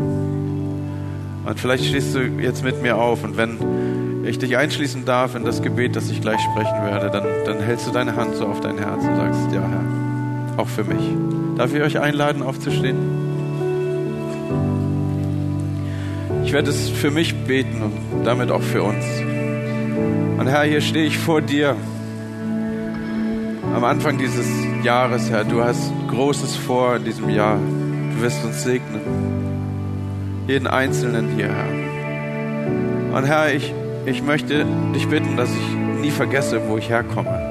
Und 1.46 1.58
vielleicht 1.58 1.86
stehst 1.86 2.14
du 2.14 2.20
jetzt 2.20 2.62
mit 2.62 2.82
mir 2.82 2.98
auf 2.98 3.24
und 3.24 3.38
wenn 3.38 3.56
ich 4.24 4.38
dich 4.38 4.56
einschließen 4.56 5.04
darf 5.04 5.34
in 5.34 5.44
das 5.44 5.62
Gebet, 5.62 5.96
das 5.96 6.10
ich 6.10 6.20
gleich 6.20 6.40
sprechen 6.40 6.84
werde, 6.84 7.10
dann, 7.10 7.24
dann 7.46 7.60
hältst 7.60 7.86
du 7.86 7.90
deine 7.90 8.16
Hand 8.16 8.36
so 8.36 8.46
auf 8.46 8.60
dein 8.60 8.78
Herz 8.78 9.04
und 9.04 9.16
sagst, 9.16 9.52
ja 9.52 9.62
Herr, 9.62 10.58
auch 10.58 10.68
für 10.68 10.84
mich. 10.84 11.02
Darf 11.56 11.74
ich 11.74 11.82
euch 11.82 11.98
einladen, 11.98 12.42
aufzustehen? 12.42 12.96
Ich 16.44 16.52
werde 16.52 16.70
es 16.70 16.88
für 16.88 17.10
mich 17.10 17.34
beten 17.44 17.82
und 17.82 18.24
damit 18.24 18.50
auch 18.50 18.62
für 18.62 18.82
uns. 18.82 19.04
Und 20.38 20.46
Herr, 20.46 20.64
hier 20.64 20.80
stehe 20.80 21.06
ich 21.06 21.18
vor 21.18 21.42
dir 21.42 21.76
am 23.74 23.84
Anfang 23.84 24.18
dieses 24.18 24.46
Jahres, 24.82 25.30
Herr. 25.30 25.44
Du 25.44 25.62
hast 25.62 25.92
Großes 26.08 26.56
vor 26.56 26.96
in 26.96 27.04
diesem 27.04 27.28
Jahr. 27.30 27.56
Du 27.56 28.22
wirst 28.22 28.44
uns 28.44 28.62
segnen. 28.64 29.00
Jeden 30.48 30.66
Einzelnen 30.66 31.28
hier, 31.36 31.48
Herr. 31.48 33.16
Und 33.16 33.24
Herr, 33.26 33.54
ich, 33.54 33.72
ich 34.06 34.22
möchte 34.22 34.66
dich 34.94 35.08
bitten, 35.08 35.36
dass 35.36 35.50
ich 35.50 36.00
nie 36.00 36.10
vergesse, 36.10 36.60
wo 36.68 36.78
ich 36.78 36.88
herkomme. 36.88 37.50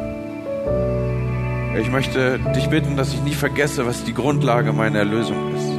Ich 1.80 1.92
möchte 1.92 2.40
dich 2.56 2.68
bitten, 2.70 2.98
dass 2.98 3.14
ich 3.14 3.22
nie 3.22 3.34
vergesse, 3.34 3.86
was 3.86 4.04
die 4.04 4.14
Grundlage 4.14 4.74
meiner 4.74 5.00
Erlösung 5.00 5.56
ist. 5.56 5.70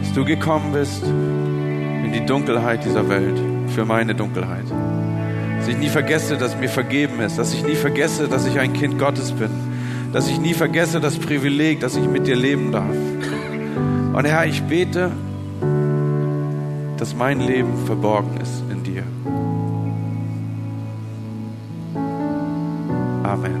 Dass 0.00 0.12
du 0.14 0.24
gekommen 0.24 0.72
bist 0.72 1.02
in 1.04 2.12
die 2.12 2.26
Dunkelheit 2.26 2.84
dieser 2.84 3.08
Welt, 3.08 3.38
für 3.68 3.84
meine 3.84 4.14
Dunkelheit. 4.14 4.64
Dass 5.58 5.68
ich 5.68 5.78
nie 5.78 5.88
vergesse, 5.88 6.36
dass 6.36 6.56
mir 6.58 6.68
vergeben 6.68 7.20
ist. 7.20 7.38
Dass 7.38 7.54
ich 7.54 7.64
nie 7.64 7.76
vergesse, 7.76 8.28
dass 8.28 8.46
ich 8.46 8.58
ein 8.58 8.72
Kind 8.72 8.98
Gottes 8.98 9.32
bin. 9.32 9.50
Dass 10.12 10.28
ich 10.28 10.40
nie 10.40 10.54
vergesse 10.54 11.00
das 11.00 11.18
Privileg, 11.18 11.80
dass 11.80 11.96
ich 11.96 12.06
mit 12.06 12.26
dir 12.26 12.36
leben 12.36 12.72
darf. 12.72 12.96
Und 14.12 14.24
Herr, 14.26 14.44
ich 14.44 14.62
bete, 14.64 15.12
dass 16.98 17.14
mein 17.14 17.40
Leben 17.40 17.86
verborgen 17.86 18.38
ist 18.42 18.62
Amen. 23.32 23.56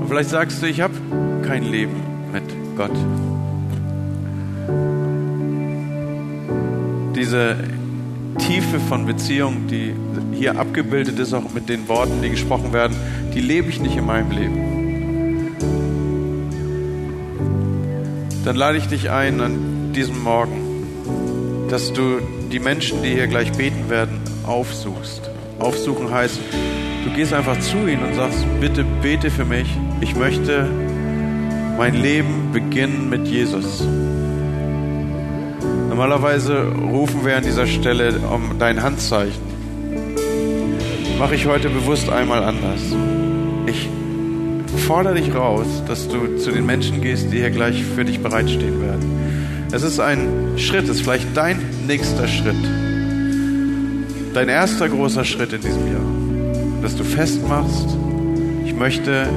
Und 0.00 0.08
vielleicht 0.08 0.28
sagst 0.28 0.62
du, 0.62 0.66
ich 0.66 0.82
habe 0.82 0.92
kein 1.46 1.62
Leben 1.62 1.94
mit 2.30 2.44
Gott. 2.76 2.92
Diese 7.16 7.56
Tiefe 8.36 8.78
von 8.78 9.06
Beziehung, 9.06 9.68
die 9.68 9.94
hier 10.32 10.58
abgebildet 10.58 11.18
ist, 11.18 11.32
auch 11.32 11.50
mit 11.54 11.70
den 11.70 11.88
Worten, 11.88 12.20
die 12.20 12.28
gesprochen 12.28 12.74
werden, 12.74 12.94
die 13.32 13.40
lebe 13.40 13.70
ich 13.70 13.80
nicht 13.80 13.96
in 13.96 14.04
meinem 14.04 14.32
Leben. 14.32 15.56
Dann 18.44 18.56
lade 18.56 18.76
ich 18.76 18.86
dich 18.86 19.08
ein 19.10 19.40
an 19.40 19.94
diesem 19.94 20.22
Morgen, 20.22 21.66
dass 21.70 21.94
du 21.94 22.18
die 22.52 22.60
Menschen, 22.60 23.02
die 23.02 23.14
hier 23.14 23.28
gleich 23.28 23.52
beten 23.52 23.88
werden, 23.88 24.20
aufsuchst. 24.46 25.30
Aufsuchen 25.58 26.10
heißt, 26.10 26.38
du 27.04 27.10
gehst 27.14 27.32
einfach 27.32 27.58
zu 27.60 27.86
ihnen 27.86 28.04
und 28.04 28.14
sagst, 28.14 28.44
bitte 28.60 28.84
bete 29.02 29.30
für 29.30 29.44
mich. 29.44 29.68
Ich 30.00 30.14
möchte 30.14 30.68
mein 31.76 31.94
Leben 31.94 32.50
beginnen 32.52 33.08
mit 33.08 33.26
Jesus. 33.26 33.84
Normalerweise 35.88 36.66
rufen 36.68 37.24
wir 37.24 37.36
an 37.36 37.44
dieser 37.44 37.66
Stelle 37.66 38.18
um 38.18 38.58
dein 38.58 38.82
Handzeichen. 38.82 39.42
Mache 41.18 41.34
ich 41.34 41.46
heute 41.46 41.68
bewusst 41.70 42.08
einmal 42.10 42.44
anders. 42.44 42.80
Ich 43.66 43.88
fordere 44.86 45.14
dich 45.14 45.34
raus, 45.34 45.66
dass 45.86 46.08
du 46.08 46.36
zu 46.36 46.52
den 46.52 46.66
Menschen 46.66 47.00
gehst, 47.00 47.32
die 47.32 47.38
hier 47.38 47.50
gleich 47.50 47.82
für 47.82 48.04
dich 48.04 48.20
bereitstehen 48.20 48.80
werden. 48.80 49.68
Es 49.72 49.82
ist 49.82 50.00
ein 50.00 50.56
Schritt, 50.56 50.84
es 50.84 50.90
ist 50.90 51.02
vielleicht 51.02 51.36
dein 51.36 51.60
nächster 51.86 52.26
Schritt. 52.26 52.56
Dein 54.34 54.48
erster 54.48 54.88
großer 54.88 55.24
Schritt 55.24 55.52
in 55.52 55.60
diesem 55.60 55.92
Jahr. 55.92 56.17
Dass 56.88 56.96
du 56.96 57.04
festmachst, 57.04 57.98
ich 58.64 58.74
möchte 58.74 59.28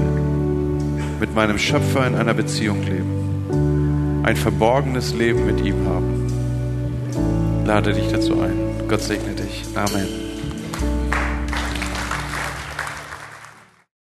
mit 1.19 1.35
meinem 1.35 1.57
Schöpfer 1.57 2.07
in 2.07 2.15
einer 2.15 2.33
Beziehung 2.33 2.81
leben. 2.81 4.21
Ein 4.23 4.37
verborgenes 4.37 5.13
Leben 5.13 5.45
mit 5.45 5.59
ihm 5.59 5.85
haben 5.85 6.21
lade 7.65 7.91
dich 7.91 8.07
dazu 8.09 8.39
ein. 8.39 8.53
Gott 8.87 9.01
segne 9.01 9.33
dich. 9.33 9.65
Amen. 9.75 10.20